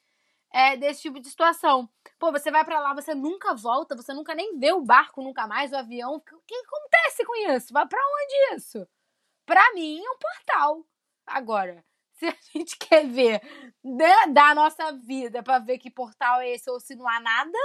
é, 0.54 0.78
desse 0.78 1.02
tipo 1.02 1.20
de 1.20 1.28
situação. 1.28 1.90
Pô, 2.24 2.32
você 2.32 2.50
vai 2.50 2.64
para 2.64 2.80
lá, 2.80 2.94
você 2.94 3.14
nunca 3.14 3.54
volta, 3.54 3.98
você 3.98 4.14
nunca 4.14 4.34
nem 4.34 4.58
vê 4.58 4.72
o 4.72 4.80
barco 4.80 5.22
nunca 5.22 5.46
mais, 5.46 5.74
o 5.74 5.76
avião. 5.76 6.16
O 6.16 6.22
que 6.22 6.56
acontece 6.56 7.26
com 7.26 7.36
isso? 7.52 7.74
Vai 7.74 7.86
para 7.86 8.00
onde 8.00 8.56
isso? 8.56 8.88
Pra 9.46 9.74
mim 9.74 10.00
é 10.00 10.10
um 10.10 10.18
portal. 10.18 10.86
Agora, 11.28 11.84
se 12.16 12.26
a 12.26 12.36
gente 12.54 12.78
quer 12.78 13.06
ver 13.06 13.42
né, 13.84 14.28
da 14.28 14.56
nossa 14.56 14.94
vida 14.94 15.44
para 15.44 15.60
ver 15.60 15.78
que 15.80 15.92
portal 15.92 16.40
é 16.40 16.52
esse 16.52 16.72
ou 16.72 16.80
se 16.80 16.96
não 16.96 17.06
há 17.10 17.20
nada, 17.20 17.58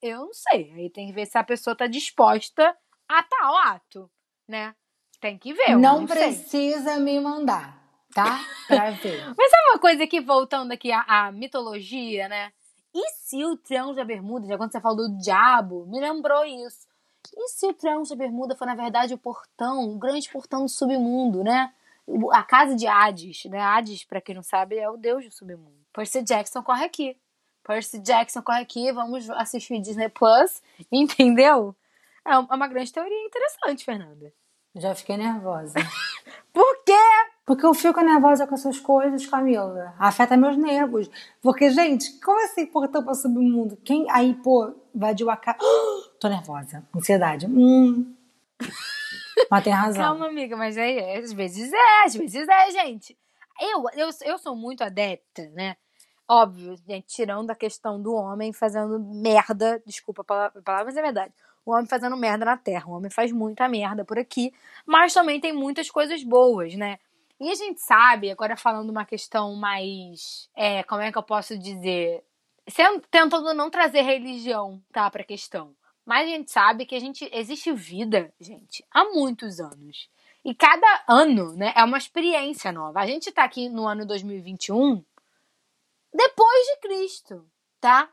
eu 0.00 0.20
não 0.20 0.32
sei. 0.32 0.72
Aí 0.72 0.88
tem 0.88 1.08
que 1.08 1.12
ver 1.12 1.26
se 1.26 1.36
a 1.36 1.44
pessoa 1.44 1.76
tá 1.76 1.86
disposta 1.86 2.74
a 3.06 3.22
tal 3.22 3.54
ato, 3.54 4.10
né? 4.48 4.74
Tem 5.20 5.36
que 5.36 5.52
ver. 5.52 5.76
Não, 5.76 6.00
não 6.00 6.06
precisa 6.06 6.94
sei. 6.94 7.00
me 7.00 7.20
mandar 7.20 7.84
tá? 8.16 8.40
Pra 8.66 8.90
ver. 8.96 9.26
Mas 9.36 9.50
sabe 9.50 9.68
uma 9.72 9.78
coisa 9.78 10.04
aqui, 10.04 10.20
voltando 10.20 10.72
aqui 10.72 10.90
à, 10.90 11.04
à, 11.06 11.30
mitologia, 11.30 12.30
né? 12.30 12.50
E 12.98 13.10
se 13.10 13.44
o 13.44 13.58
Triângulo 13.58 13.94
da 13.94 14.06
Bermuda, 14.06 14.46
já 14.46 14.56
quando 14.56 14.72
você 14.72 14.80
falou 14.80 14.96
do 14.96 15.18
diabo, 15.18 15.84
me 15.84 16.00
lembrou 16.00 16.46
isso. 16.46 16.88
E 17.36 17.48
se 17.50 17.66
o 17.66 17.74
Triângulo 17.74 18.08
da 18.08 18.16
Bermuda 18.16 18.56
for, 18.56 18.64
na 18.64 18.74
verdade, 18.74 19.12
o 19.12 19.18
portão, 19.18 19.84
o 19.90 19.98
grande 19.98 20.30
portão 20.30 20.62
do 20.62 20.68
submundo, 20.70 21.44
né? 21.44 21.74
A 22.32 22.42
casa 22.42 22.74
de 22.74 22.86
Hades, 22.86 23.44
né? 23.44 23.60
Hades, 23.60 24.02
pra 24.02 24.18
quem 24.18 24.34
não 24.34 24.42
sabe, 24.42 24.78
é 24.78 24.88
o 24.88 24.96
deus 24.96 25.26
do 25.26 25.30
submundo. 25.30 25.76
Percy 25.92 26.22
Jackson 26.22 26.62
corre 26.62 26.86
aqui. 26.86 27.14
Percy 27.62 27.98
Jackson 27.98 28.40
corre 28.40 28.62
aqui, 28.62 28.90
vamos 28.92 29.28
assistir 29.28 29.78
Disney 29.78 30.08
Plus, 30.08 30.62
entendeu? 30.90 31.76
É 32.24 32.38
uma 32.38 32.66
grande 32.66 32.90
teoria 32.90 33.26
interessante, 33.26 33.84
Fernanda. 33.84 34.32
Já 34.74 34.94
fiquei 34.94 35.18
nervosa. 35.18 35.74
Por 36.50 36.84
quê? 36.84 36.92
Porque 37.46 37.64
eu 37.64 37.72
fico 37.72 38.00
nervosa 38.00 38.44
com 38.44 38.56
essas 38.56 38.80
coisas, 38.80 39.24
Camila. 39.24 39.94
Afeta 40.00 40.36
meus 40.36 40.56
nervos. 40.56 41.08
Porque, 41.40 41.70
gente, 41.70 42.18
como 42.18 42.44
assim 42.44 42.66
portão 42.66 43.04
para 43.04 43.14
submundo? 43.14 43.76
Quem 43.84 44.10
aí, 44.10 44.34
pô, 44.34 44.74
invadiu 44.92 45.30
a 45.30 45.36
casa. 45.36 45.58
Tô 46.18 46.26
nervosa. 46.28 46.82
Ansiedade. 46.94 47.46
Hum. 47.46 48.12
Mas 49.48 49.62
tem 49.62 49.72
razão. 49.72 50.02
Calma, 50.02 50.26
amiga, 50.26 50.56
mas 50.56 50.78
aí, 50.78 50.98
é, 50.98 51.18
às 51.18 51.30
vezes 51.30 51.70
é, 51.70 52.04
às 52.04 52.16
vezes 52.16 52.48
é, 52.48 52.70
gente. 52.70 53.16
Eu, 53.60 53.84
eu, 53.94 54.08
eu 54.24 54.38
sou 54.38 54.56
muito 54.56 54.82
adepta, 54.82 55.48
né? 55.50 55.76
Óbvio, 56.26 56.74
gente, 56.88 57.06
tirando 57.06 57.50
a 57.50 57.54
questão 57.54 58.00
do 58.00 58.14
homem 58.14 58.50
fazendo 58.52 58.98
merda, 58.98 59.80
desculpa 59.86 60.22
a 60.22 60.24
palavra, 60.24 60.84
mas 60.86 60.96
é 60.96 61.02
verdade. 61.02 61.34
O 61.66 61.72
homem 61.72 61.86
fazendo 61.86 62.16
merda 62.16 62.46
na 62.46 62.56
Terra. 62.56 62.88
O 62.88 62.92
homem 62.92 63.10
faz 63.10 63.30
muita 63.30 63.68
merda 63.68 64.04
por 64.04 64.18
aqui, 64.18 64.52
mas 64.86 65.12
também 65.12 65.38
tem 65.38 65.52
muitas 65.52 65.90
coisas 65.90 66.24
boas, 66.24 66.74
né? 66.74 66.98
E 67.38 67.50
a 67.50 67.54
gente 67.54 67.80
sabe, 67.80 68.30
agora 68.30 68.56
falando 68.56 68.90
uma 68.90 69.04
questão 69.04 69.54
mais. 69.54 70.48
É, 70.54 70.82
como 70.84 71.02
é 71.02 71.12
que 71.12 71.18
eu 71.18 71.22
posso 71.22 71.58
dizer? 71.58 72.24
Tentando 73.10 73.54
não 73.54 73.70
trazer 73.70 74.02
religião, 74.02 74.82
tá, 74.92 75.10
pra 75.10 75.22
questão. 75.22 75.74
Mas 76.04 76.26
a 76.26 76.30
gente 76.30 76.50
sabe 76.50 76.86
que 76.86 76.94
a 76.94 77.00
gente 77.00 77.28
existe 77.32 77.72
vida, 77.72 78.32
gente, 78.40 78.84
há 78.90 79.04
muitos 79.04 79.60
anos. 79.60 80.08
E 80.44 80.54
cada 80.54 81.04
ano, 81.08 81.52
né, 81.54 81.72
é 81.76 81.82
uma 81.84 81.98
experiência 81.98 82.70
nova. 82.70 83.00
A 83.00 83.06
gente 83.06 83.32
tá 83.32 83.44
aqui 83.44 83.68
no 83.68 83.86
ano 83.86 84.06
2021 84.06 85.04
depois 86.16 86.66
de 86.66 86.76
Cristo, 86.80 87.46
tá? 87.78 88.08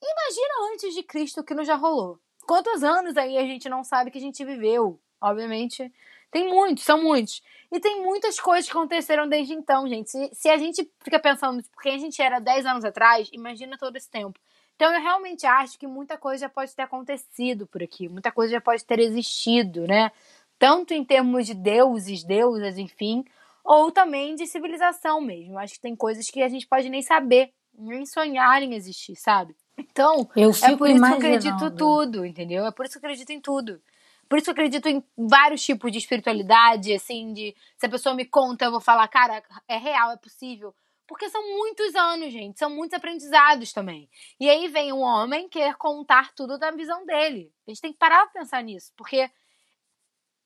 Imagina 0.00 0.72
antes 0.72 0.94
de 0.94 1.02
Cristo 1.02 1.40
o 1.40 1.44
que 1.44 1.54
não 1.54 1.64
já 1.64 1.74
rolou. 1.74 2.18
Quantos 2.46 2.82
anos 2.82 3.16
aí 3.16 3.36
a 3.36 3.42
gente 3.42 3.68
não 3.68 3.84
sabe 3.84 4.10
que 4.10 4.18
a 4.18 4.20
gente 4.20 4.44
viveu? 4.44 4.98
Obviamente, 5.20 5.92
tem 6.34 6.50
muitos, 6.50 6.82
são 6.82 7.00
muitos. 7.00 7.40
E 7.70 7.78
tem 7.78 8.02
muitas 8.02 8.40
coisas 8.40 8.66
que 8.68 8.76
aconteceram 8.76 9.28
desde 9.28 9.52
então, 9.52 9.86
gente. 9.86 10.10
Se, 10.10 10.30
se 10.32 10.48
a 10.48 10.56
gente 10.56 10.90
fica 10.98 11.16
pensando 11.20 11.62
por 11.72 11.80
quem 11.80 11.94
a 11.94 11.98
gente 11.98 12.20
era 12.20 12.40
10 12.40 12.66
anos 12.66 12.84
atrás, 12.84 13.30
imagina 13.32 13.78
todo 13.78 13.94
esse 13.94 14.10
tempo. 14.10 14.36
Então 14.74 14.92
eu 14.92 15.00
realmente 15.00 15.46
acho 15.46 15.78
que 15.78 15.86
muita 15.86 16.18
coisa 16.18 16.40
já 16.40 16.48
pode 16.48 16.74
ter 16.74 16.82
acontecido 16.82 17.68
por 17.68 17.84
aqui, 17.84 18.08
muita 18.08 18.32
coisa 18.32 18.54
já 18.54 18.60
pode 18.60 18.84
ter 18.84 18.98
existido, 18.98 19.86
né? 19.86 20.10
Tanto 20.58 20.92
em 20.92 21.04
termos 21.04 21.46
de 21.46 21.54
deuses, 21.54 22.24
deusas, 22.24 22.78
enfim, 22.78 23.24
ou 23.64 23.92
também 23.92 24.34
de 24.34 24.44
civilização 24.44 25.20
mesmo. 25.20 25.56
Acho 25.56 25.74
que 25.74 25.80
tem 25.80 25.94
coisas 25.94 26.28
que 26.28 26.42
a 26.42 26.48
gente 26.48 26.66
pode 26.66 26.90
nem 26.90 27.00
saber, 27.00 27.52
nem 27.78 28.04
sonhar 28.04 28.60
em 28.60 28.74
existir, 28.74 29.14
sabe? 29.14 29.54
Então, 29.78 30.28
eu 30.34 30.50
é 30.50 30.76
por 30.76 30.90
isso 30.90 31.00
que 31.00 31.10
eu 31.10 31.14
acredito 31.14 31.70
tudo, 31.76 32.26
entendeu? 32.26 32.66
É 32.66 32.72
por 32.72 32.84
isso 32.84 32.98
que 32.98 33.06
eu 33.06 33.08
acredito 33.08 33.30
em 33.30 33.40
tudo. 33.40 33.80
Por 34.28 34.38
isso 34.38 34.50
eu 34.50 34.52
acredito 34.52 34.88
em 34.88 35.02
vários 35.16 35.64
tipos 35.64 35.90
de 35.92 35.98
espiritualidade, 35.98 36.92
assim, 36.92 37.32
de 37.32 37.54
se 37.76 37.86
a 37.86 37.88
pessoa 37.88 38.14
me 38.14 38.24
conta, 38.24 38.64
eu 38.64 38.70
vou 38.70 38.80
falar, 38.80 39.06
cara, 39.08 39.42
é 39.68 39.76
real, 39.76 40.12
é 40.12 40.16
possível. 40.16 40.74
Porque 41.06 41.28
são 41.28 41.42
muitos 41.56 41.94
anos, 41.94 42.32
gente, 42.32 42.58
são 42.58 42.70
muitos 42.70 42.96
aprendizados 42.96 43.72
também. 43.72 44.08
E 44.40 44.48
aí 44.48 44.68
vem 44.68 44.92
um 44.92 45.00
homem 45.00 45.48
querer 45.48 45.76
contar 45.76 46.32
tudo 46.34 46.58
da 46.58 46.70
visão 46.70 47.04
dele. 47.04 47.52
A 47.66 47.70
gente 47.70 47.80
tem 47.80 47.92
que 47.92 47.98
parar 47.98 48.24
pra 48.26 48.40
pensar 48.40 48.62
nisso, 48.62 48.92
porque 48.96 49.30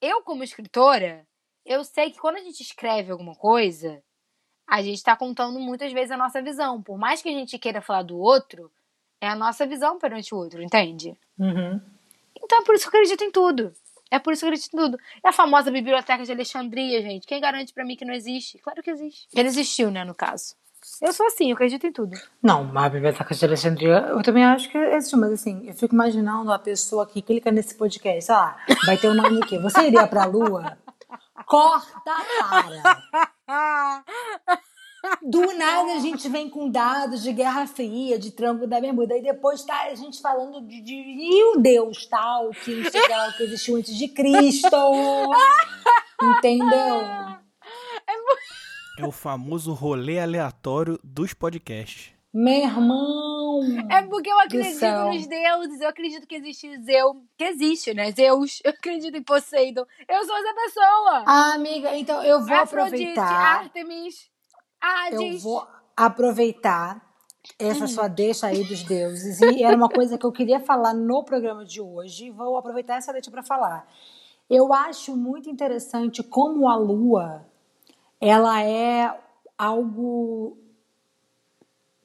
eu, 0.00 0.22
como 0.22 0.42
escritora, 0.42 1.26
eu 1.64 1.84
sei 1.84 2.10
que 2.10 2.18
quando 2.18 2.36
a 2.36 2.42
gente 2.42 2.60
escreve 2.60 3.12
alguma 3.12 3.34
coisa, 3.34 4.02
a 4.68 4.82
gente 4.82 4.96
está 4.96 5.16
contando 5.16 5.58
muitas 5.60 5.92
vezes 5.92 6.10
a 6.10 6.16
nossa 6.16 6.42
visão. 6.42 6.82
Por 6.82 6.98
mais 6.98 7.22
que 7.22 7.28
a 7.28 7.32
gente 7.32 7.58
queira 7.58 7.80
falar 7.80 8.02
do 8.02 8.18
outro, 8.18 8.70
é 9.20 9.28
a 9.28 9.36
nossa 9.36 9.66
visão 9.66 9.98
perante 9.98 10.34
o 10.34 10.38
outro, 10.38 10.62
entende? 10.62 11.16
Uhum. 11.38 11.80
Então 12.48 12.61
é 12.61 12.64
por 12.64 12.74
isso 12.74 12.90
que 12.90 12.96
eu 12.96 13.00
acredito 13.00 13.22
em 13.24 13.30
tudo. 13.30 13.72
É 14.11 14.18
por 14.18 14.32
isso 14.32 14.40
que 14.40 14.46
eu 14.46 14.48
acredito 14.48 14.72
em 14.74 14.78
tudo. 14.78 14.98
É 15.22 15.28
a 15.28 15.32
famosa 15.32 15.70
biblioteca 15.70 16.24
de 16.24 16.32
Alexandria, 16.32 17.02
gente. 17.02 17.26
Quem 17.26 17.38
garante 17.42 17.74
para 17.74 17.84
mim 17.84 17.94
que 17.94 18.06
não 18.06 18.14
existe? 18.14 18.56
Claro 18.58 18.82
que 18.82 18.90
existe. 18.90 19.28
Ele 19.34 19.48
existiu, 19.48 19.90
né, 19.90 20.02
no 20.02 20.14
caso. 20.14 20.54
Eu 21.02 21.12
sou 21.12 21.26
assim, 21.26 21.50
eu 21.50 21.54
acredito 21.54 21.87
em 21.87 21.92
tudo. 21.92 22.16
Não, 22.42 22.72
a 22.74 22.88
biblioteca 22.88 23.34
de 23.34 23.44
Alexandria, 23.44 24.06
eu 24.08 24.22
também 24.22 24.44
acho 24.44 24.70
que 24.70 24.78
existe, 24.78 25.14
mas 25.16 25.32
assim, 25.32 25.68
eu 25.68 25.74
fico 25.74 25.94
imaginando 25.94 26.50
a 26.50 26.58
pessoa 26.58 27.06
que 27.06 27.20
clica 27.20 27.50
nesse 27.50 27.74
podcast, 27.74 28.24
sei 28.24 28.34
lá, 28.34 28.56
vai 28.87 28.96
ter 28.96 29.08
o 29.08 29.14
nome 29.14 29.40
do 29.40 29.46
quê? 29.46 29.58
Você 29.58 29.88
iria 29.88 30.06
pra 30.06 30.24
lua? 30.24 30.78
Corta 31.44 32.14
para! 33.46 34.04
Do 35.22 35.56
nada 35.56 35.92
a 35.92 35.98
gente 36.00 36.28
vem 36.28 36.50
com 36.50 36.68
dados 36.68 37.22
de 37.22 37.32
Guerra 37.32 37.66
Fria, 37.66 38.18
de 38.18 38.32
Tranco 38.32 38.66
da 38.66 38.80
Bermuda, 38.80 39.16
e 39.16 39.22
depois 39.22 39.62
tá 39.64 39.84
a 39.84 39.94
gente 39.94 40.20
falando 40.20 40.61
de, 40.61 40.80
de 40.80 41.44
o 41.54 41.61
Deus 41.61 42.06
tal, 42.06 42.50
que, 42.50 42.82
lá, 43.08 43.32
que 43.32 43.44
existiu 43.44 43.76
antes 43.76 43.96
de 43.96 44.08
Cristo. 44.08 44.68
Entendeu? 46.20 46.96
É 48.99 49.07
o 49.07 49.12
famoso 49.12 49.72
rolê 49.72 50.18
aleatório 50.18 50.99
dos 51.05 51.32
podcasts. 51.32 52.12
Meu 52.34 52.62
irmão! 52.62 53.61
É 53.90 54.03
porque 54.03 54.30
eu 54.30 54.38
acredito 54.38 54.84
nos 54.84 55.26
deuses, 55.26 55.80
eu 55.80 55.88
acredito 55.88 56.26
que 56.26 56.34
existe 56.34 56.82
Zeus, 56.82 57.16
que 57.36 57.44
existe, 57.44 57.94
né? 57.94 58.11
Zeus, 58.12 58.61
eu 58.64 58.70
acredito 58.70 59.16
em 59.16 59.22
Poseidon. 59.22 59.86
Eu 60.09 60.24
sou 60.24 60.36
essa 60.36 60.55
pessoa! 60.55 61.24
Ah, 61.26 61.55
amiga, 61.55 61.96
então 61.96 62.22
eu 62.22 62.44
vou 62.44 62.57
Afrodite, 62.57 63.05
aproveitar. 63.05 63.61
Artemis. 63.61 64.28
Ah, 64.81 65.11
eu 65.11 65.39
vou 65.39 65.66
aproveitar 65.97 67.05
essa 67.59 67.85
hum. 67.85 67.89
sua 67.89 68.09
deixa 68.09 68.47
aí 68.47 68.64
dos 68.64 68.83
deuses. 68.83 69.41
E 69.41 69.62
era 69.62 69.76
uma 69.76 69.89
coisa 69.89 70.18
que 70.18 70.26
eu 70.26 70.33
queria 70.33 70.61
falar 70.61 70.95
no 70.95 71.24
programa 71.24 71.64
de 71.64 71.81
hoje. 71.81 72.31
Vou 72.31 72.57
aproveitar 72.57 72.97
essa 72.97 73.12
deixa 73.12 73.31
para 73.31 73.43
falar. 73.43 73.89
Eu 74.49 74.72
acho 74.72 75.16
muito 75.16 75.51
interessante 75.51 76.22
como 76.22 76.68
a 76.68 76.76
lua 76.76 77.47
ela 78.20 78.62
é 78.62 79.16
algo 79.57 80.57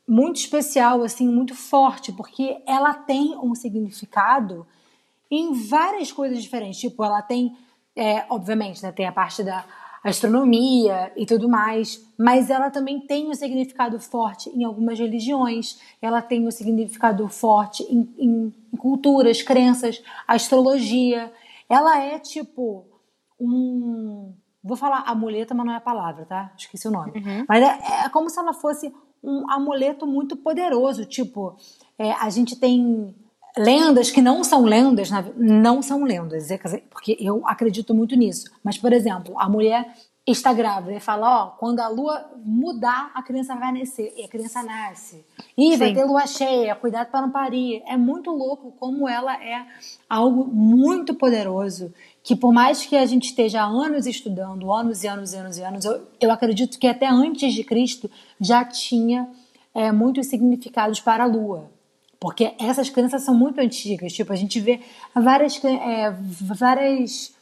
muito 0.08 0.38
especial, 0.38 1.02
assim, 1.02 1.28
muito 1.28 1.56
forte, 1.56 2.12
porque 2.12 2.62
ela 2.68 2.94
tem 2.94 3.38
um 3.38 3.56
significado 3.56 4.68
em 5.32 5.54
várias 5.54 6.12
coisas 6.12 6.42
diferentes. 6.42 6.80
Tipo, 6.80 7.04
ela 7.04 7.22
tem, 7.22 7.58
é, 7.96 8.26
obviamente, 8.30 8.84
né, 8.84 8.92
tem 8.92 9.08
a 9.08 9.12
parte 9.12 9.44
da 9.44 9.66
astronomia 10.04 11.12
e 11.16 11.26
tudo 11.26 11.48
mais, 11.48 12.06
mas 12.18 12.50
ela 12.50 12.70
também 12.70 13.00
tem 13.00 13.30
um 13.30 13.34
significado 13.34 14.00
forte 14.00 14.50
em 14.50 14.64
algumas 14.66 15.00
religiões, 15.00 15.80
ela 16.02 16.22
tem 16.22 16.46
um 16.46 16.52
significado 16.52 17.28
forte 17.30 17.84
em, 17.84 18.14
em, 18.18 18.54
em 18.74 18.78
culturas, 18.78 19.42
crenças, 19.42 20.04
astrologia. 20.28 21.32
Ela 21.70 22.00
é 22.00 22.20
tipo 22.20 22.86
um. 23.40 24.34
Vou 24.62 24.78
falar 24.78 25.04
amuleta, 25.08 25.54
mas 25.54 25.66
não 25.66 25.74
é 25.74 25.78
a 25.78 25.82
palavra, 25.82 26.26
tá? 26.26 26.54
Esqueci 26.58 26.88
o 26.88 26.92
nome. 26.92 27.12
Uhum. 27.16 27.46
Mas 27.48 27.64
é, 27.64 28.06
é 28.06 28.10
como 28.10 28.30
se 28.30 28.40
ela 28.40 28.54
fosse 28.54 28.94
um 29.22 29.50
amuleto 29.50 30.06
muito 30.06 30.36
poderoso. 30.36 31.06
Tipo, 31.06 31.58
é, 31.98 32.12
a 32.12 32.30
gente 32.30 32.58
tem 32.58 33.16
lendas 33.58 34.10
que 34.10 34.22
não 34.22 34.44
são 34.44 34.64
lendas, 34.64 35.10
não 35.36 35.82
são 35.82 36.04
lendas, 36.04 36.48
porque 36.90 37.18
eu 37.20 37.46
acredito 37.46 37.94
muito 37.94 38.16
nisso. 38.16 38.52
Mas, 38.64 38.78
por 38.78 38.92
exemplo, 38.92 39.40
a 39.40 39.48
mulher 39.48 39.94
está 40.26 40.54
grávida 40.54 40.94
e 40.94 41.00
fala, 41.02 41.44
ó, 41.44 41.48
quando 41.58 41.82
a 41.82 41.90
lua 41.90 42.32
mudar, 42.46 43.12
a 43.14 43.22
criança 43.22 43.56
vai 43.56 43.74
nascer, 43.74 44.14
e 44.16 44.24
a 44.24 44.28
criança 44.28 44.64
nasce. 44.64 45.26
E 45.58 45.76
vai 45.76 45.94
ter 45.94 46.06
lua 46.06 46.26
cheia, 46.26 46.76
cuidado 46.76 47.12
para 47.12 47.22
não 47.22 47.32
parir. 47.32 47.84
É 47.86 47.98
muito 47.98 48.32
louco 48.32 48.74
como 48.80 49.08
ela 49.08 49.36
é 49.44 49.66
algo 50.10 50.46
muito 50.46 51.14
poderoso, 51.14 51.94
que 52.24 52.38
por 52.38 52.54
mais 52.54 52.86
que 52.86 52.96
a 52.96 53.06
gente 53.06 53.26
esteja 53.26 53.64
anos 53.64 54.08
estudando, 54.08 54.72
anos 54.72 55.04
e 55.04 55.08
anos 55.08 55.34
e 55.34 55.38
anos 55.38 55.58
e 55.58 55.64
anos, 55.64 55.86
eu, 55.86 56.08
eu 56.22 56.32
acredito 56.32 56.80
que 56.80 56.88
até 56.88 57.08
antes 57.08 57.54
de 57.54 57.64
Cristo 57.66 58.10
já 58.40 58.64
tinha 58.64 59.30
é, 59.76 59.92
muitos 59.92 60.28
significados 60.28 61.02
para 61.02 61.26
a 61.26 61.28
lua. 61.28 61.70
Porque 62.24 62.56
essas 62.58 62.90
crenças 62.90 63.24
são 63.24 63.36
muito 63.36 63.60
antigas. 63.60 64.14
Tipo, 64.14 64.32
a 64.32 64.36
gente 64.38 64.58
vê 64.58 64.80
várias, 65.14 65.62
é, 65.62 66.10
várias 66.40 67.36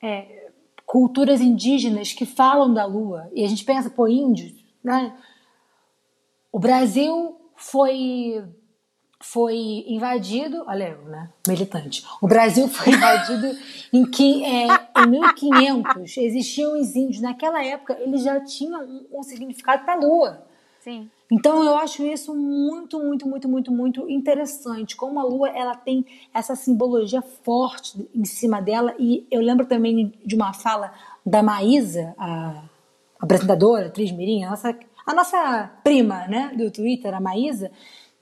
é, 0.00 0.52
culturas 0.86 1.40
indígenas 1.40 2.12
que 2.12 2.24
falam 2.24 2.72
da 2.72 2.84
lua. 2.84 3.28
E 3.34 3.44
a 3.44 3.48
gente 3.48 3.64
pensa, 3.64 3.90
pô, 3.90 4.06
índios, 4.06 4.52
né? 4.80 5.12
O 6.52 6.60
Brasil 6.60 7.36
foi 7.56 8.44
foi 9.20 9.56
invadido, 9.88 10.62
olha 10.68 10.90
eu, 10.90 11.02
né, 11.06 11.30
militante. 11.44 12.06
O 12.22 12.28
Brasil 12.28 12.68
foi 12.68 12.92
invadido 12.94 13.58
em 13.92 14.08
que 14.08 14.44
é, 14.44 14.68
em 14.98 15.10
1500 15.10 16.16
existiam 16.16 16.80
os 16.80 16.94
índios. 16.94 17.20
Naquela 17.20 17.60
época 17.64 17.98
eles 17.98 18.22
já 18.22 18.38
tinham 18.38 18.84
um, 18.84 19.18
um 19.18 19.22
significado 19.24 19.84
para 19.84 19.94
a 19.94 19.96
lua. 19.96 20.46
Sim. 20.78 21.10
Então 21.30 21.62
eu 21.62 21.76
acho 21.76 22.02
isso 22.04 22.34
muito, 22.34 22.98
muito, 22.98 23.28
muito, 23.28 23.48
muito, 23.48 23.72
muito 23.72 24.10
interessante. 24.10 24.96
Como 24.96 25.20
a 25.20 25.24
Lua 25.24 25.50
ela 25.50 25.74
tem 25.74 26.04
essa 26.32 26.56
simbologia 26.56 27.20
forte 27.20 28.08
em 28.14 28.24
cima 28.24 28.62
dela 28.62 28.94
e 28.98 29.26
eu 29.30 29.40
lembro 29.40 29.66
também 29.66 30.12
de 30.24 30.34
uma 30.34 30.54
fala 30.54 30.92
da 31.24 31.42
Maísa, 31.42 32.14
a 32.18 32.62
apresentadora, 33.20 33.88
atriz 33.88 34.10
mirim, 34.10 34.44
a 34.44 34.50
nossa, 34.50 34.78
a 35.04 35.14
nossa 35.14 35.70
prima, 35.84 36.26
né, 36.28 36.52
do 36.56 36.70
Twitter, 36.70 37.12
a 37.12 37.20
Maísa, 37.20 37.70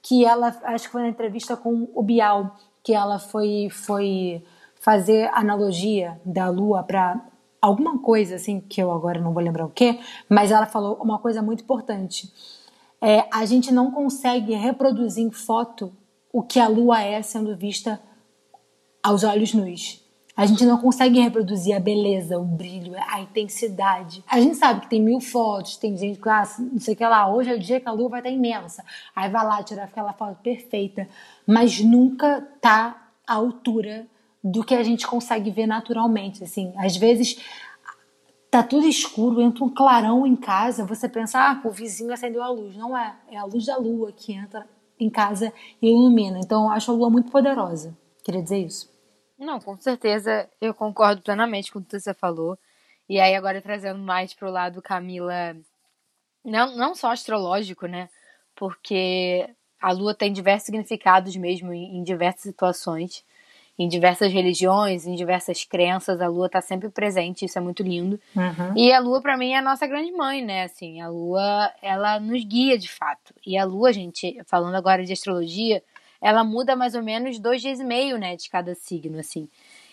que 0.02 0.24
ela 0.24 0.56
acho 0.64 0.86
que 0.86 0.92
foi 0.92 1.02
na 1.02 1.08
entrevista 1.08 1.56
com 1.56 1.88
o 1.94 2.02
Bial 2.02 2.56
que 2.82 2.92
ela 2.92 3.18
foi 3.18 3.68
foi 3.70 4.42
fazer 4.80 5.30
analogia 5.32 6.20
da 6.24 6.48
Lua 6.48 6.82
para 6.82 7.20
alguma 7.60 7.98
coisa 7.98 8.36
assim 8.36 8.60
que 8.60 8.80
eu 8.80 8.92
agora 8.92 9.20
não 9.20 9.32
vou 9.32 9.42
lembrar 9.42 9.66
o 9.66 9.70
que, 9.70 9.98
mas 10.28 10.50
ela 10.50 10.66
falou 10.66 10.96
uma 11.02 11.18
coisa 11.18 11.42
muito 11.42 11.62
importante 11.64 12.32
é, 13.00 13.26
a 13.32 13.44
gente 13.44 13.72
não 13.72 13.90
consegue 13.90 14.54
reproduzir 14.54 15.24
em 15.24 15.30
foto 15.30 15.92
o 16.32 16.42
que 16.42 16.58
a 16.58 16.68
lua 16.68 17.00
é 17.00 17.22
sendo 17.22 17.56
vista 17.56 18.00
aos 19.02 19.24
olhos 19.24 19.54
nus. 19.54 20.04
A 20.36 20.44
gente 20.44 20.66
não 20.66 20.76
consegue 20.76 21.18
reproduzir 21.18 21.74
a 21.74 21.80
beleza, 21.80 22.38
o 22.38 22.44
brilho, 22.44 22.92
a 23.08 23.20
intensidade. 23.22 24.22
A 24.28 24.38
gente 24.38 24.56
sabe 24.56 24.82
que 24.82 24.90
tem 24.90 25.00
mil 25.00 25.18
fotos, 25.18 25.78
tem 25.78 25.96
gente 25.96 26.20
que, 26.20 26.28
ah, 26.28 26.46
não 26.58 26.78
sei 26.78 26.92
o 26.92 26.96
que 26.96 27.06
lá, 27.06 27.32
hoje 27.32 27.50
é 27.50 27.54
o 27.54 27.58
dia 27.58 27.80
que 27.80 27.88
a 27.88 27.92
lua 27.92 28.10
vai 28.10 28.20
estar 28.20 28.30
imensa. 28.30 28.84
Aí 29.14 29.30
vai 29.30 29.46
lá 29.46 29.62
tirar 29.62 29.84
aquela 29.84 30.12
foto 30.12 30.36
perfeita, 30.42 31.08
mas 31.46 31.80
nunca 31.80 32.46
tá 32.60 33.08
à 33.26 33.34
altura 33.34 34.06
do 34.44 34.62
que 34.62 34.74
a 34.74 34.82
gente 34.82 35.06
consegue 35.06 35.50
ver 35.50 35.66
naturalmente. 35.66 36.44
Assim, 36.44 36.70
às 36.76 36.96
vezes 36.98 37.38
tá 38.56 38.62
tudo 38.62 38.86
escuro, 38.86 39.42
entra 39.42 39.64
um 39.64 39.68
clarão 39.68 40.26
em 40.26 40.34
casa, 40.34 40.86
você 40.86 41.08
pensa, 41.08 41.38
ah, 41.38 41.60
o 41.64 41.70
vizinho 41.70 42.12
acendeu 42.12 42.42
a 42.42 42.48
luz. 42.48 42.74
Não 42.76 42.96
é, 42.96 43.14
é 43.30 43.36
a 43.36 43.44
luz 43.44 43.66
da 43.66 43.76
lua 43.76 44.12
que 44.12 44.32
entra 44.32 44.66
em 44.98 45.10
casa 45.10 45.52
e 45.80 45.88
ilumina. 45.88 46.38
Então, 46.38 46.64
eu 46.64 46.70
acho 46.70 46.90
a 46.90 46.94
lua 46.94 47.10
muito 47.10 47.30
poderosa. 47.30 47.96
Queria 48.24 48.42
dizer 48.42 48.58
isso. 48.58 48.90
Não, 49.38 49.60
com 49.60 49.78
certeza, 49.78 50.48
eu 50.60 50.72
concordo 50.72 51.20
plenamente 51.20 51.70
com 51.70 51.78
o 51.78 51.84
que 51.84 52.00
você 52.00 52.14
falou. 52.14 52.58
E 53.08 53.20
aí, 53.20 53.34
agora 53.34 53.60
trazendo 53.60 53.98
mais 53.98 54.32
pro 54.32 54.50
lado 54.50 54.80
Camila, 54.80 55.54
não, 56.44 56.74
não 56.74 56.94
só 56.94 57.10
astrológico, 57.10 57.86
né? 57.86 58.08
Porque 58.54 59.48
a 59.80 59.92
lua 59.92 60.14
tem 60.14 60.32
diversos 60.32 60.66
significados 60.66 61.36
mesmo 61.36 61.72
em, 61.74 61.98
em 61.98 62.02
diversas 62.02 62.42
situações 62.42 63.22
em 63.78 63.88
diversas 63.88 64.32
religiões, 64.32 65.06
em 65.06 65.14
diversas 65.14 65.64
crenças, 65.64 66.20
a 66.20 66.28
lua 66.28 66.46
está 66.46 66.60
sempre 66.60 66.88
presente, 66.88 67.44
isso 67.44 67.58
é 67.58 67.60
muito 67.60 67.82
lindo. 67.82 68.18
Uhum. 68.34 68.76
E 68.76 68.92
a 68.92 68.98
lua, 68.98 69.20
para 69.20 69.36
mim, 69.36 69.52
é 69.52 69.58
a 69.58 69.62
nossa 69.62 69.86
grande 69.86 70.12
mãe, 70.12 70.42
né? 70.42 70.64
Assim, 70.64 71.00
a 71.00 71.08
lua, 71.08 71.72
ela 71.82 72.18
nos 72.18 72.42
guia 72.44 72.78
de 72.78 72.88
fato. 72.88 73.34
E 73.44 73.58
a 73.58 73.64
lua, 73.64 73.92
gente, 73.92 74.40
falando 74.46 74.74
agora 74.74 75.04
de 75.04 75.12
astrologia, 75.12 75.82
ela 76.20 76.42
muda 76.42 76.74
mais 76.74 76.94
ou 76.94 77.02
menos 77.02 77.38
dois 77.38 77.60
dias 77.60 77.78
e 77.78 77.84
meio, 77.84 78.18
né, 78.18 78.36
de 78.36 78.48
cada 78.48 78.74
signo, 78.74 79.18
assim. 79.18 79.48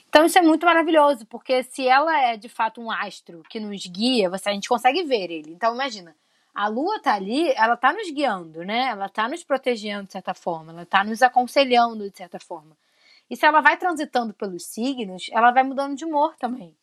Então 0.08 0.26
isso 0.26 0.38
é 0.38 0.42
muito 0.42 0.66
maravilhoso, 0.66 1.26
porque 1.26 1.64
se 1.64 1.88
ela 1.88 2.16
é 2.22 2.38
de 2.38 2.48
fato 2.48 2.80
um 2.80 2.92
astro 2.92 3.44
que 3.50 3.60
nos 3.60 3.86
guia, 3.88 4.30
você, 4.30 4.50
a 4.50 4.54
gente 4.54 4.70
consegue 4.70 5.04
ver 5.04 5.32
ele. 5.32 5.52
Então 5.52 5.74
imagina, 5.74 6.16
a 6.54 6.68
lua 6.68 7.00
tá 7.00 7.16
ali, 7.16 7.52
ela 7.54 7.76
tá 7.76 7.92
nos 7.92 8.10
guiando, 8.12 8.64
né? 8.64 8.90
Ela 8.90 9.10
tá 9.10 9.28
nos 9.28 9.44
protegendo 9.44 10.06
de 10.06 10.12
certa 10.12 10.36
forma, 10.36 10.72
ela 10.72 10.86
tá 10.86 11.04
nos 11.04 11.24
aconselhando 11.24 12.10
de 12.10 12.16
certa 12.16 12.40
forma. 12.40 12.78
E 13.34 13.36
se 13.36 13.48
ela 13.48 13.62
vai 13.62 13.76
transitando 13.78 14.32
pelos 14.32 14.64
signos, 14.64 15.26
ela 15.32 15.50
vai 15.50 15.64
mudando 15.64 15.96
de 15.96 16.06
humor 16.06 16.36
também. 16.38 16.78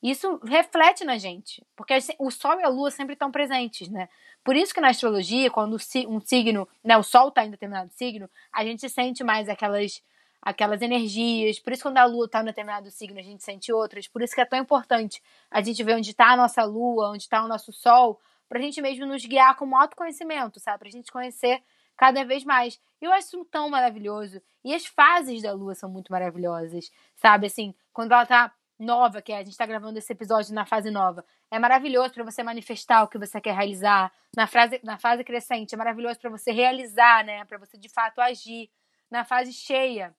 Isso 0.00 0.38
reflete 0.44 1.04
na 1.04 1.18
gente, 1.18 1.66
porque 1.74 1.98
o 2.20 2.30
Sol 2.30 2.60
e 2.60 2.62
a 2.62 2.68
Lua 2.68 2.92
sempre 2.92 3.14
estão 3.14 3.28
presentes, 3.28 3.88
né? 3.88 4.08
Por 4.44 4.54
isso 4.54 4.72
que 4.72 4.80
na 4.80 4.90
astrologia, 4.90 5.50
quando 5.50 5.74
um 5.74 6.20
signo, 6.20 6.68
né, 6.84 6.96
o 6.96 7.02
Sol 7.02 7.30
está 7.30 7.44
em 7.44 7.50
determinado 7.50 7.90
signo, 7.90 8.30
a 8.52 8.64
gente 8.64 8.88
sente 8.88 9.24
mais 9.24 9.48
aquelas 9.48 10.00
aquelas 10.40 10.80
energias. 10.80 11.58
Por 11.58 11.72
isso 11.72 11.82
quando 11.82 11.98
a 11.98 12.04
Lua 12.04 12.26
está 12.26 12.40
em 12.40 12.44
determinado 12.44 12.88
signo, 12.88 13.18
a 13.18 13.22
gente 13.22 13.42
sente 13.42 13.72
outras. 13.72 14.06
Por 14.06 14.22
isso 14.22 14.32
que 14.32 14.40
é 14.40 14.44
tão 14.44 14.60
importante 14.60 15.20
a 15.50 15.60
gente 15.60 15.82
ver 15.82 15.96
onde 15.96 16.10
está 16.10 16.30
a 16.30 16.36
nossa 16.36 16.62
Lua, 16.62 17.10
onde 17.10 17.24
está 17.24 17.44
o 17.44 17.48
nosso 17.48 17.72
Sol, 17.72 18.20
para 18.48 18.60
a 18.60 18.62
gente 18.62 18.80
mesmo 18.80 19.06
nos 19.06 19.26
guiar 19.26 19.56
com 19.56 19.76
autoconhecimento, 19.76 20.60
sabe? 20.60 20.78
Para 20.78 20.88
a 20.88 20.92
gente 20.92 21.10
conhecer 21.10 21.64
cada 21.96 22.24
vez 22.24 22.44
mais. 22.44 22.80
Eu 23.00 23.12
acho 23.12 23.28
isso 23.28 23.44
tão 23.46 23.68
maravilhoso. 23.70 24.40
E 24.64 24.74
as 24.74 24.86
fases 24.86 25.42
da 25.42 25.52
lua 25.52 25.74
são 25.74 25.88
muito 25.88 26.10
maravilhosas, 26.12 26.90
sabe? 27.16 27.46
Assim, 27.46 27.74
quando 27.92 28.12
ela 28.12 28.26
tá 28.26 28.52
nova, 28.78 29.22
que 29.22 29.32
é, 29.32 29.38
a 29.38 29.44
gente 29.44 29.56
tá 29.56 29.64
gravando 29.64 29.98
esse 29.98 30.12
episódio 30.12 30.54
na 30.54 30.66
fase 30.66 30.90
nova, 30.90 31.24
é 31.50 31.58
maravilhoso 31.58 32.12
para 32.12 32.24
você 32.24 32.42
manifestar 32.42 33.02
o 33.02 33.08
que 33.08 33.18
você 33.18 33.40
quer 33.40 33.54
realizar. 33.54 34.12
Na, 34.36 34.46
fase 34.46 34.80
na 34.82 34.98
fase 34.98 35.24
crescente, 35.24 35.74
é 35.74 35.78
maravilhoso 35.78 36.18
para 36.18 36.30
você 36.30 36.52
realizar, 36.52 37.24
né? 37.24 37.44
Para 37.44 37.58
você 37.58 37.78
de 37.78 37.88
fato 37.88 38.20
agir. 38.20 38.70
Na 39.10 39.24
fase 39.24 39.52
cheia, 39.52 40.14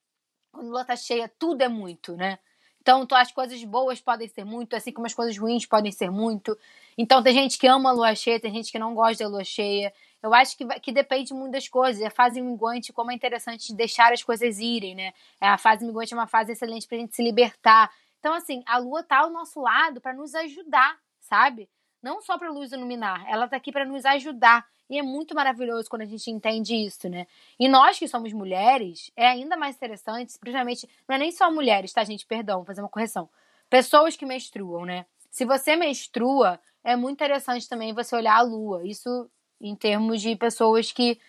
quando 0.51 0.67
a 0.67 0.69
lua 0.69 0.85
tá 0.85 0.95
cheia, 0.95 1.29
tudo 1.37 1.61
é 1.61 1.67
muito, 1.67 2.15
né? 2.15 2.39
Então, 2.81 3.05
as 3.11 3.33
coisas 3.33 3.61
boas 3.65 3.99
podem 3.99 4.29
ser 4.29 4.45
muito, 4.45 4.73
assim 4.73 4.93
como 4.93 5.05
as 5.05 5.13
coisas 5.13 5.37
ruins 5.37 5.65
podem 5.65 5.91
ser 5.91 6.09
muito. 6.09 6.57
Então, 6.97 7.21
tem 7.21 7.33
gente 7.33 7.59
que 7.59 7.67
ama 7.67 7.89
a 7.89 7.91
lua 7.91 8.15
cheia, 8.15 8.39
tem 8.39 8.53
gente 8.53 8.71
que 8.71 8.79
não 8.79 8.95
gosta 8.95 9.25
da 9.25 9.29
lua 9.29 9.43
cheia. 9.43 9.93
Eu 10.27 10.33
acho 10.33 10.57
que, 10.57 10.65
que 10.81 10.91
depende 10.91 11.33
muito 11.33 11.53
das 11.53 11.67
coisas. 11.67 12.03
A 12.03 12.09
fase 12.09 12.41
minguante, 12.41 12.93
como 12.93 13.11
é 13.11 13.15
interessante 13.15 13.73
deixar 13.73 14.11
as 14.11 14.21
coisas 14.21 14.59
irem, 14.59 14.93
né? 14.93 15.13
É, 15.39 15.47
a 15.47 15.57
fase 15.57 15.85
minguante 15.85 16.13
é 16.13 16.17
uma 16.17 16.27
fase 16.27 16.51
excelente 16.51 16.87
pra 16.87 16.97
gente 16.97 17.15
se 17.15 17.23
libertar. 17.23 17.89
Então, 18.19 18.33
assim, 18.33 18.63
a 18.65 18.77
lua 18.77 19.03
tá 19.03 19.19
ao 19.19 19.29
nosso 19.29 19.61
lado 19.61 20.01
para 20.01 20.13
nos 20.13 20.35
ajudar, 20.35 20.97
sabe? 21.19 21.69
Não 22.01 22.21
só 22.21 22.37
pra 22.37 22.51
luz 22.51 22.71
iluminar, 22.71 23.25
ela 23.27 23.47
tá 23.47 23.55
aqui 23.55 23.71
para 23.71 23.85
nos 23.85 24.05
ajudar. 24.05 24.65
E 24.89 24.97
é 24.97 25.01
muito 25.01 25.35
maravilhoso 25.35 25.89
quando 25.89 26.03
a 26.03 26.05
gente 26.05 26.29
entende 26.31 26.75
isso, 26.75 27.09
né? 27.09 27.27
E 27.59 27.67
nós 27.67 27.99
que 27.99 28.07
somos 28.07 28.31
mulheres, 28.31 29.11
é 29.15 29.27
ainda 29.27 29.57
mais 29.57 29.75
interessante, 29.75 30.37
principalmente, 30.39 30.87
não 31.07 31.15
é 31.15 31.19
nem 31.19 31.31
só 31.31 31.51
mulheres, 31.51 31.91
tá, 31.91 32.03
gente? 32.03 32.25
Perdão, 32.25 32.63
fazer 32.63 32.81
uma 32.81 32.89
correção. 32.89 33.29
Pessoas 33.69 34.15
que 34.15 34.25
menstruam, 34.25 34.85
né? 34.85 35.05
Se 35.29 35.43
você 35.45 35.75
menstrua, 35.75 36.59
é 36.83 36.95
muito 36.95 37.15
interessante 37.15 37.67
também 37.67 37.93
você 37.93 38.15
olhar 38.15 38.37
a 38.37 38.41
lua. 38.41 38.87
Isso 38.87 39.29
em 39.59 39.75
termos 39.75 40.21
de 40.21 40.35
pessoas 40.35 40.91
que, 40.91 41.19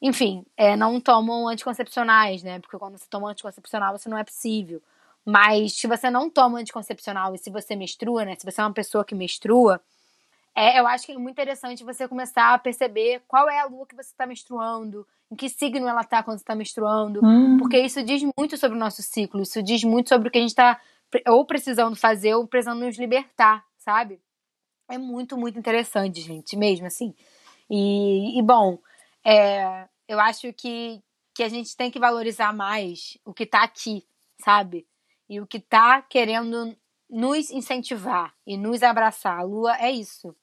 enfim, 0.00 0.44
é, 0.56 0.76
não 0.76 1.00
tomam 1.00 1.48
anticoncepcionais, 1.48 2.42
né? 2.42 2.58
Porque 2.58 2.78
quando 2.78 2.98
você 2.98 3.06
toma 3.08 3.30
anticoncepcional, 3.30 3.96
você 3.96 4.08
não 4.08 4.18
é 4.18 4.24
possível. 4.24 4.82
Mas 5.24 5.74
se 5.74 5.86
você 5.86 6.10
não 6.10 6.30
toma 6.30 6.58
anticoncepcional 6.58 7.34
e 7.34 7.38
se 7.38 7.50
você 7.50 7.76
menstrua, 7.76 8.24
né? 8.24 8.34
Se 8.36 8.44
você 8.44 8.60
é 8.60 8.64
uma 8.64 8.72
pessoa 8.72 9.04
que 9.04 9.14
menstrua, 9.14 9.80
é, 10.54 10.78
eu 10.80 10.86
acho 10.86 11.06
que 11.06 11.12
é 11.12 11.18
muito 11.18 11.32
interessante 11.32 11.84
você 11.84 12.08
começar 12.08 12.54
a 12.54 12.58
perceber 12.58 13.22
qual 13.28 13.48
é 13.48 13.60
a 13.60 13.66
lua 13.66 13.86
que 13.86 13.94
você 13.94 14.10
está 14.10 14.26
menstruando, 14.26 15.06
em 15.30 15.36
que 15.36 15.48
signo 15.48 15.86
ela 15.86 16.00
está 16.00 16.22
quando 16.22 16.38
está 16.38 16.54
menstruando, 16.54 17.20
hum. 17.24 17.56
porque 17.58 17.78
isso 17.78 18.02
diz 18.02 18.22
muito 18.36 18.56
sobre 18.56 18.76
o 18.76 18.80
nosso 18.80 19.02
ciclo, 19.02 19.42
isso 19.42 19.62
diz 19.62 19.84
muito 19.84 20.08
sobre 20.08 20.28
o 20.28 20.30
que 20.30 20.38
a 20.38 20.40
gente 20.40 20.50
está 20.50 20.80
ou 21.28 21.44
precisando 21.44 21.96
fazer 21.96 22.34
ou 22.34 22.46
precisando 22.46 22.80
nos 22.80 22.98
libertar, 22.98 23.64
sabe? 23.78 24.20
É 24.88 24.98
muito, 24.98 25.36
muito 25.36 25.58
interessante, 25.58 26.20
gente, 26.20 26.56
mesmo 26.56 26.86
assim. 26.86 27.14
E, 27.70 28.36
e 28.36 28.42
bom, 28.42 28.78
é, 29.24 29.88
eu 30.08 30.18
acho 30.18 30.52
que, 30.52 31.00
que 31.32 31.42
a 31.44 31.48
gente 31.48 31.76
tem 31.76 31.90
que 31.90 32.00
valorizar 32.00 32.52
mais 32.52 33.16
o 33.24 33.32
que 33.32 33.44
está 33.44 33.62
aqui, 33.62 34.04
sabe? 34.38 34.86
E 35.28 35.40
o 35.40 35.46
que 35.46 35.58
está 35.58 36.02
querendo 36.02 36.76
nos 37.08 37.50
incentivar 37.50 38.34
e 38.44 38.56
nos 38.56 38.82
abraçar. 38.82 39.38
A 39.38 39.42
lua 39.42 39.76
é 39.76 39.90
isso. 39.90 40.34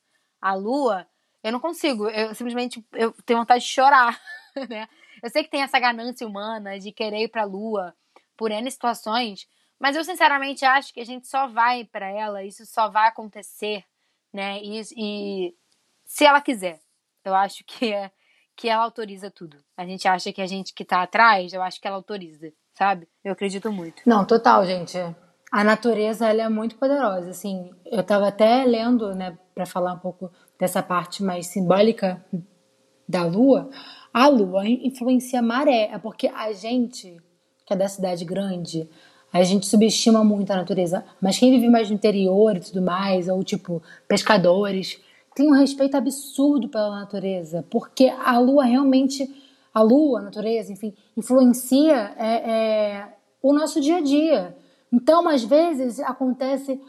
A 0.42 0.54
lua, 0.54 1.06
eu 1.44 1.52
não 1.52 1.60
consigo, 1.60 2.10
eu 2.10 2.34
simplesmente 2.34 2.86
eu 2.94 3.12
tenho 3.26 3.40
vontade 3.40 3.64
de 3.64 3.70
chorar, 3.70 4.20
né? 4.70 4.88
Eu 5.22 5.30
sei 5.30 5.44
que 5.44 5.50
tem 5.50 5.64
essa 5.64 5.80
ganância 5.80 6.26
humana 6.26 6.80
de 6.80 6.92
querer 6.92 7.24
ir 7.24 7.28
para 7.28 7.42
a 7.42 7.46
lua 7.46 7.94
por 8.38 8.52
N 8.52 8.70
situações, 8.72 9.48
mas 9.80 9.96
eu 9.96 10.04
sinceramente 10.04 10.64
acho 10.64 10.94
que 10.94 11.00
a 11.00 11.06
gente 11.06 11.28
só 11.28 11.48
vai 11.48 11.84
para 11.84 12.10
ela, 12.10 12.44
isso 12.44 12.66
só 12.66 12.88
vai 12.90 13.08
acontecer, 13.08 13.84
né? 14.32 14.62
E, 14.62 14.82
e 14.96 15.56
se 16.06 16.24
ela 16.24 16.40
quiser. 16.40 16.80
Eu 17.28 17.36
acho 17.36 17.64
que 17.66 17.94
é 17.94 18.12
que 18.56 18.68
ela 18.68 18.84
autoriza 18.84 19.30
tudo. 19.30 19.58
A 19.78 19.86
gente 19.86 20.08
acha 20.08 20.34
que 20.34 20.42
a 20.42 20.48
gente 20.48 20.74
que 20.74 20.84
tá 20.84 21.04
atrás, 21.04 21.54
eu 21.54 21.62
acho 21.62 21.80
que 21.80 21.88
ela 21.88 21.98
autoriza, 21.98 22.52
sabe? 22.74 23.08
Eu 23.24 23.34
acredito 23.34 23.72
muito. 23.72 24.02
Não, 24.06 24.26
total, 24.26 24.66
gente. 24.66 24.98
A 25.52 25.64
natureza 25.64 26.28
ela 26.28 26.42
é 26.42 26.50
muito 26.50 26.76
poderosa, 26.76 27.30
assim. 27.30 27.70
Eu 27.86 28.04
tava 28.04 28.28
até 28.28 28.66
lendo, 28.66 29.14
né, 29.14 29.38
para 29.54 29.66
falar 29.66 29.94
um 29.94 30.00
pouco 30.00 30.32
dessa 30.60 30.82
parte 30.82 31.24
mais 31.24 31.48
simbólica 31.48 32.26
da 33.08 33.24
lua. 33.24 33.70
A 34.12 34.28
lua 34.28 34.68
influencia 34.68 35.40
a 35.40 35.44
maré, 35.44 35.90
é 35.94 36.00
porque 36.00 36.28
a 36.28 36.52
gente 36.52 37.18
que 37.68 37.74
é 37.74 37.76
da 37.76 37.90
cidade 37.90 38.24
grande, 38.24 38.90
a 39.32 39.44
gente 39.44 39.68
subestima 39.68 40.24
muito 40.24 40.52
a 40.52 40.56
natureza, 40.56 41.04
mas 41.22 41.38
quem 41.38 41.52
vive 41.52 41.68
mais 41.68 41.90
no 41.90 41.96
interior 41.96 42.56
e 42.56 42.62
tudo 42.62 42.82
mais, 42.82 43.28
ou 43.28 43.44
tipo 43.44 43.84
pescadores, 44.08 45.02
tem 45.38 45.48
um 45.48 45.54
respeito 45.54 45.96
absurdo 45.96 46.68
pela 46.68 46.90
natureza, 46.90 47.64
porque 47.70 48.08
a 48.08 48.40
lua 48.40 48.66
realmente, 48.66 49.32
a 49.72 49.84
lua, 49.84 50.18
a 50.18 50.22
natureza, 50.24 50.74
enfim, 50.74 50.96
influencia 51.16 52.12
é, 52.18 52.52
é, 52.52 53.14
o 53.40 53.54
nosso 53.54 53.80
dia 53.80 53.98
a 53.98 54.02
dia. 54.02 54.58
Então, 54.92 55.30
às 55.30 55.44
vezes, 55.44 56.00
acontece 56.00 56.82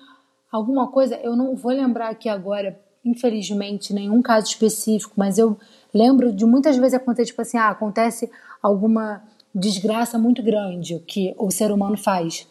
alguma 0.51 0.89
coisa, 0.89 1.17
eu 1.17 1.37
não 1.37 1.55
vou 1.55 1.73
lembrar 1.73 2.09
aqui 2.09 2.27
agora, 2.27 2.81
infelizmente, 3.05 3.93
nenhum 3.93 4.23
caso 4.23 4.47
específico, 4.47 5.13
mas 5.15 5.37
eu 5.37 5.59
lembro 5.93 6.33
de 6.33 6.47
muitas 6.47 6.79
vezes 6.79 6.95
acontecer, 6.95 7.27
tipo 7.27 7.43
assim, 7.43 7.59
ah, 7.59 7.69
acontece 7.69 8.31
alguma 8.63 9.23
desgraça 9.55 10.17
muito 10.17 10.43
grande 10.43 11.01
que 11.01 11.35
o 11.37 11.51
ser 11.51 11.71
humano 11.71 11.99
faz. 11.99 12.49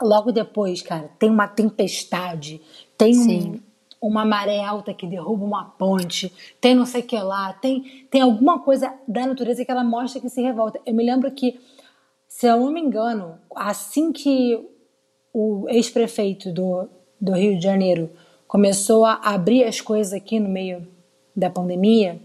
Logo 0.00 0.30
depois, 0.30 0.82
cara, 0.82 1.10
tem 1.18 1.30
uma 1.30 1.48
tempestade, 1.48 2.60
tem 2.96 3.12
Sim. 3.12 3.50
um 3.56 3.73
uma 4.00 4.24
maré 4.24 4.62
alta 4.62 4.92
que 4.92 5.06
derruba 5.06 5.44
uma 5.44 5.64
ponte, 5.64 6.32
tem 6.60 6.74
não 6.74 6.86
sei 6.86 7.00
o 7.00 7.04
que 7.04 7.18
lá, 7.18 7.52
tem, 7.54 8.06
tem 8.10 8.20
alguma 8.20 8.58
coisa 8.60 8.92
da 9.08 9.26
natureza 9.26 9.64
que 9.64 9.70
ela 9.70 9.84
mostra 9.84 10.20
que 10.20 10.28
se 10.28 10.42
revolta. 10.42 10.80
Eu 10.84 10.94
me 10.94 11.04
lembro 11.04 11.30
que, 11.30 11.60
se 12.28 12.46
eu 12.46 12.60
não 12.60 12.72
me 12.72 12.80
engano, 12.80 13.38
assim 13.54 14.12
que 14.12 14.68
o 15.32 15.66
ex-prefeito 15.68 16.52
do, 16.52 16.88
do 17.20 17.32
Rio 17.32 17.56
de 17.56 17.64
Janeiro 17.64 18.10
começou 18.46 19.04
a 19.04 19.14
abrir 19.14 19.64
as 19.64 19.80
coisas 19.80 20.12
aqui 20.12 20.38
no 20.38 20.48
meio 20.48 20.86
da 21.34 21.50
pandemia, 21.50 22.20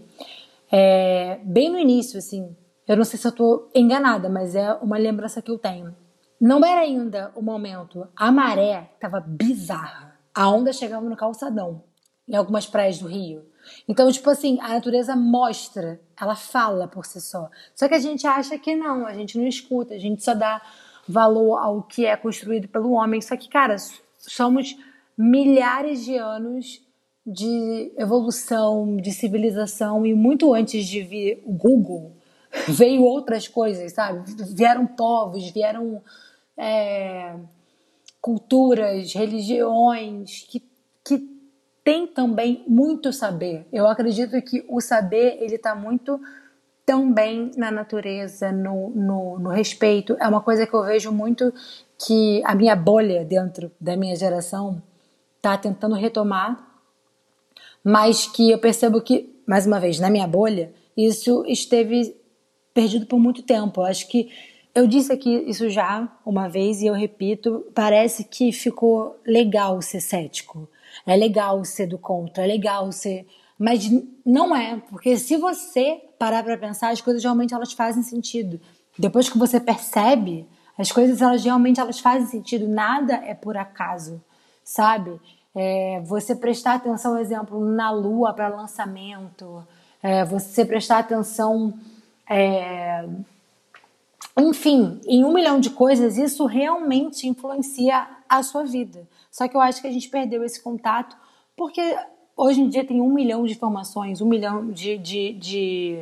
é, 0.70 1.40
bem 1.42 1.68
no 1.68 1.78
início, 1.78 2.18
assim, 2.18 2.56
eu 2.86 2.96
não 2.96 3.04
sei 3.04 3.18
se 3.18 3.26
eu 3.26 3.30
estou 3.30 3.70
enganada, 3.74 4.28
mas 4.28 4.54
é 4.54 4.72
uma 4.74 4.98
lembrança 4.98 5.42
que 5.42 5.50
eu 5.50 5.58
tenho. 5.58 5.94
Não 6.40 6.64
era 6.64 6.80
ainda 6.80 7.32
o 7.34 7.42
momento, 7.42 8.06
a 8.16 8.30
maré 8.30 8.90
estava 8.94 9.20
bizarra 9.20 10.09
a 10.34 10.48
onda 10.48 10.72
chegava 10.72 11.08
no 11.08 11.16
calçadão, 11.16 11.82
em 12.28 12.36
algumas 12.36 12.66
praias 12.66 12.98
do 12.98 13.06
Rio. 13.08 13.44
Então, 13.88 14.10
tipo 14.10 14.28
assim, 14.30 14.58
a 14.60 14.68
natureza 14.68 15.14
mostra, 15.14 16.00
ela 16.20 16.34
fala 16.34 16.88
por 16.88 17.04
si 17.04 17.20
só. 17.20 17.48
Só 17.74 17.88
que 17.88 17.94
a 17.94 17.98
gente 17.98 18.26
acha 18.26 18.58
que 18.58 18.74
não, 18.74 19.06
a 19.06 19.14
gente 19.14 19.38
não 19.38 19.46
escuta, 19.46 19.94
a 19.94 19.98
gente 19.98 20.22
só 20.22 20.34
dá 20.34 20.60
valor 21.08 21.58
ao 21.58 21.82
que 21.82 22.06
é 22.06 22.16
construído 22.16 22.68
pelo 22.68 22.92
homem. 22.92 23.20
Só 23.20 23.36
que, 23.36 23.48
cara, 23.48 23.76
somos 24.18 24.76
milhares 25.16 26.04
de 26.04 26.16
anos 26.16 26.82
de 27.26 27.92
evolução, 27.96 28.96
de 28.96 29.12
civilização 29.12 30.06
e 30.06 30.14
muito 30.14 30.54
antes 30.54 30.86
de 30.86 31.02
vir 31.02 31.42
o 31.44 31.52
Google, 31.52 32.16
veio 32.66 33.02
outras 33.02 33.46
coisas, 33.46 33.92
sabe? 33.92 34.24
Vieram 34.52 34.86
povos, 34.86 35.50
vieram 35.50 36.02
é, 36.56 37.36
culturas, 38.20 39.12
religiões 39.14 40.46
que, 40.48 40.62
que 41.04 41.28
tem 41.82 42.06
também 42.06 42.62
muito 42.66 43.12
saber. 43.12 43.66
Eu 43.72 43.86
acredito 43.86 44.40
que 44.42 44.64
o 44.68 44.80
saber 44.80 45.38
ele 45.40 45.56
está 45.56 45.74
muito 45.74 46.20
também 46.84 47.52
na 47.56 47.70
natureza, 47.70 48.50
no, 48.50 48.90
no, 48.90 49.38
no, 49.38 49.50
respeito. 49.50 50.16
É 50.18 50.26
uma 50.26 50.40
coisa 50.40 50.66
que 50.66 50.74
eu 50.74 50.84
vejo 50.84 51.12
muito 51.12 51.52
que 51.96 52.42
a 52.44 52.54
minha 52.54 52.74
bolha 52.74 53.24
dentro 53.24 53.70
da 53.80 53.96
minha 53.96 54.16
geração 54.16 54.82
está 55.36 55.56
tentando 55.56 55.94
retomar, 55.94 56.58
mas 57.82 58.26
que 58.26 58.50
eu 58.50 58.58
percebo 58.58 59.00
que, 59.00 59.40
mais 59.46 59.66
uma 59.66 59.78
vez, 59.78 59.98
na 60.00 60.10
minha 60.10 60.26
bolha, 60.26 60.72
isso 60.96 61.44
esteve 61.46 62.16
perdido 62.74 63.06
por 63.06 63.18
muito 63.18 63.42
tempo. 63.42 63.80
Eu 63.80 63.86
acho 63.86 64.08
que 64.08 64.28
eu 64.74 64.86
disse 64.86 65.12
aqui 65.12 65.44
isso 65.46 65.68
já 65.68 66.08
uma 66.24 66.48
vez 66.48 66.80
e 66.80 66.86
eu 66.86 66.94
repito, 66.94 67.66
parece 67.74 68.24
que 68.24 68.52
ficou 68.52 69.18
legal 69.26 69.80
ser 69.82 70.00
cético. 70.00 70.68
É 71.06 71.16
legal 71.16 71.64
ser 71.64 71.86
do 71.86 71.98
contra, 71.98 72.44
é 72.44 72.46
legal 72.46 72.90
ser, 72.92 73.26
mas 73.58 73.90
não 74.24 74.54
é, 74.54 74.76
porque 74.88 75.16
se 75.16 75.36
você 75.36 76.00
parar 76.18 76.42
para 76.42 76.58
pensar, 76.58 76.90
as 76.90 77.00
coisas 77.00 77.22
realmente 77.22 77.54
elas 77.54 77.72
fazem 77.72 78.02
sentido. 78.02 78.60
Depois 78.98 79.28
que 79.28 79.38
você 79.38 79.60
percebe, 79.60 80.46
as 80.76 80.90
coisas 80.90 81.22
elas 81.22 81.44
realmente 81.44 81.80
elas 81.80 82.00
fazem 82.00 82.26
sentido, 82.26 82.68
nada 82.68 83.14
é 83.14 83.34
por 83.34 83.56
acaso, 83.56 84.20
sabe? 84.64 85.20
É, 85.54 86.00
você 86.04 86.34
prestar 86.34 86.74
atenção, 86.74 87.18
exemplo, 87.18 87.60
na 87.64 87.90
lua 87.90 88.32
para 88.32 88.48
lançamento, 88.48 89.66
é, 90.02 90.24
você 90.24 90.64
prestar 90.64 90.98
atenção 90.98 91.74
é, 92.28 93.04
enfim, 94.38 95.00
em 95.06 95.24
um 95.24 95.32
milhão 95.32 95.60
de 95.60 95.70
coisas, 95.70 96.16
isso 96.16 96.46
realmente 96.46 97.28
influencia 97.28 98.08
a 98.28 98.42
sua 98.42 98.64
vida. 98.64 99.08
Só 99.30 99.48
que 99.48 99.56
eu 99.56 99.60
acho 99.60 99.80
que 99.80 99.88
a 99.88 99.92
gente 99.92 100.08
perdeu 100.08 100.44
esse 100.44 100.62
contato 100.62 101.16
porque 101.56 101.96
hoje 102.36 102.60
em 102.60 102.68
dia 102.68 102.84
tem 102.84 103.00
um 103.00 103.12
milhão 103.12 103.44
de 103.44 103.52
informações, 103.52 104.20
um 104.20 104.28
milhão 104.28 104.70
de, 104.70 104.96
de, 104.96 105.32
de 105.34 105.98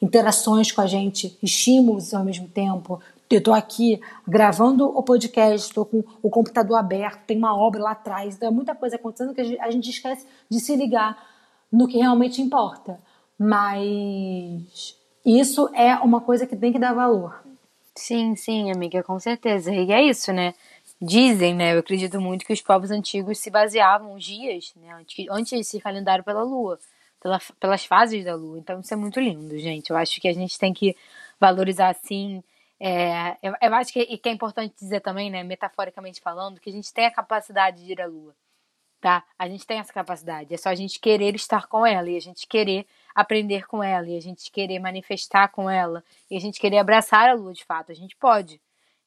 interações 0.00 0.70
com 0.70 0.80
a 0.80 0.86
gente, 0.86 1.38
estímulos 1.42 2.12
ao 2.12 2.24
mesmo 2.24 2.48
tempo. 2.48 3.00
Eu 3.30 3.38
estou 3.38 3.54
aqui 3.54 3.98
gravando 4.28 4.86
o 4.86 5.02
podcast, 5.02 5.68
estou 5.68 5.86
com 5.86 6.04
o 6.22 6.28
computador 6.28 6.76
aberto, 6.76 7.24
tem 7.24 7.38
uma 7.38 7.56
obra 7.56 7.82
lá 7.82 7.92
atrás, 7.92 8.34
então 8.34 8.48
é 8.48 8.52
muita 8.52 8.74
coisa 8.74 8.96
acontecendo 8.96 9.34
que 9.34 9.40
a 9.40 9.70
gente 9.70 9.88
esquece 9.88 10.26
de 10.50 10.60
se 10.60 10.76
ligar 10.76 11.16
no 11.72 11.88
que 11.88 11.96
realmente 11.96 12.42
importa. 12.42 13.00
Mas 13.38 14.94
isso 15.24 15.68
é 15.74 15.94
uma 15.96 16.20
coisa 16.20 16.46
que 16.46 16.56
tem 16.56 16.72
que 16.72 16.78
dar 16.78 16.92
valor. 16.92 17.42
Sim, 17.94 18.34
sim, 18.36 18.70
amiga, 18.70 19.02
com 19.02 19.18
certeza. 19.18 19.72
E 19.72 19.92
é 19.92 20.02
isso, 20.02 20.32
né? 20.32 20.54
Dizem, 21.00 21.54
né? 21.54 21.74
Eu 21.74 21.80
acredito 21.80 22.20
muito 22.20 22.44
que 22.44 22.52
os 22.52 22.62
povos 22.62 22.90
antigos 22.90 23.38
se 23.38 23.50
baseavam 23.50 24.14
os 24.14 24.24
dias, 24.24 24.72
né? 24.76 24.92
Antes, 24.94 25.26
antes 25.30 25.52
desse 25.52 25.80
calendário 25.80 26.24
pela 26.24 26.42
lua, 26.42 26.78
pela, 27.20 27.38
pelas 27.60 27.84
fases 27.84 28.24
da 28.24 28.34
lua. 28.34 28.58
Então 28.58 28.80
isso 28.80 28.92
é 28.94 28.96
muito 28.96 29.20
lindo, 29.20 29.58
gente. 29.58 29.90
Eu 29.90 29.96
acho 29.96 30.20
que 30.20 30.28
a 30.28 30.32
gente 30.32 30.58
tem 30.58 30.72
que 30.72 30.96
valorizar 31.38 31.90
assim. 31.90 32.42
É, 32.80 33.36
eu, 33.42 33.54
eu, 33.60 33.74
acho 33.74 33.92
que, 33.92 34.04
que 34.18 34.28
é 34.28 34.32
importante 34.32 34.74
dizer 34.78 35.00
também, 35.00 35.30
né, 35.30 35.44
metaforicamente 35.44 36.20
falando, 36.20 36.60
que 36.60 36.70
a 36.70 36.72
gente 36.72 36.92
tem 36.92 37.06
a 37.06 37.10
capacidade 37.12 37.84
de 37.84 37.92
ir 37.92 38.00
à 38.00 38.06
lua, 38.06 38.34
tá? 39.00 39.24
A 39.38 39.48
gente 39.48 39.66
tem 39.66 39.78
essa 39.78 39.92
capacidade. 39.92 40.52
É 40.52 40.56
só 40.56 40.68
a 40.68 40.74
gente 40.74 40.98
querer 40.98 41.34
estar 41.36 41.68
com 41.68 41.86
ela 41.86 42.10
e 42.10 42.16
a 42.16 42.20
gente 42.20 42.46
querer 42.46 42.86
aprender 43.14 43.66
com 43.66 43.82
ela 43.82 44.08
e 44.08 44.16
a 44.16 44.20
gente 44.20 44.50
querer 44.50 44.78
manifestar 44.78 45.48
com 45.48 45.68
ela 45.68 46.02
e 46.30 46.36
a 46.36 46.40
gente 46.40 46.60
querer 46.60 46.78
abraçar 46.78 47.28
a 47.28 47.34
lua 47.34 47.52
de 47.52 47.64
fato. 47.64 47.92
A 47.92 47.94
gente 47.94 48.16
pode. 48.16 48.60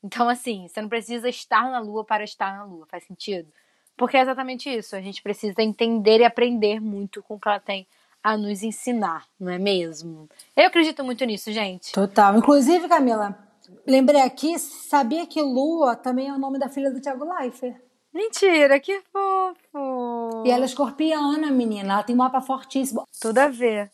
Então, 0.03 0.29
assim, 0.29 0.67
você 0.67 0.81
não 0.81 0.89
precisa 0.89 1.27
estar 1.27 1.69
na 1.71 1.79
lua 1.79 2.03
para 2.03 2.23
estar 2.23 2.55
na 2.57 2.63
lua. 2.63 2.85
Faz 2.85 3.03
sentido? 3.03 3.51
Porque 3.97 4.17
é 4.17 4.21
exatamente 4.21 4.69
isso. 4.69 4.95
A 4.95 5.01
gente 5.01 5.21
precisa 5.21 5.61
entender 5.61 6.19
e 6.19 6.25
aprender 6.25 6.79
muito 6.79 7.23
com 7.23 7.35
o 7.35 7.39
que 7.39 7.47
ela 7.47 7.59
tem 7.59 7.87
a 8.25 8.35
nos 8.35 8.63
ensinar, 8.63 9.27
não 9.39 9.51
é 9.51 9.59
mesmo? 9.59 10.27
Eu 10.55 10.65
acredito 10.65 11.03
muito 11.03 11.23
nisso, 11.25 11.51
gente. 11.51 11.91
Total. 11.91 12.35
Inclusive, 12.35 12.87
Camila, 12.87 13.37
lembrei 13.85 14.21
aqui, 14.21 14.57
sabia 14.57 15.27
que 15.27 15.39
Lua 15.39 15.95
também 15.95 16.29
é 16.29 16.33
o 16.33 16.39
nome 16.39 16.57
da 16.57 16.67
filha 16.67 16.91
do 16.91 16.99
Thiago 16.99 17.23
Leifert. 17.23 17.75
Mentira, 18.11 18.79
que 18.79 18.99
fofo. 19.11 20.43
E 20.43 20.49
ela 20.49 20.63
é 20.63 20.65
escorpiana, 20.65 21.51
menina. 21.51 21.93
Ela 21.93 22.03
tem 22.03 22.15
um 22.15 22.17
mapa 22.17 22.41
fortíssimo. 22.41 23.03
Tudo 23.19 23.37
a 23.37 23.47
ver. 23.47 23.91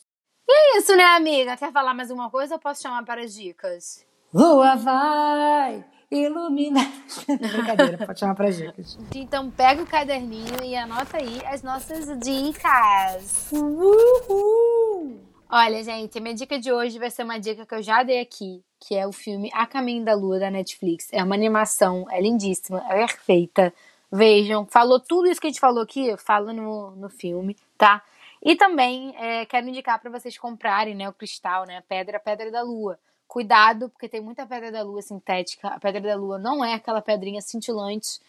E 0.54 0.76
é 0.76 0.78
isso, 0.80 0.94
né, 0.98 1.06
amiga? 1.06 1.56
Quer 1.56 1.72
falar 1.72 1.94
mais 1.94 2.12
alguma 2.12 2.30
coisa 2.30 2.56
ou 2.56 2.60
posso 2.60 2.82
chamar 2.82 3.06
para 3.06 3.22
as 3.22 3.34
dicas? 3.34 4.06
Lua 4.34 4.76
vai 4.76 5.86
iluminar. 6.12 6.92
Brincadeira, 7.26 8.06
pode 8.06 8.20
chamar 8.20 8.36
para 8.36 8.50
as 8.50 8.58
dicas. 8.58 9.00
Então 9.16 9.50
pega 9.50 9.82
o 9.82 9.88
caderninho 9.88 10.62
e 10.62 10.76
anota 10.76 11.16
aí 11.16 11.42
as 11.46 11.64
nossas 11.64 12.06
dicas. 12.20 13.50
Uhul! 13.54 15.22
Olha, 15.50 15.82
gente, 15.86 16.18
a 16.18 16.22
minha 16.22 16.36
dica 16.36 16.60
de 16.60 16.70
hoje 16.70 17.00
vai 17.00 17.10
ser 17.10 17.24
uma 17.24 17.40
dica 17.40 17.66
que 17.66 17.76
eu 17.76 17.82
já 17.82 18.04
dei 18.04 18.20
aqui, 18.20 18.62
que 18.78 18.94
é 18.94 19.08
o 19.08 19.14
filme 19.14 19.50
A 19.54 19.66
Caminho 19.66 20.04
da 20.04 20.14
Lua 20.14 20.38
da 20.38 20.52
Netflix. 20.52 21.08
É 21.14 21.24
uma 21.24 21.36
animação, 21.36 22.06
é 22.12 22.22
lindíssima, 22.22 22.84
é 22.90 22.96
perfeita. 22.96 23.74
Vejam, 24.12 24.66
falou 24.66 25.00
tudo 25.00 25.30
isso 25.30 25.40
que 25.40 25.48
a 25.48 25.50
gente 25.50 25.62
falou 25.62 25.82
aqui, 25.82 26.14
fala 26.18 26.52
no, 26.52 26.92
no 26.92 27.10
filme, 27.10 27.56
tá? 27.78 28.04
E 28.44 28.56
também 28.56 29.16
é, 29.18 29.46
quero 29.46 29.68
indicar 29.68 30.00
para 30.00 30.10
vocês 30.10 30.38
comprarem, 30.38 30.96
né, 30.96 31.08
o 31.08 31.14
cristal, 31.14 31.66
né, 31.66 31.78
a 31.78 31.82
pedra, 31.82 32.18
a 32.18 32.20
pedra 32.20 32.50
da 32.50 32.64
lua. 32.64 32.98
Cuidado, 33.28 33.90
porque 33.90 34.10
tem 34.10 34.20
muita 34.20 34.46
pedra 34.46 34.72
da 34.72 34.82
lua 34.82 35.02
sintética. 35.02 35.70
A 35.70 35.80
pedra 35.80 36.02
da 36.02 36.16
lua 36.16 36.38
não 36.38 36.66
é 36.66 36.74
aquela 36.74 37.02
pedrinha 37.02 37.42
cintilante 37.42 38.20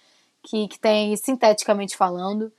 que, 0.43 0.69
que 0.69 0.79
tem 0.79 1.17
sinteticamente 1.17 1.97
falando. 1.97 2.53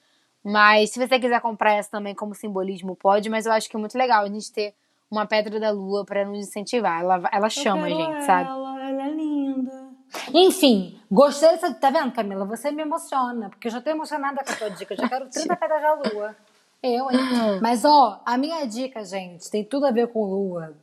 Mas 0.43 0.89
se 0.89 0.99
você 0.99 1.19
quiser 1.19 1.39
comprar 1.39 1.73
essa 1.73 1.91
também 1.91 2.13
como 2.13 2.35
simbolismo, 2.35 2.95
pode. 2.95 3.29
Mas 3.29 3.45
eu 3.45 3.51
acho 3.51 3.69
que 3.69 3.77
é 3.77 3.79
muito 3.79 3.97
legal 3.97 4.25
a 4.25 4.27
gente 4.27 4.51
ter 4.51 4.73
uma 5.09 5.25
pedra 5.25 5.59
da 5.59 5.71
lua 5.71 6.03
para 6.03 6.25
nos 6.25 6.39
incentivar. 6.39 7.01
Ela, 7.01 7.29
ela 7.31 7.49
chama 7.49 7.85
a 7.85 7.89
gente, 7.89 8.01
ela, 8.01 8.21
sabe? 8.21 8.49
Ela 8.49 9.03
é 9.03 9.09
linda. 9.11 9.89
Enfim, 10.33 10.99
gostei 11.09 11.49
dessa. 11.49 11.73
Tá 11.73 11.89
vendo, 11.89 12.11
Camila? 12.11 12.45
Você 12.45 12.71
me 12.71 12.81
emociona, 12.81 13.49
porque 13.49 13.67
eu 13.67 13.71
já 13.71 13.79
tô 13.79 13.89
emocionada 13.89 14.43
com 14.43 14.51
a 14.51 14.55
tua 14.55 14.69
dica. 14.71 14.93
Eu 14.93 14.97
já 14.97 15.07
quero 15.07 15.29
30 15.31 15.55
pedras 15.55 15.81
da 15.81 15.93
lua. 15.93 16.35
Eu, 16.83 17.09
hein? 17.09 17.17
Mas, 17.61 17.85
ó, 17.85 18.21
a 18.25 18.37
minha 18.37 18.65
dica, 18.65 19.05
gente, 19.05 19.49
tem 19.49 19.63
tudo 19.63 19.85
a 19.85 19.91
ver 19.91 20.09
com 20.09 20.25
lua. 20.25 20.75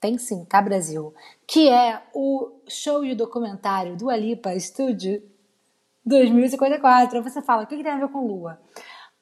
Tem 0.00 0.16
sim, 0.16 0.44
tá, 0.44 0.62
Brasil? 0.62 1.12
Que 1.44 1.68
é 1.68 2.00
o 2.14 2.52
show 2.68 3.04
e 3.04 3.10
o 3.10 3.16
documentário 3.16 3.96
do 3.96 4.08
Alipa 4.08 4.56
Studio 4.60 5.20
2054. 6.06 7.18
Aí 7.18 7.22
você 7.24 7.42
fala, 7.42 7.64
o 7.64 7.66
que, 7.66 7.76
que 7.76 7.82
tem 7.82 7.90
a 7.90 7.98
ver 7.98 8.08
com 8.08 8.24
lua? 8.24 8.60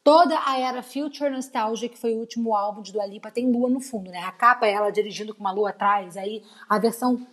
Toda 0.04 0.38
a 0.44 0.60
era 0.60 0.82
Future 0.82 1.30
Nostalgia, 1.30 1.88
que 1.88 1.98
foi 1.98 2.14
o 2.14 2.18
último 2.18 2.54
álbum 2.54 2.82
de 2.82 2.92
Dua 2.92 3.06
Lipa, 3.06 3.30
tem 3.30 3.50
lua 3.50 3.70
no 3.70 3.80
fundo, 3.80 4.10
né? 4.10 4.18
A 4.18 4.30
capa 4.30 4.66
é 4.66 4.72
ela 4.72 4.92
dirigindo 4.92 5.34
com 5.34 5.40
uma 5.40 5.50
lua 5.50 5.70
atrás. 5.70 6.18
Aí 6.18 6.44
a 6.68 6.78
versão 6.78 7.26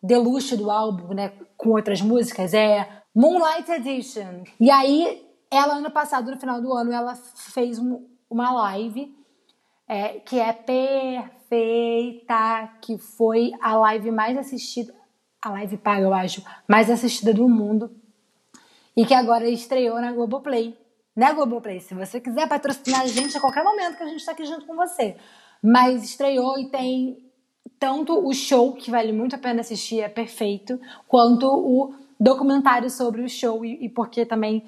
deluxe 0.00 0.56
do 0.56 0.70
álbum, 0.70 1.12
né, 1.12 1.32
com 1.56 1.70
outras 1.70 2.00
músicas, 2.00 2.54
é 2.54 2.88
Moonlight 3.12 3.70
Edition. 3.72 4.44
E 4.60 4.70
aí, 4.70 5.26
ela, 5.50 5.74
ano 5.74 5.90
passado, 5.90 6.30
no 6.30 6.38
final 6.38 6.62
do 6.62 6.72
ano, 6.72 6.92
ela 6.92 7.16
fez 7.16 7.78
um, 7.78 8.06
uma 8.30 8.52
live 8.52 9.16
é, 9.86 10.20
que 10.20 10.38
é 10.38 10.52
perfeita, 10.52 12.28
que 12.82 12.98
foi 12.98 13.52
a 13.60 13.76
live 13.76 14.10
mais 14.10 14.36
assistida, 14.36 14.94
a 15.40 15.50
live 15.50 15.78
paga, 15.78 16.02
eu 16.02 16.12
acho, 16.12 16.44
mais 16.68 16.90
assistida 16.90 17.32
do 17.32 17.48
mundo, 17.48 17.90
e 18.96 19.06
que 19.06 19.14
agora 19.14 19.48
estreou 19.48 20.00
na 20.00 20.12
Globoplay. 20.12 20.76
Né, 21.16 21.32
Globoplay? 21.32 21.80
Se 21.80 21.94
você 21.94 22.20
quiser 22.20 22.48
patrocinar 22.48 23.00
a 23.02 23.06
gente 23.06 23.36
a 23.36 23.40
qualquer 23.40 23.64
momento 23.64 23.96
que 23.96 24.02
a 24.02 24.08
gente 24.08 24.18
está 24.20 24.32
aqui 24.32 24.44
junto 24.44 24.66
com 24.66 24.74
você. 24.76 25.16
Mas 25.62 26.04
estreou 26.04 26.58
e 26.58 26.68
tem 26.68 27.28
tanto 27.78 28.26
o 28.26 28.32
show, 28.32 28.72
que 28.74 28.90
vale 28.90 29.12
muito 29.12 29.36
a 29.36 29.38
pena 29.38 29.60
assistir, 29.60 30.00
é 30.00 30.08
perfeito, 30.08 30.80
quanto 31.06 31.46
o 31.46 31.94
documentário 32.18 32.90
sobre 32.90 33.22
o 33.22 33.28
show 33.28 33.64
e, 33.64 33.86
e 33.86 33.88
porque 33.88 34.26
também 34.26 34.64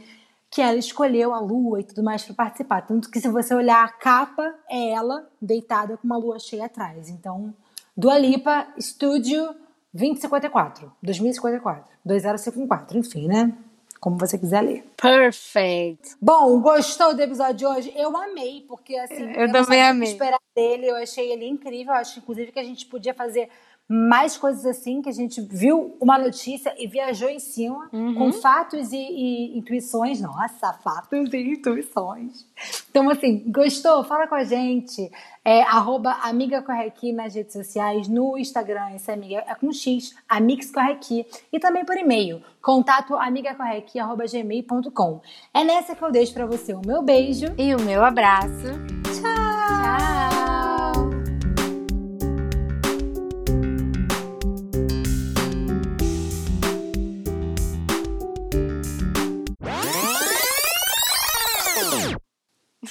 que 0.51 0.61
ela 0.61 0.76
escolheu 0.76 1.32
a 1.32 1.38
lua 1.40 1.80
e 1.80 1.84
tudo 1.84 2.03
mais 2.03 2.24
para 2.24 2.34
participar. 2.34 2.82
Tanto 2.82 3.11
que 3.11 3.20
se 3.20 3.28
você 3.28 3.55
olhar 3.55 3.84
a 3.84 3.88
capa, 3.88 4.53
é 4.68 4.90
ela 4.90 5.28
deitada 5.40 5.96
com 5.96 6.05
uma 6.05 6.16
lua 6.16 6.38
cheia 6.38 6.64
atrás. 6.66 7.09
Então, 7.09 7.55
Dua 7.96 8.18
Lipa, 8.18 8.66
Estúdio 8.76 9.55
2054, 9.94 10.92
2054, 11.03 11.84
2054, 12.05 12.98
enfim, 12.98 13.28
né? 13.28 13.53
Como 14.01 14.16
você 14.16 14.38
quiser 14.38 14.62
ler. 14.62 14.84
Perfect. 14.96 16.16
Bom, 16.20 16.59
gostou 16.61 17.14
do 17.14 17.20
episódio 17.20 17.57
de 17.57 17.66
hoje? 17.66 17.92
Eu 17.94 18.16
amei, 18.16 18.64
porque 18.66 18.96
assim, 18.96 19.30
Eu 19.34 19.46
não 19.46 19.53
também 19.62 19.82
amei. 19.82 20.09
esperar 20.11 20.40
dele, 20.57 20.86
eu 20.90 20.96
achei 20.96 21.30
ele 21.30 21.46
incrível, 21.46 21.92
eu 21.92 22.01
acho 22.01 22.18
inclusive 22.18 22.51
que 22.51 22.59
a 22.59 22.64
gente 22.64 22.86
podia 22.86 23.12
fazer 23.12 23.51
mais 23.93 24.36
coisas 24.36 24.64
assim, 24.64 25.03
que 25.03 25.09
a 25.09 25.12
gente 25.12 25.41
viu 25.41 25.97
uma 26.01 26.16
notícia 26.16 26.72
e 26.78 26.86
viajou 26.86 27.28
em 27.28 27.41
cima, 27.41 27.88
Uhum. 27.93 28.14
com 28.14 28.32
fatos 28.32 28.93
e, 28.93 28.97
e 28.97 29.59
intuições. 29.59 30.20
Nossa, 30.20 30.72
fatos 30.74 31.34
e 31.34 31.55
intuições. 31.55 32.47
Então, 32.88 33.11
assim, 33.11 33.43
gostou? 33.49 34.05
Fala 34.05 34.28
com 34.28 34.36
a 34.36 34.45
gente. 34.45 35.11
É, 35.45 35.62
arroba 35.62 36.12
Amiga 36.22 36.62
Correqui 36.62 37.12
nas 37.12 37.34
redes 37.34 37.53
sociais, 37.55 38.07
no 38.07 38.38
Instagram, 38.38 38.91
essa 38.95 39.12
amiga 39.14 39.43
é 39.49 39.55
com 39.55 39.72
X, 39.72 40.14
Amix 40.28 40.70
Correqui, 40.70 41.26
e 41.53 41.59
também 41.59 41.82
por 41.84 41.97
e-mail, 41.97 42.41
contato 42.62 43.16
amigacorrequi.gmail.com. 43.16 45.20
É 45.53 45.64
nessa 45.64 45.97
que 45.97 46.03
eu 46.03 46.12
deixo 46.12 46.32
pra 46.34 46.47
você 46.47 46.74
o 46.74 46.82
meu 46.86 47.03
beijo. 47.03 47.47
E 47.59 47.74
o 47.74 47.80
meu 47.80 48.05
abraço. 48.05 48.68
Tchau! 49.05 49.22
Tchau. 49.22 50.39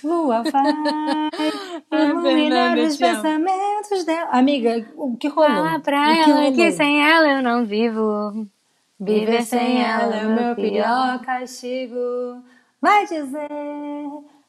Lua 0.04 0.44
vai 0.44 0.74
Ai, 1.92 2.10
iluminar 2.10 2.78
os 2.78 2.98
pensamentos 2.98 4.04
dela. 4.06 4.30
Amiga, 4.32 4.86
o 4.96 5.18
que 5.18 5.28
rolou? 5.28 5.50
Fala 5.50 5.80
pra 5.80 6.14
que 6.14 6.30
ela 6.30 6.40
rolou? 6.42 6.54
que 6.54 6.72
sem 6.72 7.02
ela 7.04 7.28
eu 7.30 7.42
não 7.42 7.66
vivo. 7.66 8.48
Viver 9.00 9.44
sem 9.44 9.82
ela 9.82 10.16
é 10.16 10.28
o 10.28 10.36
meu 10.36 10.56
pior 10.56 11.20
castigo. 11.22 12.44
Vai 12.82 13.06
dizer 13.06 13.50